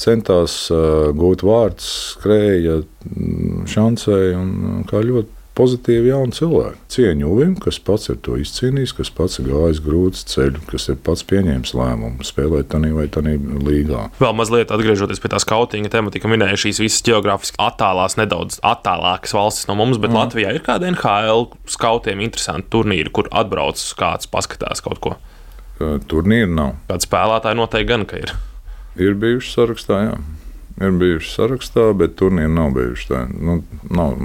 centās 0.00 0.64
uh, 0.72 1.12
gūt 1.14 1.44
vārdus, 1.46 1.90
skrēja 2.16 2.80
mm, 2.80 3.68
šancē 3.70 4.20
un 4.38 4.82
kā 4.90 5.04
ļoti 5.04 5.39
pozitīvi 5.60 6.10
jauni 6.10 6.34
cilvēki. 6.36 6.78
Cieņu 6.94 7.28
Uvim, 7.30 7.54
kas 7.60 7.78
pats 7.84 8.08
ir 8.12 8.18
to 8.24 8.38
izcīnījis, 8.40 8.94
kas 8.96 9.12
pats 9.14 9.40
ir 9.40 9.50
gājis 9.50 9.82
grūts 9.84 10.24
ceļš, 10.32 10.60
kas 10.70 10.88
ir 10.92 10.98
pats 11.04 11.24
pieņēmis 11.28 11.74
lēmumu 11.76 12.26
spēlēt 12.26 12.70
tādā 12.72 12.92
vai 12.96 13.06
tādā 13.12 13.36
līgā. 13.36 14.06
Vēl 14.20 14.36
mazliet 14.38 14.72
atgriežoties 14.74 15.20
pie 15.22 15.32
tā 15.32 15.40
skautinga 15.42 15.92
tematika, 15.92 16.30
minēja 16.30 16.58
šīs 16.64 16.80
visas 16.82 17.04
geogrāfiski 17.06 17.60
attālās, 17.60 18.16
nedaudz 18.20 18.60
attālākas 18.66 19.36
valstis 19.36 19.68
no 19.68 19.76
mums, 19.78 20.00
bet 20.00 20.12
mm. 20.12 20.20
Latvijā 20.22 20.54
ir 20.56 20.64
kāda 20.66 20.90
NHL 20.94 21.50
skautiem 21.70 22.24
interesanta 22.24 22.70
turnīra, 22.72 23.12
kur 23.12 23.30
atbrauc 23.30 23.80
kāds 24.00 24.30
paskatās 24.30 24.82
kaut 24.84 25.02
ko. 25.04 25.16
Turnīra 25.80 26.50
nav. 26.50 26.76
Kāda 26.90 27.06
spēlētāja 27.06 27.56
noteikti 27.56 27.88
gan 27.88 28.06
ka 28.08 28.20
ir. 28.20 28.34
Ir 29.00 29.16
bijuši 29.20 29.54
sarakstā, 29.54 30.02
jā. 30.08 30.20
Ir 30.80 30.96
bijuši 31.00 31.34
sarakstā, 31.34 31.90
bet 31.96 32.16
turnīri 32.20 32.52
nav 32.52 32.72
bijuši. 32.76 33.08
Tā, 33.10 33.24
nu, 33.32 33.60
nav. 33.92 34.16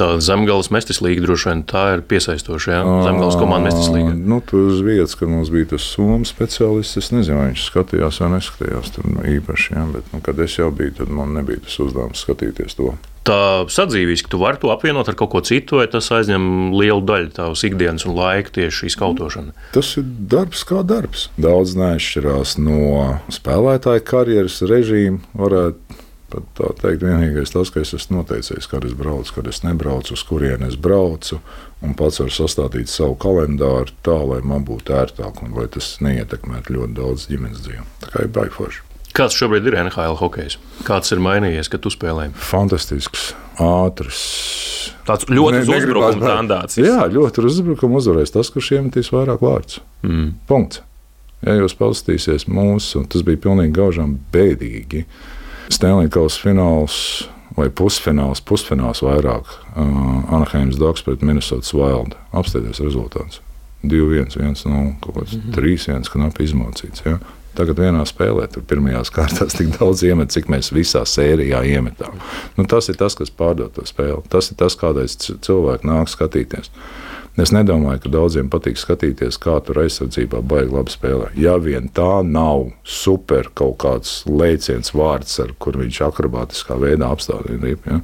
Tā 0.00 0.08
zemgājas 0.24 0.70
mestis 0.72 1.02
līnija 1.04 1.26
droši 1.26 1.48
vien 1.50 1.62
tā 1.68 1.84
ir 1.96 2.04
piesaistoša. 2.08 2.72
Ja? 2.72 2.82
Zemgājas 3.06 3.38
komanda 3.40 3.68
mestis 3.68 3.92
līnija. 3.92 4.16
Nu, 4.16 4.40
tur 4.44 4.70
uz 4.72 4.80
vietas, 4.84 5.16
kad 5.18 5.30
mums 5.32 5.52
bija 5.52 5.72
tas 5.74 5.86
somu 5.94 6.26
speciālists, 6.28 6.98
es 7.00 7.12
nezinu, 7.14 7.40
vai 7.42 7.52
viņš 7.52 7.68
skatījās 7.68 8.22
vai 8.24 8.32
neskatījās 8.36 8.92
tur 8.96 9.08
īpaši. 9.36 9.72
Ja? 9.76 9.86
Bet, 9.92 10.12
nu, 10.14 10.22
kad 10.24 10.40
es 10.42 10.58
jau 10.58 10.72
biju, 10.74 10.96
tad 11.02 11.12
man 11.12 11.36
nebija 11.36 11.64
tas 11.66 11.80
uzdevums 11.84 12.24
skatīties 12.24 12.78
to 12.80 12.94
tā 13.26 13.64
sadzīvīs, 13.70 14.24
ka 14.24 14.32
tu 14.32 14.40
vari 14.42 14.58
to 14.62 14.70
apvienot 14.72 15.08
ar 15.10 15.16
kaut 15.18 15.32
ko 15.34 15.42
citu, 15.46 15.78
vai 15.80 15.86
tas 15.90 16.10
aizņem 16.14 16.72
lielu 16.74 17.02
daļu 17.06 17.32
tavas 17.36 17.64
ikdienas 17.66 18.06
un 18.08 18.16
laika 18.18 18.54
tieši 18.58 18.90
izkautošana? 18.90 19.54
Tas 19.74 19.94
ir 20.00 20.06
darbs 20.32 20.64
kā 20.68 20.82
darbs. 20.86 21.28
Daudz 21.40 21.76
neatšķirās 21.78 22.56
no 22.62 23.20
spēlētāja 23.32 24.02
karjeras 24.06 24.58
režīma. 24.66 25.22
Varētu 25.38 26.01
pat 26.32 26.46
tā 26.58 26.70
teikt, 26.80 27.04
vienīgais 27.06 27.52
tas, 27.54 27.70
ka 27.72 27.82
es 27.84 27.94
esmu 27.96 28.20
noteicis, 28.20 28.68
kad 28.70 28.86
es 28.88 28.94
braucu, 28.98 29.36
kad 29.38 29.50
es 29.50 29.62
nebraucu, 29.66 30.16
uz 30.16 30.24
kurieni 30.28 30.68
es 30.70 30.78
braucu. 30.80 31.40
Un 31.82 31.96
pats 31.98 32.20
varu 32.22 32.32
sastādīt 32.34 32.90
savu 32.90 33.16
kalendāru 33.20 33.92
tā, 34.06 34.14
lai 34.28 34.40
man 34.46 34.64
būtu 34.66 34.94
ērtāk 34.94 35.42
un 35.42 35.56
lai 35.58 35.66
tas 35.72 35.96
neietekmētu 36.04 36.78
ļoti 36.78 36.96
daudz 36.98 37.26
ģimenes 37.30 37.64
dzīvi. 37.64 37.84
Tā 38.04 38.12
kā 38.14 38.24
ir 38.26 38.32
baigts 38.34 38.58
forši. 38.60 38.88
Kāds 39.12 39.36
šobrīd 39.36 39.66
ir 39.68 39.74
NHL 39.76 40.14
hokejs? 40.16 40.56
Kāds 40.88 41.12
ir 41.12 41.20
mainījies, 41.20 41.68
kad 41.68 41.82
tu 41.84 41.90
spēlē? 41.92 42.30
Fantastisks, 42.48 43.32
ātrs. 43.60 44.22
Tāds 45.04 45.28
ļoti 45.28 45.58
ne, 45.58 45.66
uzbrukuma 45.66 46.30
tendēts. 46.30 46.78
Jā, 46.80 47.02
ļoti 47.12 47.44
uzbrukuma 47.50 48.00
uzvarēs 48.00 48.32
tas, 48.32 48.48
kurš 48.54 48.70
iemetīs 48.78 49.12
vairāk 49.12 49.44
vārdus. 49.44 49.82
Mm. 50.06 50.32
Punkts. 50.48 50.80
Ja 51.42 51.58
jūs 51.58 51.74
paskatīsieties 51.76 52.46
mūsu, 52.48 53.02
tas 53.10 53.24
bija 53.26 53.40
pilnīgi 53.42 53.74
gaužām 53.74 54.14
bēdīgi. 54.32 55.02
Stanley 55.02 55.41
Kausa 56.12 56.40
fināls 56.42 56.96
vai 57.56 57.68
pusfināls, 57.68 58.42
pusfināls 58.44 59.02
vairāk. 59.04 59.48
Uh, 59.76 60.22
Anaheimas 60.32 60.78
Dogs 60.80 61.04
pret 61.04 61.22
Minnesotas 61.22 61.72
Wild. 61.76 62.16
Apstāties 62.32 62.80
rezultāts. 62.80 63.40
2-1, 63.82 64.36
1-0, 64.38 64.94
kaut 65.02 65.16
kāds 65.16 65.36
mm 65.36 65.40
-hmm. 65.40 65.54
3-1, 65.56 66.10
knapi 66.12 66.44
izmocīts. 66.44 67.02
Ja? 67.04 67.18
Tagad 67.54 67.76
vienā 67.78 68.04
spēlē, 68.08 68.46
tur 68.48 68.62
pirmajās 68.64 69.10
kārtās 69.12 69.56
tik 69.56 69.74
daudz 69.78 70.02
iemet, 70.02 70.30
cik 70.32 70.48
mēs 70.48 70.72
visā 70.72 71.02
sērijā 71.04 71.60
iemetām. 71.68 72.14
Nu, 72.56 72.64
tas 72.64 72.88
ir 72.88 72.96
tas, 72.96 73.14
kas 73.14 73.30
pārdod 73.30 73.74
to 73.76 73.84
spēli. 73.84 74.22
Tas 74.28 74.50
ir 74.50 74.56
tas, 74.56 74.76
kādreiz 74.76 75.16
cilvēki 75.18 75.88
nāk 75.88 76.08
skatīties. 76.08 76.70
Es 77.40 77.48
nedomāju, 77.48 78.02
ka 78.04 78.10
daudziem 78.12 78.50
patīk 78.52 78.76
skatīties, 78.76 79.38
kā 79.40 79.54
tur 79.64 79.80
aizsardzībā 79.86 80.42
baigi 80.44 80.74
labi 80.74 80.92
spēlē. 80.92 81.30
Ja 81.40 81.54
vien 81.56 81.88
tā 81.96 82.20
nav 82.26 82.66
super 82.84 83.48
kaut 83.56 83.78
kāds 83.80 84.18
lēciens 84.28 84.92
vārds, 84.92 85.38
ar 85.40 85.54
kur 85.56 85.78
viņš 85.80 86.02
akrobātiskā 86.10 86.76
veidā 86.82 87.08
apstādina. 87.08 87.72
Ja? 87.88 88.02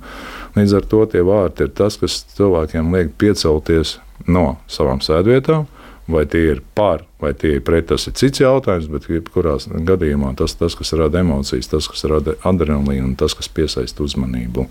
Līdz 0.57 0.79
ar 0.81 0.89
to 0.89 1.03
tie 1.13 1.25
vārti 1.29 1.67
ir 1.67 1.75
tas, 1.77 2.01
kas 2.01 2.23
cilvēkiem 2.39 2.89
liek 2.97 3.13
piecelties 3.21 3.99
no 4.25 4.55
savām 4.65 5.05
sēdvietām. 5.05 5.69
Vai 6.09 6.23
tie 6.25 6.55
ir 6.55 6.63
par, 6.75 7.03
vai 7.21 7.35
tie 7.37 7.59
ir 7.59 7.65
pret, 7.67 7.91
tas 7.91 8.07
ir 8.09 8.15
cits 8.17 8.41
jautājums, 8.41 8.87
bet 8.89 9.11
jebkurā 9.13 9.59
gadījumā 9.91 10.33
tas, 10.41 10.55
tas, 10.57 10.77
kas 10.79 10.95
rada 10.97 11.21
emocijas, 11.21 11.69
tas, 11.69 11.89
kas 11.91 12.07
rada 12.09 12.33
adrenalīnu 12.49 13.11
un 13.11 13.19
tas, 13.21 13.37
kas 13.37 13.51
piesaista 13.53 14.07
uzmanību. 14.07 14.65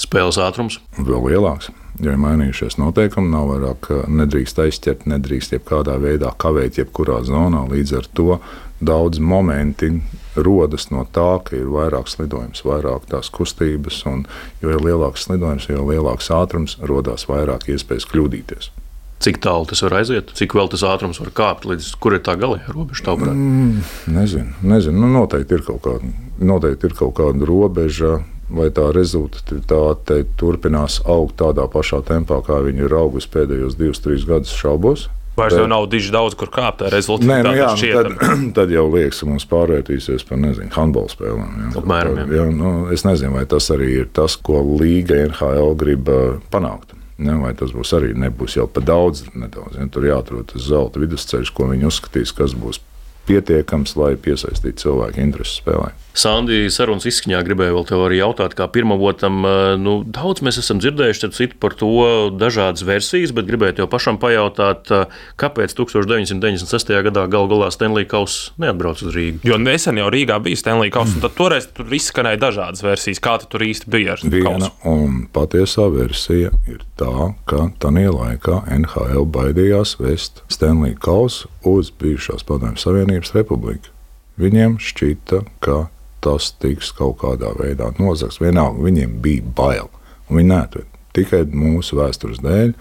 Spēles 0.00 0.36
ātrums 0.42 0.80
vēl 0.98 1.30
lielāks. 1.30 1.70
Jo 2.02 2.10
ir 2.10 2.18
mainījušies 2.18 2.76
noteikumi, 2.82 3.30
nav 3.30 3.48
vairāk 3.52 3.88
nedrīkst 4.10 4.60
aizķert, 4.64 5.06
nedrīkst 5.08 5.54
jebkādā 5.54 5.94
veidā 6.02 6.34
kavēt, 6.42 6.80
jebkurā 6.82 7.20
zonā. 7.24 7.62
Līdz 7.70 7.96
ar 8.00 8.08
to 8.18 8.38
daudz 8.84 9.22
momenti 9.22 9.92
rodas 10.36 10.90
no 10.90 11.06
tā, 11.14 11.38
ka 11.46 11.56
ir 11.56 11.70
vairāk 11.70 12.10
slidojums, 12.10 12.64
vairāk 12.66 13.06
tās 13.10 13.30
kustības, 13.32 14.02
un 14.10 14.24
jo 14.62 14.74
ir 14.74 14.82
lielāks 14.82 15.28
slidojums, 15.28 15.70
jo 15.70 15.86
lielāks 15.86 16.32
ātrums, 16.34 16.76
radās 16.82 17.28
vairāk 17.30 17.70
iespējas 17.72 18.10
kļūdīties. 18.10 18.72
Cik 19.22 19.38
tālu 19.40 19.68
tas 19.70 19.80
var 19.84 19.94
aiziet, 20.00 20.32
cik 20.36 20.56
vēl 20.58 20.68
tas 20.72 20.82
ātrums 20.84 21.20
var 21.22 21.30
kāpt, 21.36 21.66
līdz 21.70 21.90
kur 22.02 22.16
ir 22.16 22.22
tā 22.26 22.34
galējā 22.40 22.74
robeža? 22.74 23.14
Mm, 23.30 23.82
nezinu, 24.12 24.52
nezinu. 24.66 25.00
Nu, 25.00 25.10
noteikti, 25.14 25.56
ir 25.56 25.64
kāda, 25.64 26.10
noteikti 26.42 26.90
ir 26.90 26.96
kaut 26.98 27.16
kāda 27.20 27.48
robeža. 27.48 28.20
Vai 28.54 28.66
tā 28.76 28.90
rezultāte 28.92 30.18
turpinās 30.36 30.98
augt 31.08 31.38
tādā 31.40 31.64
pašā 31.72 32.02
tempā, 32.04 32.42
kā 32.44 32.58
viņi 32.62 32.84
ir 32.84 32.92
augusi 32.92 33.30
pēdējos 33.32 33.78
divus, 33.80 34.02
trīs 34.04 34.26
gadus, 34.28 34.52
šaubos. 34.52 35.06
Vairs 35.36 35.56
jau 35.58 35.66
nav 35.66 35.88
diži 35.90 36.12
daudz, 36.14 36.36
kur 36.38 36.50
kāpt. 36.52 36.84
Tā 36.84 36.90
rezultātā 36.94 37.30
Nē, 37.30 37.38
nu 37.42 37.54
jā, 37.56 37.70
nu 37.74 37.88
tad, 37.96 38.26
tad 38.60 38.74
jau 38.74 38.84
liekas, 38.92 39.22
ka 39.22 39.30
mums 39.32 39.46
pārvērtīsies 39.50 40.26
par 40.28 40.38
nezinu, 40.38 40.70
handbola 40.74 41.10
spēlēm. 41.10 41.56
Jā. 41.64 41.70
Apmēram, 41.80 42.20
jā. 42.20 42.26
Jā, 42.38 42.44
nu, 42.54 42.74
es 42.94 43.02
nezinu, 43.06 43.34
vai 43.34 43.42
tas 43.50 43.66
arī 43.74 43.90
ir 44.04 44.12
tas, 44.14 44.36
ko 44.38 44.62
Līga 44.78 45.18
NHL 45.26 45.74
grib 45.80 46.10
uh, 46.12 46.36
panākt. 46.54 46.93
Ne, 47.18 47.36
vai 47.38 47.52
tas 47.54 47.70
būs 47.70 47.92
arī 47.94 48.10
nebūs 48.18 48.56
jau 48.58 48.66
par 48.66 48.82
daudz, 48.88 49.22
nedaudz, 49.38 49.76
ja, 49.78 49.86
tur 49.86 50.06
jāatrod 50.08 50.48
tas 50.50 50.64
zelta 50.66 50.98
vidusceļš, 51.02 51.52
ko 51.54 51.68
viņi 51.70 51.86
uzskatīs, 51.86 52.34
kas 52.34 52.56
būs 52.58 52.80
pietiekams, 53.28 53.94
lai 54.00 54.16
piesaistītu 54.20 54.82
cilvēku 54.82 55.22
interesi 55.22 55.60
spēlē. 55.60 55.92
Sandi, 56.14 56.68
sarunas 56.70 57.08
izskaņā 57.10 57.40
gribēju 57.42 57.74
vēl 57.74 57.86
te 57.88 57.96
arī 57.98 58.20
jautāt, 58.20 58.52
kā 58.54 58.68
pirmavotam, 58.70 59.40
nu, 59.82 59.94
daudz 60.06 60.44
mēs 60.46 60.60
esam 60.62 60.78
dzirdējuši 60.78 61.30
citu 61.34 61.58
par 61.58 61.74
to 61.74 61.90
dažādas 62.38 62.84
versijas, 62.86 63.32
bet 63.34 63.48
gribēju 63.48 63.80
tev 63.80 63.88
pašam 63.90 64.20
pajautāt, 64.22 64.92
kāpēc 65.40 65.74
1996. 65.74 66.92
gadā 67.08 67.24
gal 67.32 67.48
galā 67.50 67.72
Stanley 67.74 68.06
Kauss 68.06 68.52
neatbrauca 68.62 69.08
uz 69.08 69.16
Rīgu? 69.16 69.42
Jo 69.48 69.58
nesen 69.58 69.98
jau 69.98 70.06
Rīgā 70.14 70.38
bija 70.44 70.60
Stanley 70.60 70.92
Kauss, 70.94 71.16
un 71.16 71.24
tad 71.24 71.34
toreiz 71.38 71.66
tur 71.74 71.90
izskanēja 71.98 72.38
dažādas 72.46 72.84
versijas, 72.86 73.22
kā 73.24 73.34
tur 73.42 73.64
īsti 73.66 73.90
bija. 73.90 74.14
Viena 74.30 74.70
un 74.86 75.24
patiesā 75.34 75.88
versija 75.90 76.52
ir 76.70 76.84
tā, 77.00 77.32
ka 77.50 77.66
tajā 77.82 78.12
laikā 78.14 78.60
NHL 78.78 79.26
baidījās 79.34 79.96
vest 79.98 80.44
Stanley 80.52 80.94
Kauss 80.94 81.48
uz 81.66 81.90
bijušās 81.90 82.46
Padomju 82.46 82.78
Savienības 82.78 83.34
republiku. 83.34 83.90
Viņiem 84.38 84.78
šķita, 84.82 85.42
ka 85.62 85.76
tas 86.24 86.50
tiks 86.62 86.92
kaut 86.96 87.18
kādā 87.22 87.52
veidā 87.58 87.90
nozagts. 88.00 88.40
Vienalga, 88.42 88.82
viņiem 88.84 89.18
bija 89.24 89.44
bail. 89.56 89.90
Viņi 90.30 90.50
neatved 90.50 90.90
tikai 91.14 91.44
mūsu 91.52 91.98
vēstures 92.00 92.40
dēļ 92.42 92.72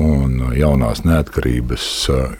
un 0.00 0.38
jaunās 0.56 1.02
neatkarības 1.06 1.88
uh, 2.12 2.30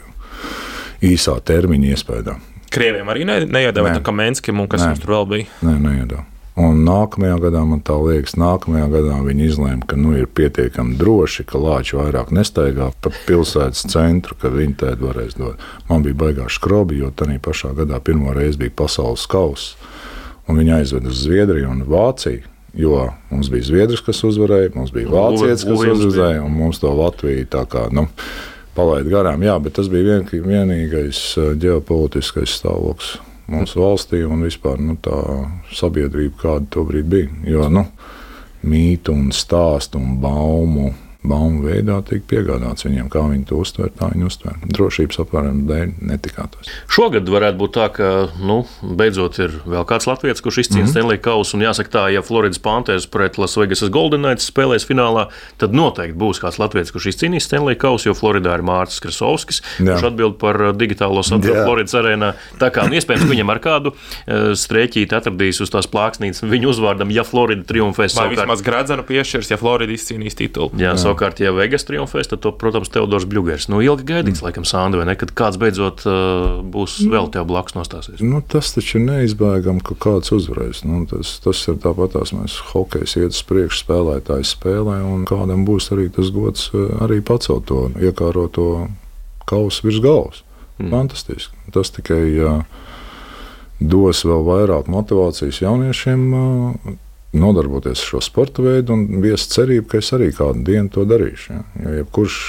īsā 1.05 1.37
termiņa 1.45 1.93
iespējā. 1.93 2.37
Krieviem 2.73 3.09
arī 3.09 3.27
ne, 3.27 3.41
neiedāvā 3.47 3.95
ne. 3.95 4.01
Kamenskim 4.05 4.59
un 4.61 4.67
kas 4.69 4.83
Nē. 4.83 4.95
tur 5.01 5.15
vēl 5.15 5.29
bija? 5.31 5.53
Nē, 5.65 5.77
neiedāvā. 5.83 6.25
Un 6.57 6.79
nākamajā 6.87 7.35
gadā 7.37 7.59
man 7.69 7.83
tā 7.85 7.93
liekas, 8.01 8.33
nākamajā 8.41 8.87
gadā 8.89 9.19
viņi 9.21 9.43
izlēma, 9.45 9.85
ka 9.85 9.97
nu, 9.99 10.15
ir 10.17 10.25
pietiekami 10.25 10.95
droši, 10.97 11.45
ka 11.45 11.61
lāči 11.61 11.99
vairāk 11.99 12.31
nestaigā 12.33 12.87
pa 12.97 13.11
pilsētas 13.27 13.85
centru, 13.93 14.33
ka 14.41 14.49
viņi 14.49 14.73
tēdu 14.81 15.05
varēs 15.05 15.37
dot. 15.37 15.61
Man 15.85 16.01
bija 16.05 16.17
baigās 16.17 16.57
skrobi, 16.57 16.97
jo 17.03 17.11
tajā 17.13 17.37
pašā 17.45 17.75
gadā 17.77 18.01
pirmo 18.01 18.33
reizi 18.33 18.63
bija 18.63 18.73
pasaules 18.81 19.27
kausa 19.29 19.77
un 20.47 20.59
viņi 20.59 20.75
aizveda 20.79 21.11
uz 21.11 21.23
Zviedriju 21.25 21.71
un 21.71 21.83
Vāciju. 21.87 22.53
Jo 22.77 23.07
mums 23.31 23.49
bija 23.49 23.65
Zviedrijas, 23.65 24.03
kas 24.05 24.19
uzvarēja, 24.27 24.73
mums 24.75 24.91
bija 24.93 25.09
Vācijas, 25.09 25.65
kas 25.65 25.87
uzvarēja, 25.95 26.43
un 26.45 26.53
mums 26.53 26.81
to 26.83 26.91
Latvija 26.93 27.47
tā 27.57 27.63
kā 27.69 27.87
nu, 27.95 28.05
palaida 28.77 29.09
garām. 29.09 29.45
Jā, 29.45 29.55
bet 29.63 29.77
tas 29.79 29.89
bija 29.89 30.19
vien, 30.19 30.27
vienīgais 30.45 31.23
ģeopolitiskais 31.63 32.59
stāvoklis 32.59 33.17
mūsu 33.47 33.79
valstī 33.81 34.21
un 34.27 34.43
vispār 34.45 34.79
nu, 34.83 34.97
tā 35.01 35.17
sabiedrība, 35.73 36.35
kāda 36.41 36.69
tobrīd 36.75 37.09
bija. 37.09 37.31
Jo 37.47 37.69
nu, 37.71 37.85
mītu 38.67 39.15
un 39.15 39.31
stāstu 39.35 40.01
un 40.01 40.17
baumu 40.21 40.91
baumu 41.27 41.65
veidā 41.67 41.99
tika 42.07 42.25
piegādāts 42.31 42.87
viņiem, 42.87 43.09
kā 43.13 43.23
viņi 43.27 43.45
to 43.49 43.61
uztver, 43.61 43.91
tā 43.97 44.09
viņi 44.13 44.27
uztver. 44.27 44.57
Drošības 44.77 45.21
apvērumu 45.23 45.65
dēļ 45.69 45.93
netikātos. 46.11 46.71
Šogad 46.91 47.29
varētu 47.31 47.59
būt 47.61 47.75
tā, 47.77 47.87
ka 47.93 48.09
nu, 48.39 48.59
beidzot 48.81 49.39
ir 49.43 49.55
vēl 49.67 49.85
kāds 49.89 50.07
latviečs, 50.09 50.43
kurš 50.45 50.61
izcīnīs 50.63 50.87
mm 50.87 50.87
-hmm. 50.87 50.95
Stanley 50.95 51.21
Kausu. 51.21 51.57
Un 51.57 51.65
jāsaka, 51.67 51.91
tā, 51.93 52.03
ja 52.13 52.21
Floridas 52.21 52.59
Panthers 52.59 53.07
pret 53.07 53.37
Las 53.37 53.57
Vegas 53.57 53.83
Golden 53.89 54.21
Knights 54.21 54.49
spēlēs 54.51 54.87
finālā, 54.87 55.27
tad 55.57 55.73
noteikti 55.73 56.17
būs 56.17 56.41
kāds 56.41 56.59
latviečs, 56.59 56.91
kurš 56.91 57.11
izcīnīs 57.13 57.47
Stanley 57.49 57.75
Kausu, 57.75 58.09
jo 58.09 58.13
Floridā 58.13 58.55
ir 58.57 58.63
Mārcis 58.63 59.01
Krasovskis, 59.03 59.61
kurš 59.77 60.03
atbild 60.11 60.37
par 60.37 60.61
uh, 60.61 60.73
digitālo 60.75 61.23
saturu 61.23 61.63
Floridas 61.63 61.95
arēnā. 61.97 62.33
Tā 62.59 62.71
kā 62.71 62.87
nu, 62.87 62.95
iespējams, 62.95 63.25
ka 63.25 63.31
viņam 63.31 63.53
ar 63.53 63.59
kādu 63.63 63.93
uh, 63.93 64.53
strēķīti 64.55 65.17
atradīs 65.17 65.61
uz 65.61 65.73
tās 65.73 65.87
plāksnītes 65.91 66.43
viņu 66.43 66.71
uzvārdam, 66.73 67.11
ja 67.11 67.23
Florida 67.27 67.63
triumfēs. 67.67 68.15
Vai 68.15 68.27
savukārt... 68.27 68.45
vismaz 68.45 68.63
gradzenu 68.65 69.03
piešķirs, 69.07 69.51
ja 69.51 69.57
Florida 69.57 69.93
izcīnīs 69.93 70.37
titulu. 70.37 70.71
Jā, 70.77 70.93
jā. 70.93 70.97
Savukārt, 71.17 71.39
ja 71.41 71.49
Vegas 71.49 71.81
triumfēs, 71.87 72.27
tad, 72.29 72.43
to, 72.43 72.51
protams, 72.53 72.91
Teodors 72.93 73.25
Bļūgers. 73.25 73.65
Nu, 73.73 73.79
ilgi 73.81 74.05
gaidīts, 74.05 74.43
laikam, 74.45 74.67
Sandra, 74.69 75.01
vai 75.01 75.07
ne? 75.09 75.15
Kad 75.17 75.31
kāds 75.33 75.57
beidzot 75.57 76.03
uh, 76.05 76.59
būs 76.61 76.99
nu, 77.01 77.09
vēl 77.15 77.31
tev 77.33 77.47
blakus 77.49 77.73
nostāsies. 77.73 78.21
Nu, 78.21 78.43
tas 78.45 78.69
taču 78.75 78.99
ir 78.99 79.07
neizbēgami, 79.07 79.81
ka 79.81 79.97
kāds 79.97 80.29
uzvarēs. 80.35 80.83
Nu, 80.85 81.07
tas, 81.09 81.39
tas 81.41 81.63
ir 81.71 81.79
tāpatās 81.81 82.35
mēs 82.37 82.59
hokejs 82.69 83.17
iet 83.17 83.33
uz 83.33 83.41
priekšu, 83.49 83.81
spēlētājs 83.81 84.53
spēlē, 84.59 84.99
un 85.09 85.25
kādam 85.29 85.65
būs 85.65 85.89
arī 85.95 86.05
tas 86.13 86.29
gods 86.35 86.69
uh, 86.75 86.85
arī 87.07 87.17
pacelt 87.25 87.65
to 87.71 87.87
iekāroto 87.97 88.85
kausu 89.49 89.89
virs 89.89 90.03
galvas. 90.05 90.45
Mm. 90.77 90.93
Fantastiski. 90.93 91.57
Tas 91.73 91.89
tikai 91.97 92.21
uh, 92.37 92.61
dos 93.81 94.21
vēl 94.21 94.45
vairāk 94.45 94.93
motivācijas 94.93 95.65
jauniešiem. 95.65 96.29
Uh, 96.29 96.95
nodarboties 97.33 97.99
ar 97.99 98.13
šo 98.13 98.21
sporta 98.23 98.63
veidu 98.63 98.95
un 98.95 99.21
viest 99.23 99.51
cerību, 99.55 99.87
ka 99.91 99.99
es 100.01 100.13
arī 100.15 100.31
kādu 100.35 100.63
dienu 100.67 100.91
to 100.93 101.03
darīšu. 101.07 101.51
Ja? 101.53 101.65
Jo 101.83 101.99
jebkurš 101.99 102.39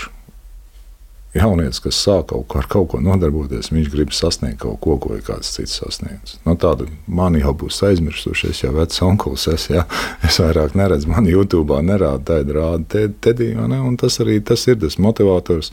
jaunietis, 1.37 1.81
kas 1.85 1.99
sāk 2.01 2.31
kaut, 2.33 2.55
ar 2.57 2.67
kaut 2.71 2.89
ko 2.93 3.01
nodarboties, 3.05 3.71
viņš 3.73 3.91
grib 3.93 4.13
sasniegt 4.17 4.61
kaut 4.63 4.79
ko, 4.85 4.97
ko 5.03 5.19
kāds 5.25 5.51
cits 5.55 5.77
sasniedz. 5.81 6.37
No 6.45 6.55
nu, 6.55 6.61
tāda 6.61 6.89
man 7.07 7.37
jau 7.39 7.53
būs 7.63 7.83
aizmirsuši. 7.89 8.53
Es 8.53 8.63
jau 8.65 8.73
vecs 8.77 9.03
onkulis, 9.05 9.49
es, 9.53 9.69
ja? 9.73 9.85
es 10.27 10.41
vairāk 10.43 10.77
neredzu, 10.79 11.11
man 11.13 11.29
YouTube 11.29 11.81
nerāda 11.85 12.39
tādu 12.39 12.57
rādu 12.59 13.09
tediju. 13.25 13.69
Tas 14.01 14.21
arī 14.25 14.39
tas 14.45 14.65
ir 14.71 14.81
tas 14.81 14.99
motivators, 14.99 15.73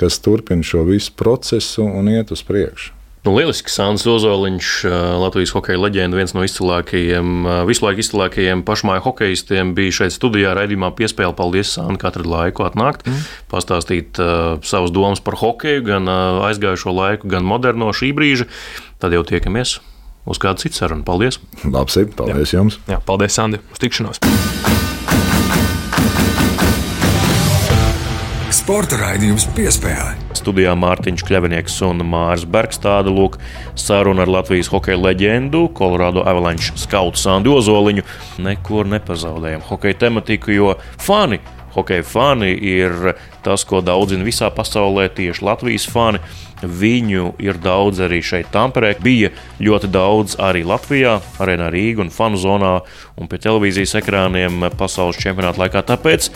kas 0.00 0.18
turpina 0.24 0.66
šo 0.66 0.86
visu 0.88 1.14
procesu 1.16 1.86
un 1.86 2.10
iet 2.12 2.34
uz 2.34 2.42
priekšu. 2.46 3.01
Nu, 3.22 3.36
lieliski, 3.38 3.70
Sāns 3.70 4.02
Ozoliņš, 4.10 4.68
Latvijas 5.22 5.52
hokeja 5.54 5.78
leģenda, 5.78 6.18
viens 6.18 6.32
no 6.34 6.42
izcilākajiem, 6.42 7.44
visu 7.68 7.84
laiku 7.84 8.02
izcilākajiem 8.02 8.64
pašmāju 8.66 9.04
hokeistiem, 9.04 9.70
bija 9.78 9.94
šeit 10.00 10.16
studijā 10.16 10.56
raidījumā 10.58 10.90
piespēle. 10.98 11.30
Paldies, 11.38 11.70
Sāni, 11.76 12.00
ka 12.02 12.10
atradi 12.10 12.32
laiku 12.32 12.66
atnākt, 12.66 13.06
mm. 13.06 13.22
pastāstīt 13.52 14.18
uh, 14.18 14.58
savas 14.66 14.90
domas 14.90 15.22
par 15.22 15.38
hokeju, 15.38 15.86
gan 15.86 16.10
uh, 16.10 16.42
aizgājušo 16.50 16.98
laiku, 16.98 17.30
gan 17.30 17.46
moderno 17.46 17.94
šī 17.94 18.10
brīža. 18.18 18.50
Tad 18.98 19.14
jau 19.14 19.22
tiekamies 19.30 19.78
uz 20.26 20.42
kādu 20.42 20.66
citu 20.66 20.82
sarunu. 20.82 21.06
Paldies! 21.06 21.38
Labs, 21.62 22.02
paldies 22.18 22.50
Jā. 22.50 22.58
jums! 22.58 22.82
Jā, 22.90 22.98
paldies, 23.06 23.38
Sandi! 23.38 23.62
Uz 23.70 23.86
tikšanos! 23.86 24.71
Sporta 28.62 28.94
raidījums 28.94 29.42
piespēle. 29.56 30.12
studijā 30.38 30.70
Mārtiņš 30.78 31.24
Kļavinieks 31.26 31.80
un 31.82 32.04
Mārs 32.06 32.44
Bergstāde. 32.46 33.10
Lūk, 33.10 33.40
saruna 33.74 34.22
ar 34.22 34.30
Latvijas 34.30 34.70
hokeja 34.70 35.00
leģendu, 35.00 35.64
Colorado 35.74 36.22
Avalanche 36.22 36.70
skautu 36.78 37.18
Sandu 37.18 37.56
Ozoliņu. 37.58 38.06
Nekur 38.38 38.86
nepazaudējam 38.86 39.66
hokeja 39.66 39.98
tematiku, 40.04 40.54
jo 40.54 40.70
fani 41.02 41.40
hokeja 41.74 42.06
fani 42.06 42.54
ir 42.54 43.16
tas, 43.42 43.66
ko 43.66 43.82
daudzina 43.82 44.22
visā 44.22 44.46
pasaulē, 44.54 45.08
tieši 45.10 45.42
Latvijas 45.42 45.90
fani. 45.90 46.22
Viņu 46.62 47.32
ir 47.42 47.58
daudz 47.58 48.06
arī 48.06 48.22
šeit, 48.22 48.52
Tamperē. 48.54 48.94
Bija 49.02 49.34
ļoti 49.58 49.90
daudz 49.90 50.38
arī 50.38 50.62
Latvijā, 50.62 51.18
Arēnā 51.42 51.72
Rīgā 51.74 52.06
un 52.06 52.14
Fanu 52.14 52.38
zonā 52.38 52.76
un 53.18 53.26
pie 53.26 53.42
televīzijas 53.42 53.98
ekrāniem 54.04 54.68
pasaules 54.78 55.18
čempionāta 55.18 55.66
laikā. 55.66 55.82
Tāpēc 55.90 56.30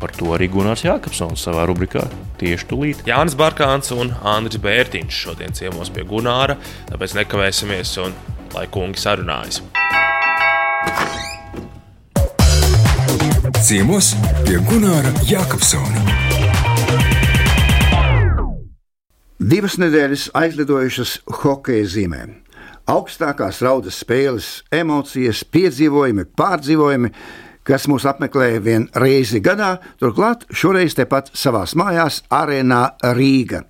par 0.00 0.14
to 0.14 0.32
arī 0.36 0.48
Gunārs 0.52 0.84
Jākapsons 0.86 1.42
savā 1.44 1.66
rubrikā 1.68 2.04
tieši 2.40 2.68
tulīt. 2.70 3.02
Jānis 3.08 3.36
Barkāns 3.38 3.90
un 3.94 4.12
Andris 4.22 4.60
Bērtiņš 4.62 5.22
šodien 5.24 5.54
ciemos 5.56 5.90
pie 5.94 6.06
Gunāra, 6.08 6.58
tāpēc 6.90 7.16
nekavēsimies 7.18 7.94
un 8.04 8.16
lai 8.54 8.66
kungi 8.72 9.02
sarunājas. 9.02 9.62
Ciemos 13.66 14.14
pie 14.46 14.60
Gunāra 14.68 15.10
Jākapsona. 15.26 16.04
Divas 19.38 19.78
nedēļas 19.80 20.28
aizlidojušas 20.36 21.18
hokeja 21.42 21.86
zīmēm. 21.90 22.36
Augstākās 22.88 23.60
raudas 23.62 23.98
spēles, 24.02 24.48
emocijas, 24.74 25.44
piedzīvojumi, 25.52 26.24
pārdzīvojumi, 26.38 27.10
kas 27.68 27.88
mūs 27.90 28.06
apmeklēja 28.08 28.60
vien 28.64 28.86
reizi 28.96 29.42
gadā, 29.44 29.76
turklāt 30.00 30.46
šoreiz 30.50 30.96
tepat 30.96 31.30
savās 31.36 31.76
mājās, 31.78 32.22
arēnā 32.32 32.84
Rīga. 33.16 33.64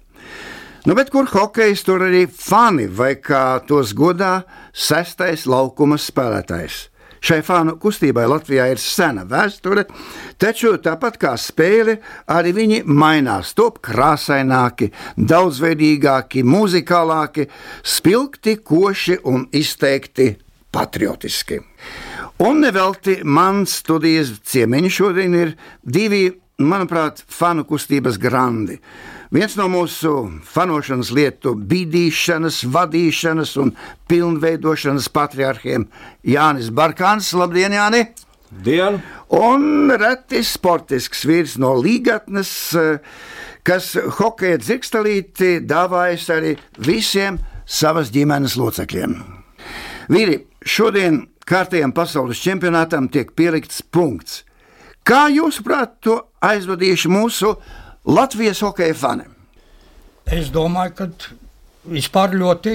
Nu, 0.87 0.95
bet 0.95 1.11
kur 1.13 1.27
hokejs 1.29 1.83
tur 1.85 2.07
arī 2.07 2.23
fani, 2.31 2.87
vai 2.87 3.17
kā 3.21 3.59
tos 3.67 3.91
godā, 3.99 4.39
sestais 4.73 5.45
laukuma 5.51 5.99
spēlētājs? 6.01 6.87
Šai 7.19 7.41
fanu 7.43 7.75
kustībai 7.83 8.29
Latvijā 8.31 8.69
ir 8.71 8.79
sena 8.79 9.25
vēsture, 9.27 9.85
taču 10.39 10.77
tāpat 10.83 11.19
kā 11.19 11.33
spēle, 11.35 11.99
arī 12.31 12.53
viņi 12.55 12.83
mainās, 12.87 13.51
top 13.59 13.81
krāsaināki, 13.85 14.93
daudzveidīgāki, 15.19 16.45
muzikālāki, 16.47 17.49
spilgti, 17.83 18.61
koši 18.63 19.19
un 19.27 19.49
izteikti 19.51 20.37
patriotiski. 20.73 21.59
Un 22.39 22.61
nevelti 22.63 23.17
mans 23.27 23.73
studijas 23.81 24.29
ciemiņi 24.47 24.91
šodien 24.95 25.33
ir 25.35 25.49
divi, 25.83 26.29
manuprāt, 26.63 27.25
fanu 27.27 27.65
kustības 27.67 28.15
grandi. 28.23 28.77
Viens 29.35 29.57
no 29.59 29.67
mūsu 29.69 30.13
fanošanas 30.47 31.11
lietu 31.11 31.57
bīdīšanas, 31.59 32.61
vadīšanas 32.71 33.57
un 33.59 33.73
pilnveidošanas 34.09 35.09
patriarchiem 35.11 35.89
Jānis 36.23 36.71
Barkāns. 36.71 37.33
Labdien, 37.35 37.75
Jāni! 37.75 38.05
Dienu! 38.49 39.01
Un 39.35 39.91
reti 39.99 40.45
sportisks 40.47 41.27
vīrs 41.27 41.57
no 41.59 41.73
līgatnes, 41.75 42.53
kas 43.67 43.89
hokeja 44.21 44.61
dzirkstelīti 44.63 45.57
dāvājas 45.67 46.29
arī 46.37 46.55
visiem 46.79 47.41
savas 47.67 48.15
ģimenes 48.15 48.55
locekļiem. 48.63 49.19
Vīri, 50.09 50.39
šodien 50.63 51.25
kārtējam 51.49 51.95
pasaules 51.97 52.41
čempionātam 52.45 53.09
tiek 53.13 53.33
pielikts 53.37 53.81
punkts. 53.83 54.43
Kā 55.09 55.27
jūsuprāt, 55.33 55.99
to 56.05 56.19
aizvadījuši 56.45 57.11
mūsu 57.13 57.55
Latvijas 58.09 58.61
hokeja 58.65 58.97
fani? 58.97 59.25
Es 60.29 60.51
domāju, 60.53 60.95
ka 60.99 61.07
vispār 61.89 62.37
ļoti 62.37 62.75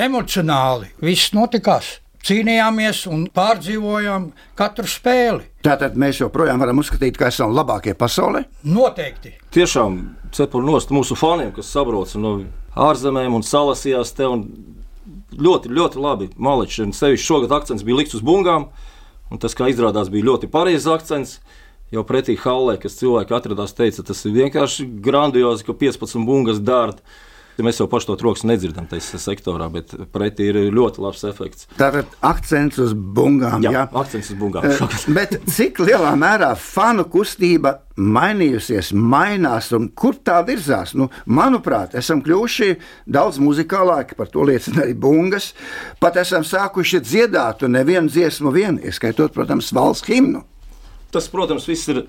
emocionāli 0.00 0.90
viss 1.04 1.30
notikās. 1.36 1.98
Cīnījāmies 2.26 3.06
un 3.08 3.22
pārdzīvojām 3.32 4.26
katru 4.58 4.88
spēli. 4.90 5.46
Tātad 5.64 5.94
mēs 5.96 6.18
joprojām 6.20 6.60
varam 6.60 6.82
uzskatīt, 6.82 7.16
ka 7.16 7.30
esam 7.30 7.54
labākie 7.56 7.94
pasaulē. 7.96 8.42
Noteikti. 8.68 9.32
Tiešām 9.54 9.96
cepur 10.36 10.66
nost 10.66 10.92
mūsu 10.92 11.16
faniem, 11.16 11.54
kas 11.56 11.70
sabrauc 11.72 12.12
no 12.20 12.34
ārzemēm 12.76 13.38
un 13.38 13.46
salasījās 13.46 14.12
te. 14.18 14.28
Un 14.28 14.44
ļoti, 15.36 15.70
ļoti 15.76 16.00
labi. 16.00 16.30
Maličs 16.36 16.80
sevišķi 16.98 17.26
šogad 17.26 17.54
akcents 17.54 17.84
bija 17.86 18.00
likts 18.00 18.16
uz 18.18 18.24
bungām, 18.26 18.68
un 19.30 19.42
tas, 19.42 19.54
kā 19.56 19.70
izrādās, 19.70 20.10
bija 20.12 20.30
ļoti 20.32 20.50
pareizs 20.50 20.88
akcents. 20.90 21.38
Jau 21.90 22.04
pretī 22.06 22.36
hallē, 22.38 22.76
kas 22.78 23.00
cilvēki 23.00 23.34
atradās, 23.34 23.74
teica, 23.74 24.04
tas 24.06 24.20
ir 24.22 24.36
vienkārši 24.36 24.86
grandiozi, 25.02 25.66
ka 25.66 25.74
15 25.74 26.22
bungas 26.26 26.62
dārta. 26.62 27.02
Mēs 27.64 27.80
jau 27.80 27.86
pašu 27.90 28.10
to 28.10 28.16
troksni 28.20 28.52
nedzirdam 28.52 28.86
tajā 28.90 29.18
sektorā, 29.20 29.68
bet 29.72 29.92
pretī 30.14 30.50
ir 30.50 30.58
ļoti 30.74 31.02
labs 31.04 31.24
efekts. 31.28 31.68
Tātad 31.78 32.10
akcents 32.26 32.80
uz 32.82 32.94
bungām. 32.94 33.62
Jā, 33.64 33.72
jā. 33.76 33.84
akcents 34.02 34.32
uz 34.32 34.40
bungām. 34.40 34.66
bet 35.16 35.36
cik 35.50 35.82
lielā 35.84 36.12
mērā 36.18 36.52
fanu 36.58 37.06
kustība 37.10 37.78
mainījusies, 38.00 38.92
mainās 38.96 39.70
un 39.76 39.90
kur 39.96 40.16
tā 40.24 40.40
virzās? 40.46 40.94
Nu, 40.96 41.10
manuprāt, 41.28 41.94
esam 42.00 42.22
kļuvuši 42.24 42.70
daudz 43.10 43.40
muzikālāki, 43.42 44.16
par 44.18 44.30
to 44.32 44.46
liecina 44.48 44.84
arī 44.86 44.96
bungas. 44.96 45.52
Pat 46.00 46.18
esam 46.20 46.46
sākuši 46.46 47.02
dziedāt 47.04 47.66
un 47.66 47.76
nevienu 47.76 48.10
dziesmu 48.10 48.52
vien, 48.54 48.80
ieskaitot, 48.80 49.34
protams, 49.36 49.72
valsts 49.76 50.08
himnu. 50.08 50.44
Tas, 51.10 51.26
protams, 51.30 51.66
viss 51.68 51.90
ir 51.90 52.04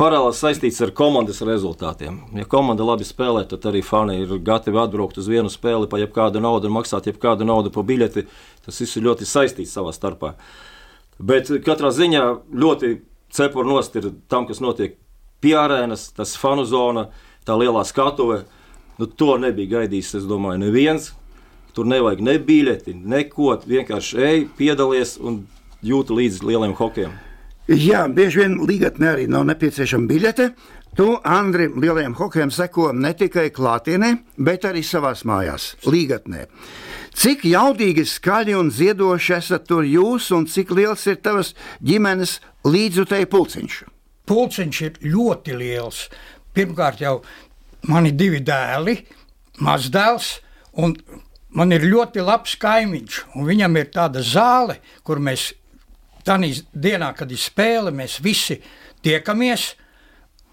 paralēli 0.00 0.36
saistīts 0.36 0.80
ar 0.84 0.92
komandas 0.96 1.42
rezultātiem. 1.44 2.18
Ja 2.38 2.46
komanda 2.48 2.86
labi 2.86 3.06
spēlē, 3.06 3.44
tad 3.50 3.66
arī 3.70 3.82
fani 3.84 4.20
ir 4.22 4.34
gatavi 4.44 4.80
atbraukt 4.82 5.20
uz 5.20 5.28
vienu 5.30 5.52
spēli 5.52 5.88
par 5.90 6.02
jebkādu 6.02 6.42
naudu 6.42 6.70
un 6.70 6.76
maksāt 6.78 7.08
jebkādu 7.10 7.46
naudu 7.48 7.72
par 7.74 7.86
biļeti. 7.88 8.26
Tas 8.66 8.80
viss 8.82 8.98
ir 8.98 9.06
ļoti 9.06 9.28
saistīts 9.28 9.74
savā 9.76 9.94
starpā. 9.94 10.34
Bet 11.22 11.50
katrā 11.66 11.92
ziņā 11.94 12.24
ļoti 12.50 12.96
cepura 13.32 13.68
nost 13.68 13.96
ir 14.00 14.10
tam, 14.28 14.46
kas 14.48 14.62
notiek 14.64 14.98
pie 15.42 15.56
arēnas, 15.58 16.10
tas 16.16 16.36
fanu 16.38 16.64
zona, 16.68 17.08
tā 17.46 17.56
lielā 17.58 17.84
skatuve. 17.86 18.44
Nu, 19.00 19.08
to 19.08 19.36
nebija 19.40 19.78
gaidījis, 19.78 20.16
es 20.20 20.28
domāju, 20.28 20.62
neviens. 20.62 21.12
Tur 21.72 21.88
nevajag 21.88 22.20
ne 22.20 22.36
biļeti, 22.36 22.94
neko. 23.08 23.54
Vienkārši 23.64 24.24
ej, 24.28 24.46
piedalies 24.58 25.16
un 25.18 25.44
jūti 25.82 26.18
līdzi 26.18 26.44
lieliem 26.46 26.76
hokiem. 26.76 27.14
Jā, 27.72 28.04
bieži 28.12 28.42
vien 28.42 28.58
līgatnē 28.68 29.12
arī 29.14 29.26
nav 29.30 29.46
nepieciešama 29.48 30.08
biļete. 30.10 30.48
Tu, 30.92 31.06
Andri, 31.24 31.70
lielajam 31.72 32.12
hokejam 32.18 32.50
seko 32.52 32.90
ne 32.92 33.14
tikai 33.16 33.46
klātienē, 33.54 34.10
bet 34.36 34.66
arī 34.68 34.82
savās 34.84 35.22
mājās, 35.24 35.70
līgatnē. 35.88 36.42
Cik 37.16 37.46
jaudīgi, 37.48 38.04
skaļi 38.08 38.58
un 38.58 38.68
ziedoši 38.72 39.36
esat 39.38 39.64
tur 39.70 39.88
jūs, 39.88 40.28
un 40.36 40.44
cik 40.44 40.74
liels 40.76 41.06
ir 41.08 41.16
tavas 41.24 41.54
ģimenes 41.80 42.38
līdzjutēju 42.68 43.30
pulciņš? 43.32 43.78
Pulciņš 44.28 44.82
ir 44.84 45.00
ļoti 45.14 45.56
liels. 45.56 46.04
Pirmkārt, 46.52 47.00
jau 47.00 47.22
man 47.88 48.10
ir 48.10 48.16
divi 48.18 48.42
dēli, 48.44 48.98
mazdēls, 49.64 50.34
un 50.76 50.98
man 51.56 51.72
ir 51.72 51.88
ļoti 51.88 52.20
labs 52.20 52.58
kaimiņš, 52.60 53.24
un 53.32 53.48
viņam 53.48 53.80
ir 53.80 53.90
tāda 53.96 54.20
zāle, 54.20 54.76
kur 55.08 55.24
mēs 55.24 55.54
Tā 56.22 56.38
dienā, 56.38 57.12
kad 57.18 57.30
ir 57.30 57.40
spēle, 57.40 57.90
mēs 57.94 58.20
visi 58.22 58.60
tiekamies. 59.02 59.72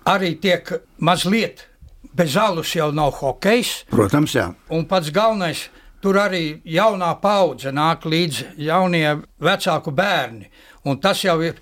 Arī 0.10 0.34
tiek 0.42 0.66
mazliet 1.06 1.68
bez 2.16 2.38
alus 2.38 2.72
jau 2.76 2.90
nav 2.96 3.14
hokejs. 3.20 3.86
Protams, 3.92 4.34
jā. 4.36 4.48
Un 4.74 4.88
pats 4.90 5.12
galvenais, 5.14 5.68
tur 6.02 6.18
arī 6.18 6.62
jaunā 6.66 7.12
paudze 7.22 7.74
nāk 7.76 8.08
līdzi 8.10 8.56
jaunie 8.66 9.20
vecāku 9.44 9.94
bērni. 9.96 10.50
Un 10.88 10.98
tas 11.04 11.22
jau 11.24 11.38
ir 11.44 11.60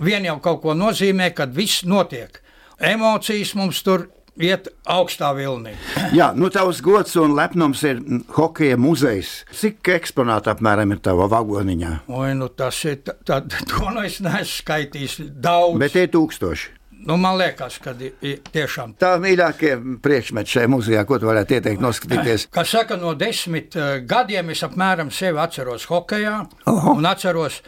vien 0.00 0.24
jau 0.24 0.38
kaut 0.40 0.62
ko 0.62 0.74
nozīmē, 0.74 1.32
kad 1.34 1.52
viss 1.54 1.84
notiek. 1.84 2.40
Emocijas 2.80 3.52
mums 3.58 3.82
tur 3.84 4.08
iet 4.44 4.68
augstā 4.88 5.30
vilnī. 5.36 5.74
Jā, 6.16 6.30
nu 6.36 6.50
tavs 6.52 6.80
gods 6.84 7.16
un 7.20 7.36
lepnums 7.36 7.84
ir 7.86 8.02
hokeja 8.36 8.78
muzejs. 8.80 9.32
Cik 9.60 9.92
eksponāti 9.96 10.52
apmēram 10.52 10.94
ir 10.94 11.00
tavā 11.04 11.28
vagoniņā? 11.30 11.94
Oi, 12.08 12.34
nu 12.38 12.50
tas 12.54 12.82
ir, 12.88 13.00
tā, 13.04 13.42
to 13.70 13.94
nu 13.94 14.04
es 14.06 14.20
neesmu 14.24 14.50
skaitījis 14.50 15.16
daudz. 15.40 15.80
Bet 15.80 15.96
tie 15.96 16.06
ir 16.08 16.14
tūkstoši. 16.16 16.76
Nu, 17.00 17.16
man 17.16 17.38
liekas, 17.40 17.78
ka 17.80 17.94
ir 17.96 18.42
tiešām 18.52 18.92
tā 19.00 19.14
mīļākie 19.22 19.72
priekšmeti 20.04 20.52
šajā 20.52 20.68
muzejā, 20.68 21.04
ko 21.08 21.16
tu 21.20 21.30
varētu 21.30 21.56
ieteikt 21.56 21.80
noskatīties. 21.80 22.44
Kā 22.52 22.64
saka, 22.68 22.98
no 23.00 23.14
desmit 23.16 23.76
uh, 23.78 24.02
gadiem 24.04 24.52
es 24.52 24.60
apmēram 24.66 25.12
sevi 25.14 25.40
atceros 25.40 25.88
hokeja. 25.88 26.42
Un 26.68 27.08
atceros, 27.08 27.62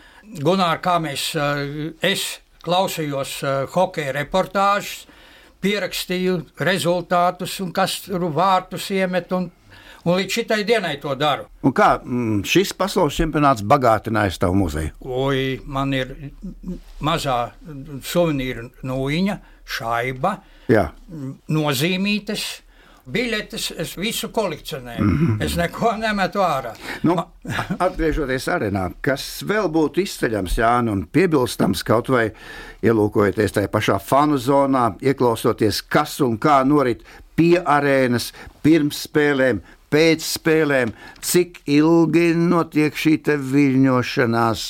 Gunār, 0.44 0.82
kā 0.84 0.98
mēs, 1.02 1.30
uh, 1.40 1.64
es 2.04 2.26
klausījos 2.62 3.38
uh, 3.40 3.54
hokeja 3.72 4.12
reportāžas 4.20 5.06
pierakstīju 5.62 6.38
rezultātus 6.66 7.58
un 7.64 7.72
kas 7.74 8.00
tur 8.06 8.28
vārtus 8.34 8.90
iemet. 8.94 9.32
Un, 9.32 9.50
Un 10.02 10.16
līdz 10.18 10.34
šitai 10.34 10.64
dienai 10.66 10.96
to 10.98 11.12
daru. 11.14 11.44
Un 11.62 11.70
kā 11.78 11.92
mm, 12.02 12.40
šis 12.50 12.72
pasaules 12.74 13.14
čempionāts 13.14 13.62
bagātinājis 13.62 14.40
tavu 14.42 14.56
muzeju? 14.58 14.90
Oi, 15.06 15.60
man 15.62 15.92
ir 15.94 16.10
mazā 16.98 17.36
suvenīra 18.02 18.64
nūjiņa, 18.82 19.36
šaiba, 19.76 20.32
Jā. 20.72 20.88
nozīmītas. 21.54 22.48
Biļetes 23.10 23.72
es 23.82 23.96
visu 23.98 24.28
kolekcionēju. 24.30 25.04
Mm 25.04 25.16
-hmm. 25.18 25.44
Es 25.44 25.56
neko 25.56 25.96
nemetu 25.98 26.38
ārā. 26.38 26.74
Nu, 27.02 27.16
atgriežoties 27.78 28.46
arēnā, 28.48 28.92
kas 29.00 29.42
vēl 29.42 29.66
būtu 29.68 30.04
izceļams, 30.04 30.58
Jānis, 30.58 30.92
un 30.92 31.06
piebilstams 31.06 31.82
kaut 31.82 32.08
vai 32.08 32.30
ielūkojoties 32.82 33.52
tajā 33.52 33.68
pašā 33.68 33.98
fanu 33.98 34.38
zonā, 34.38 34.94
ieklausoties, 35.02 35.82
kas 35.82 36.20
un 36.20 36.38
kā 36.38 36.62
norit 36.64 37.02
pie 37.36 37.58
arēnas, 37.58 38.32
pirms 38.62 39.08
spēlēm, 39.08 39.60
pēc 39.92 40.24
spēlēm, 40.24 40.94
cik 41.24 41.60
ilgi 41.70 42.32
notiek 42.38 42.96
šī 42.96 43.18
viļņošanās, 43.52 44.62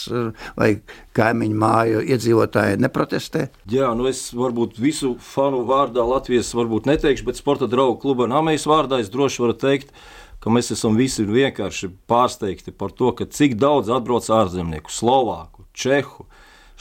vai 0.58 0.70
kaimiņu 1.16 1.58
māju 1.62 2.02
iedzīvotāji 2.14 2.80
neprotestē? 2.82 3.46
Jā, 3.70 3.92
nu 3.98 4.08
es 4.10 4.24
varbūt 4.34 4.80
visu 4.82 5.14
fanu 5.22 5.62
vārdā 5.68 6.04
Latvijas 6.06 6.52
varbūt 6.56 6.90
neteikšu, 6.90 7.28
bet 7.28 7.40
sporta 7.40 7.70
draugu 7.70 8.00
kluba 8.02 8.28
Nāmējas 8.30 8.66
vārdā 8.70 9.00
es 9.02 9.12
droši 9.12 9.44
varu 9.44 9.56
teikt, 9.58 9.94
ka 10.42 10.50
mēs 10.50 10.72
esam 10.74 10.98
visi 10.98 11.24
vienkārši 11.28 11.92
pārsteigti 12.10 12.74
par 12.74 12.94
to, 12.98 13.14
cik 13.14 13.54
daudz 13.62 13.92
atbrauc 13.94 14.26
ārzemnieku, 14.26 14.90
Slovāku, 14.90 15.68
Čehu. 15.72 16.26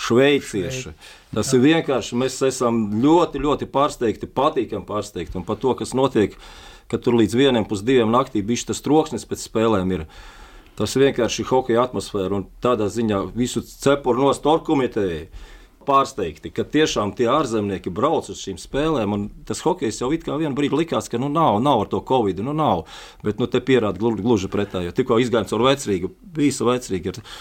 Šveicieši. 0.01 0.95
Tas 1.35 1.51
ir 1.53 1.61
vienkārši. 1.61 2.15
Mēs 2.17 2.39
esam 2.47 2.87
ļoti, 3.03 3.41
ļoti 3.43 3.67
pārsteigti, 3.69 4.25
patīkami 4.33 4.87
pārsteigti 4.87 5.43
par 5.45 5.59
to, 5.61 5.75
kas 5.77 5.93
notiek 5.93 6.33
ka 6.91 6.99
tur 6.99 7.15
līdz 7.21 7.37
vienam 7.39 7.67
pusdiviem 7.67 8.11
naktī 8.11 8.43
bija 8.45 8.71
tas 8.71 8.83
troksnis 8.83 9.27
pēc 9.27 9.47
spēlēm. 9.47 9.95
Ir. 9.95 10.05
Tas 10.79 10.95
vienkārši 10.97 11.43
ir 11.43 11.49
hokeja 11.51 11.85
atmosfēra 11.85 12.39
un 12.39 12.45
tādā 12.63 12.87
ziņā 12.91 13.25
visu 13.35 13.63
cepuru 13.63 14.27
no 14.27 14.35
storkomitejai 14.35 15.25
pārsteigti, 15.85 16.51
ka 16.53 16.63
tiešām 16.67 17.13
tie 17.17 17.27
ārzemnieki 17.31 17.91
brauc 17.93 18.29
uz 18.31 18.41
šīm 18.41 18.59
spēlēm. 18.61 19.15
Tas 19.47 19.63
hokejs 19.65 20.01
jau 20.01 20.11
it 20.15 20.25
kā 20.25 20.37
vienā 20.39 20.53
brīdī 20.57 20.83
likās, 20.83 21.09
ka 21.11 21.19
nu, 21.21 21.29
nav, 21.33 21.59
nav 21.63 21.85
ar 21.85 21.91
to 21.91 22.01
covid, 22.07 22.43
nu 22.45 22.53
nav. 22.57 22.85
Bet 23.25 23.41
nu, 23.41 23.49
te 23.51 23.63
pierāda 23.65 23.99
gluži 23.99 24.51
pretēji. 24.51 24.93
Tikko 24.97 25.19
izgājām 25.21 25.49
caur 25.51 25.65
vecrīgu, 25.71 26.13
visa 26.37 26.67
vecrīga. 26.67 27.15
Ir, 27.15 27.33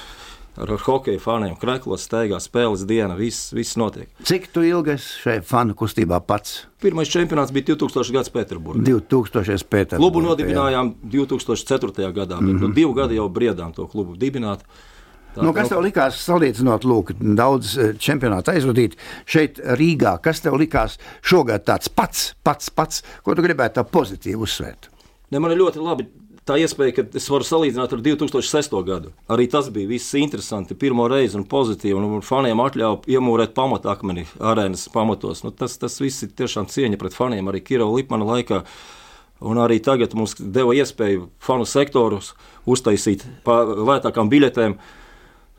ar, 0.56 0.70
ar 0.70 0.82
hokeja 0.84 1.20
faniem, 1.22 1.54
kreklos, 1.60 2.04
steigā, 2.06 2.40
spēles 2.42 2.84
diena, 2.88 3.16
viss, 3.18 3.52
viss 3.56 3.78
notiek. 3.80 4.10
Cik 4.26 4.50
tu 4.54 4.64
ilgi 4.66 4.96
šai 5.00 5.40
fanu 5.46 5.76
kustībā 5.78 6.20
pats? 6.26 6.64
Pirmais 6.82 7.10
čempionāts 7.12 7.52
bija 7.54 7.72
2000. 7.74 8.14
gads 8.16 8.32
Pēterburgā. 8.34 8.84
2000. 8.86 9.66
Pēterburgā. 9.70 10.00
Klubu 10.00 10.24
nodibinājām 10.24 10.94
jā. 10.94 11.10
2004. 11.26 12.12
gadā, 12.12 12.38
bet 12.38 12.46
mm 12.46 12.56
-hmm. 12.56 12.68
nu, 12.68 12.74
divu 12.74 12.94
gadu 12.94 13.14
jau 13.14 13.28
briedām 13.28 13.74
to 13.74 13.86
klubu 13.86 14.16
dibināt. 14.16 14.64
Tā, 15.34 15.44
nu, 15.46 15.52
kas 15.54 15.68
tev 15.70 15.78
likās, 15.84 16.16
salīdzinot, 16.26 16.84
lūk, 16.84 17.12
daudz 17.38 17.76
eh, 17.78 17.92
čempionātu 17.94 18.50
aizvadīt 18.50 18.96
šeit, 19.26 19.60
Rīgā? 19.78 20.16
Kas 20.22 20.40
tev 20.40 20.56
likās 20.58 20.98
šogad 21.22 21.62
tāds 21.64 21.88
pats, 21.88 22.34
pats, 22.42 22.70
pats, 22.70 23.04
ko 23.22 23.34
tu 23.34 23.42
gribētu 23.42 23.78
tā 23.78 23.84
pozitīvi 23.86 24.42
uzsvērt? 24.42 24.90
Ne, 25.30 25.38
man 25.38 25.52
ir 25.54 25.60
ļoti 25.62 25.78
labi 25.78 26.08
tā 26.50 26.58
iespēja, 26.60 26.96
ka 26.98 27.04
es 27.18 27.28
varu 27.30 27.46
salīdzināt 27.46 27.94
ar 27.94 28.02
2006. 28.04 28.76
gadu. 28.86 29.12
Arī 29.30 29.46
tas 29.50 29.70
bija 29.72 29.90
viss 29.90 30.14
interesanti, 30.18 30.76
pirmo 30.78 31.06
reizi 31.10 31.38
un 31.38 31.46
pozitīvi. 31.48 31.96
Un 31.98 32.24
faniem 32.26 32.62
atļāva 32.64 33.02
iemūrēt 33.10 33.54
pamatakmeni 33.56 34.26
arēnas 34.52 34.88
pamatos. 34.94 35.44
Nu, 35.46 35.54
tas, 35.54 35.78
tas 35.80 36.00
viss 36.02 36.26
ir 36.26 36.34
tiešām 36.36 36.68
cieņa 36.70 37.00
pret 37.00 37.16
faniem 37.16 37.50
arī 37.50 37.62
Kirova 37.64 37.98
Lipmana 37.98 38.28
laikā. 38.34 38.64
Un 39.40 39.60
arī 39.62 39.78
tagad 39.80 40.12
mums 40.18 40.34
deva 40.36 40.74
iespēju 40.76 41.30
fanu 41.40 41.64
sektorus 41.68 42.34
uztaisīt 42.68 43.24
par 43.46 43.70
lētākām 43.70 44.28
biļetēm. 44.32 44.76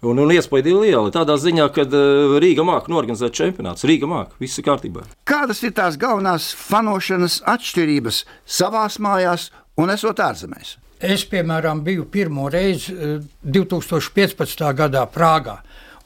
Un, 0.02 0.18
un 0.18 0.32
iespēja 0.34 0.66
ir 0.66 0.78
liela. 0.82 1.10
Tādā 1.14 1.36
ziņā, 1.38 1.68
ka 1.74 1.86
uh, 1.86 2.36
Rīga 2.42 2.66
māca 2.66 2.90
norganizēt 2.90 3.36
čempionātus. 3.38 3.86
Rīga 3.86 4.10
māca, 4.10 4.34
viss 4.42 4.58
ir 4.58 4.66
kārtībā. 4.66 5.06
Kādas 5.30 5.62
ir 5.62 5.76
tās 5.78 5.98
galvenās 6.02 6.48
fanošanas 6.58 7.40
atšķirības 7.50 8.24
savās 8.50 8.98
mājās 9.02 9.52
un 9.82 9.94
esot 9.94 10.22
ārzemēs? 10.24 10.76
Es, 11.02 11.24
piemēram, 11.26 11.82
biju 11.82 12.06
pirmo 12.14 12.48
reizi 12.54 12.94
2015. 13.42 14.66
Eh, 14.68 14.74
gadā 14.78 15.06
Prāgā, 15.10 15.58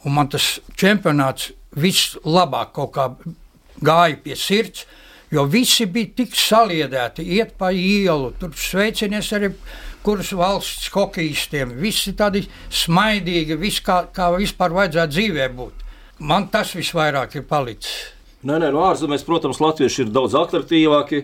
un 0.05 0.15
man 0.15 0.29
tas 0.31 0.59
čempionāts 0.79 1.51
vislabāk 1.75 2.79
gāja 3.83 4.21
pie 4.23 4.37
sirds. 4.39 4.85
Jo 5.33 5.43
visi 5.49 5.87
bija 5.89 6.13
tik 6.21 6.35
saliedēti, 6.37 7.25
iet 7.35 7.55
pa 7.59 7.71
ielu, 7.73 8.29
tur 8.39 8.53
sveicinies 8.55 9.31
arī 9.35 9.49
kuras 10.05 10.29
valsts 10.37 10.91
hokeistiem. 10.93 11.73
Visi 11.81 12.13
tādi 12.15 12.45
smaidīgi, 12.69 13.57
viss 13.59 13.81
kā, 13.83 14.03
kā 14.13 14.29
vispār 14.37 14.75
vajadzētu 14.77 15.15
dzīvē 15.15 15.47
būt. 15.57 15.81
Man 16.29 16.47
tas 16.53 16.75
visvairāk 16.77 17.35
ir 17.35 17.47
palicis. 17.49 18.13
Nē, 18.45 18.59
nē, 18.61 18.69
no 18.71 18.85
ārzemēs, 18.85 19.25
protams, 19.25 19.59
latvieši 19.59 20.05
ir 20.05 20.13
daudz 20.13 20.37
attraktīvāki. 20.37 21.23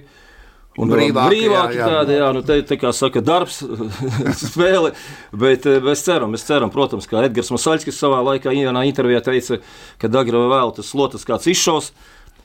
Un 0.79 0.87
brīvāki, 0.87 1.33
brīvāki 1.33 1.75
jā, 1.75 1.83
jā. 1.83 1.87
tādi, 1.91 2.15
jā, 2.15 2.27
nu 2.31 2.41
te, 2.47 2.55
te 2.63 2.77
kā 2.79 2.93
saka, 2.95 3.19
darbs, 3.27 3.57
spēle, 4.39 4.93
bet 5.35 5.67
eh, 5.67 5.81
mēs 5.83 6.03
ceram, 6.05 6.31
mēs 6.31 6.45
ceram, 6.47 6.71
protams, 6.71 7.09
kā 7.11 7.25
Edgars 7.27 7.51
Masaļskis 7.51 7.99
savā 7.99 8.21
laikā 8.29 8.53
vienā 8.55 8.85
intervijā 8.87 9.19
teica, 9.25 9.59
ka 9.99 10.11
vai 10.11 10.25
vēl 10.31 10.75
tas 10.77 10.93
slotas 10.93 11.27
kāds 11.27 11.49
izšaus, 11.51 11.91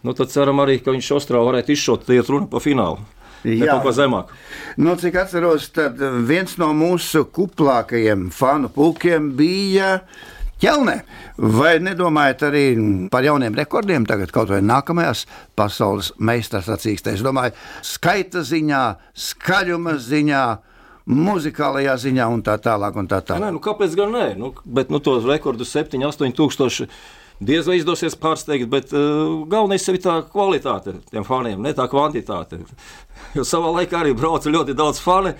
nu 0.03 0.15
tad 0.19 0.35
ceram 0.35 0.59
arī, 0.65 0.81
ka 0.83 0.97
viņš 0.97 1.13
Ostrā 1.21 1.45
varētu 1.47 1.77
izšaut, 1.77 2.11
iet 2.11 2.33
runa 2.33 2.51
pa 2.51 2.63
finālu. 2.63 2.99
Jā, 3.47 3.77
kaut 3.77 3.85
ko 3.85 3.93
zemāk. 3.95 4.31
Nu, 4.81 4.97
cik 4.99 5.21
atceros, 5.23 5.69
tad 5.71 6.01
viens 6.27 6.57
no 6.59 6.73
mūsu 6.75 7.29
kuplākajiem 7.31 8.27
fanu 8.35 8.73
pulkiem 8.75 9.29
bija 9.39 10.01
uh, 10.01 10.25
ķelnē. 10.63 10.97
Vai 11.57 11.77
nedomājat 11.85 12.47
arī 12.49 12.65
par 13.13 13.27
jauniem 13.27 13.57
rekordiem 13.57 14.07
tagad, 14.09 14.33
kaut 14.35 14.53
vai 14.53 14.63
nākamajās 14.65 15.27
pasaules 15.59 16.13
meistars 16.19 16.71
sacīkstēs? 16.71 17.25
Domāju, 17.27 17.57
skaita 17.85 18.45
ziņā, 18.47 18.87
skaļuma 19.29 19.99
ziņā. 20.01 20.47
Muzikālajā 21.07 21.93
ziņā 22.03 22.25
un 22.35 22.41
tā 22.43 22.57
tālāk. 22.59 22.97
Un 22.99 23.07
tā 23.07 23.21
tālāk. 23.23 23.45
Nē, 23.45 23.53
nu, 23.55 23.61
kāpēc 23.63 23.93
gan 23.95 24.11
nē? 24.11 24.25
Nu, 24.41 24.49
bet 24.67 24.91
nu, 24.91 24.99
tos 24.99 25.23
rekordus 25.29 25.71
7, 25.71 26.01
8 26.03 26.35
tūkstoši 26.35 26.89
diez 27.47 27.69
vai 27.69 27.77
izdosies 27.79 28.17
pārsteigt, 28.19 28.67
bet 28.73 28.91
uh, 28.97 29.45
galvenais 29.47 29.85
ir 29.93 30.01
tā 30.03 30.17
kvalitāte 30.33 30.97
tiem 31.11 31.27
faniem, 31.27 31.61
ne 31.63 31.75
tā 31.77 31.87
kvantitāte. 31.93 32.63
Jo 33.37 33.45
savā 33.47 33.71
laikā 33.79 34.01
arī 34.01 34.17
brauca 34.17 34.51
ļoti 34.53 34.77
daudz 34.77 35.01
fanu. 35.05 35.35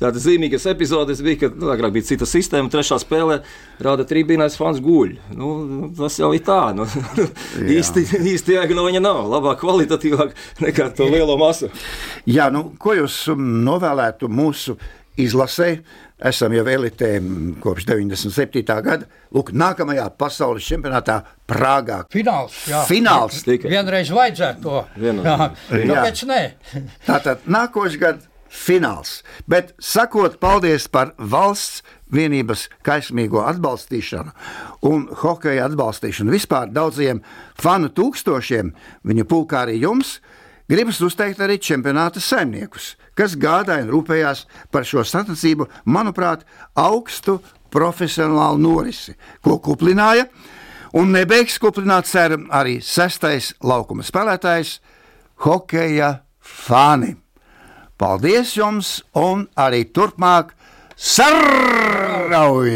Tādas 0.00 0.24
zīmīgas 0.24 0.64
epizodes 0.70 1.20
bija, 1.24 1.42
kad 1.42 1.56
nu, 1.60 1.68
agrāk 1.74 1.92
bija 1.92 2.06
cita 2.08 2.24
sistēma, 2.28 2.70
trešā 2.72 2.96
spēlē 3.02 3.40
rāda 3.84 4.06
trījus 4.08 4.56
fans 4.56 4.80
guļ. 4.80 5.16
Nu, 5.36 5.50
tas 5.98 6.16
jau 6.20 6.30
ir 6.32 6.40
tā. 6.46 6.60
Nu, 6.76 6.86
īsti 7.78 8.06
īsti 8.32 8.56
jēga 8.56 8.78
no 8.78 8.86
viņa 8.88 9.02
nav. 9.04 9.26
Labāk, 9.28 9.60
kvalitatīvāk 9.60 10.32
nekā 10.64 10.88
to 10.96 11.10
lielo 11.12 11.36
masu. 11.40 11.68
Jā, 12.24 12.48
nu, 12.54 12.70
ko 12.80 12.96
jūs 12.96 13.26
um, 13.34 13.44
novēlētu 13.66 14.30
mūsu 14.32 14.78
izlasē? 15.20 15.74
Esam 16.30 16.52
jau 16.52 16.64
elitē 16.68 17.14
kopš 17.64 17.86
97. 17.88 18.64
gada. 18.64 19.06
Lūk, 19.36 19.52
nākamajā 19.56 20.06
pasaules 20.20 20.64
čempionātā 20.68 21.20
Prāgā. 21.48 22.02
Fināls. 22.12 22.56
Jā. 22.68 22.82
Fināls. 22.88 23.40
Vienreiz 23.48 24.12
vajadzētu 24.12 24.64
to. 24.64 24.82
Vienreiz. 25.00 25.62
Kāpēc 25.68 26.26
ne? 26.28 26.42
Tātad 27.08 27.48
nākošais 27.48 28.00
gads 28.00 28.29
fināls. 28.50 29.20
Bet 29.46 29.72
sakot 29.78 30.40
paldies 30.42 30.88
par 30.90 31.14
valsts 31.16 31.84
vienības 32.10 32.66
kaismīgo 32.86 33.44
atbalstīšanu 33.46 34.34
un 34.90 35.06
hokeja 35.22 35.68
atbalstīšanu 35.70 36.34
vispār 36.34 36.72
daudziem 36.74 37.22
fanu 37.60 37.90
tūkstošiem, 37.94 38.72
viņu 39.06 39.26
pulkā 39.30 39.64
arī 39.64 39.78
jums, 39.84 40.18
gribas 40.70 41.00
uzteikt 41.04 41.40
arī 41.42 41.60
čempionāta 41.62 42.22
saimniekus, 42.22 42.96
kas 43.14 43.38
gādāja 43.38 43.86
un 43.86 43.94
rūpējās 43.94 44.44
par 44.74 44.86
šo 44.88 45.04
sacensību, 45.06 45.68
manuprāt, 45.86 46.44
augstu 46.74 47.38
profesionālu 47.70 48.58
norisi, 48.58 49.14
ko 49.44 49.60
kuplināja. 49.62 50.26
Un 50.98 51.12
nebeigs 51.14 51.60
kuplināt 51.62 52.08
cer 52.10 52.34
arī 52.50 52.80
sestais 52.82 53.52
laukuma 53.62 54.02
spēlētājs- 54.02 54.80
hokeja 55.46 56.20
fani. 56.40 57.14
Paldies 58.00 58.54
jums 58.56 59.02
un 59.12 59.42
arī 59.60 59.82
turpmāk 59.92 60.54
sarauj! 60.96 62.70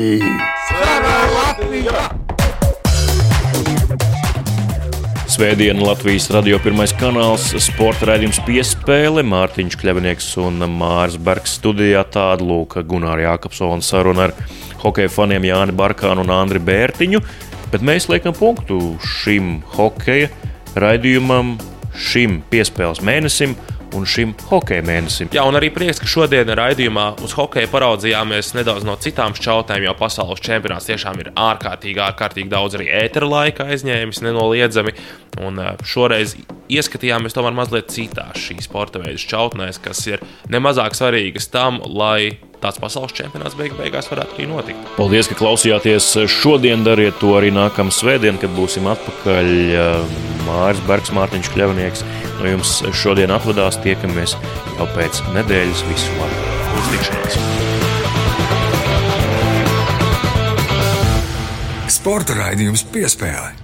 Svētdiena 5.32 5.80
Latvijas 5.80 6.28
radio 6.28 6.60
pirmais 6.60 6.92
kanāls, 7.00 7.48
sporta 7.56 8.10
raidījums 8.10 8.42
piespēle, 8.44 9.24
Mārtiņš 9.24 9.80
Kļavinieks 9.80 10.28
un 10.44 10.60
Mārs 10.76 11.16
Bergs 11.16 11.56
studijā 11.56 12.04
tāda 12.04 12.44
lūka 12.44 12.84
Gunāra 12.84 13.24
Jākapsona 13.24 13.80
saruna 13.80 14.28
ar 14.28 14.36
hokeja 14.84 15.08
faniem 15.08 15.48
Jāni 15.48 15.72
Barkānu 15.72 16.20
un 16.28 16.36
Andri 16.36 16.60
Bērtiņu, 16.60 17.24
bet 17.72 17.80
mēs 17.80 18.12
liekam 18.12 18.36
punktu 18.36 18.98
šim 19.00 19.62
hokeja 19.72 20.28
raidījumam, 20.76 21.56
šim 21.96 22.42
piespēles 22.52 23.00
mēnesim, 23.00 23.56
un 23.94 24.06
šim 24.08 24.34
hokeja 24.48 24.84
mēnesim. 24.86 25.30
Jā, 25.34 25.44
un 25.48 25.58
arī 25.58 25.70
prieks, 25.74 26.00
ka 26.02 26.08
šodien 26.10 26.50
raidījumā 26.58 27.06
uz 27.24 27.34
hokeja 27.38 27.70
paraudzījāmies 27.72 28.54
nedaudz 28.58 28.86
no 28.86 28.96
citām 29.00 29.36
šķautēm, 29.38 29.84
jo 29.86 29.94
pasaules 29.98 30.42
čempionāts 30.44 30.88
tiešām 30.90 31.20
ir 31.22 31.32
ārkārtīgi, 31.32 32.02
ārkārtīgi 32.04 32.52
daudz 32.52 32.78
arī 32.78 32.90
ētera 33.02 33.28
laika 33.30 33.68
aizņēmis 33.74 34.22
nenoliedzami. 34.26 34.96
Un 35.44 35.60
eh, 35.62 35.72
šoreiz 35.86 36.36
ieskatījāmies 36.72 37.34
tomēr 37.36 37.56
mazliet 37.56 37.92
citās 37.94 38.40
šīs 38.40 38.68
sporta 38.68 39.02
veidu 39.02 39.20
šķautnēs, 39.22 39.80
kas 39.84 40.04
ir 40.10 40.24
nemazāk 40.52 40.96
svarīgas 40.96 41.50
tam, 41.52 41.80
lai 41.84 42.36
tāds 42.64 42.80
pasaules 42.80 43.14
čempionāts 43.16 43.56
beig 43.58 43.74
beigās 43.78 44.08
varētu 44.10 44.38
arī 44.38 44.48
notikt. 44.50 44.92
Paldies, 44.96 45.28
ka 45.30 45.38
klausījāties 45.38 46.10
šodien. 46.32 46.84
Dariet 46.84 47.18
to 47.20 47.34
arī 47.38 47.52
nākamā 47.54 47.92
svētdiena, 47.94 48.40
kad 48.40 48.52
būsim 48.56 48.88
atpakaļ. 48.92 49.52
Mārcis 50.44 50.84
Bergs, 50.88 51.12
Mārtiņš 51.16 51.50
Kļavnieks 51.54 52.04
no 52.38 52.50
jums 52.50 52.76
šodien 52.96 53.32
atvadās. 53.34 53.80
Tiekamies 53.84 54.36
jau 54.76 54.88
pēc 54.96 55.22
nedēļas. 55.36 55.84
Visu 55.88 56.16
labu! 56.20 56.54
Uz 56.74 56.92
tikšanos! 56.92 57.42
Sporta 61.94 62.36
raidījums 62.36 62.84
piespēlē. 62.92 63.63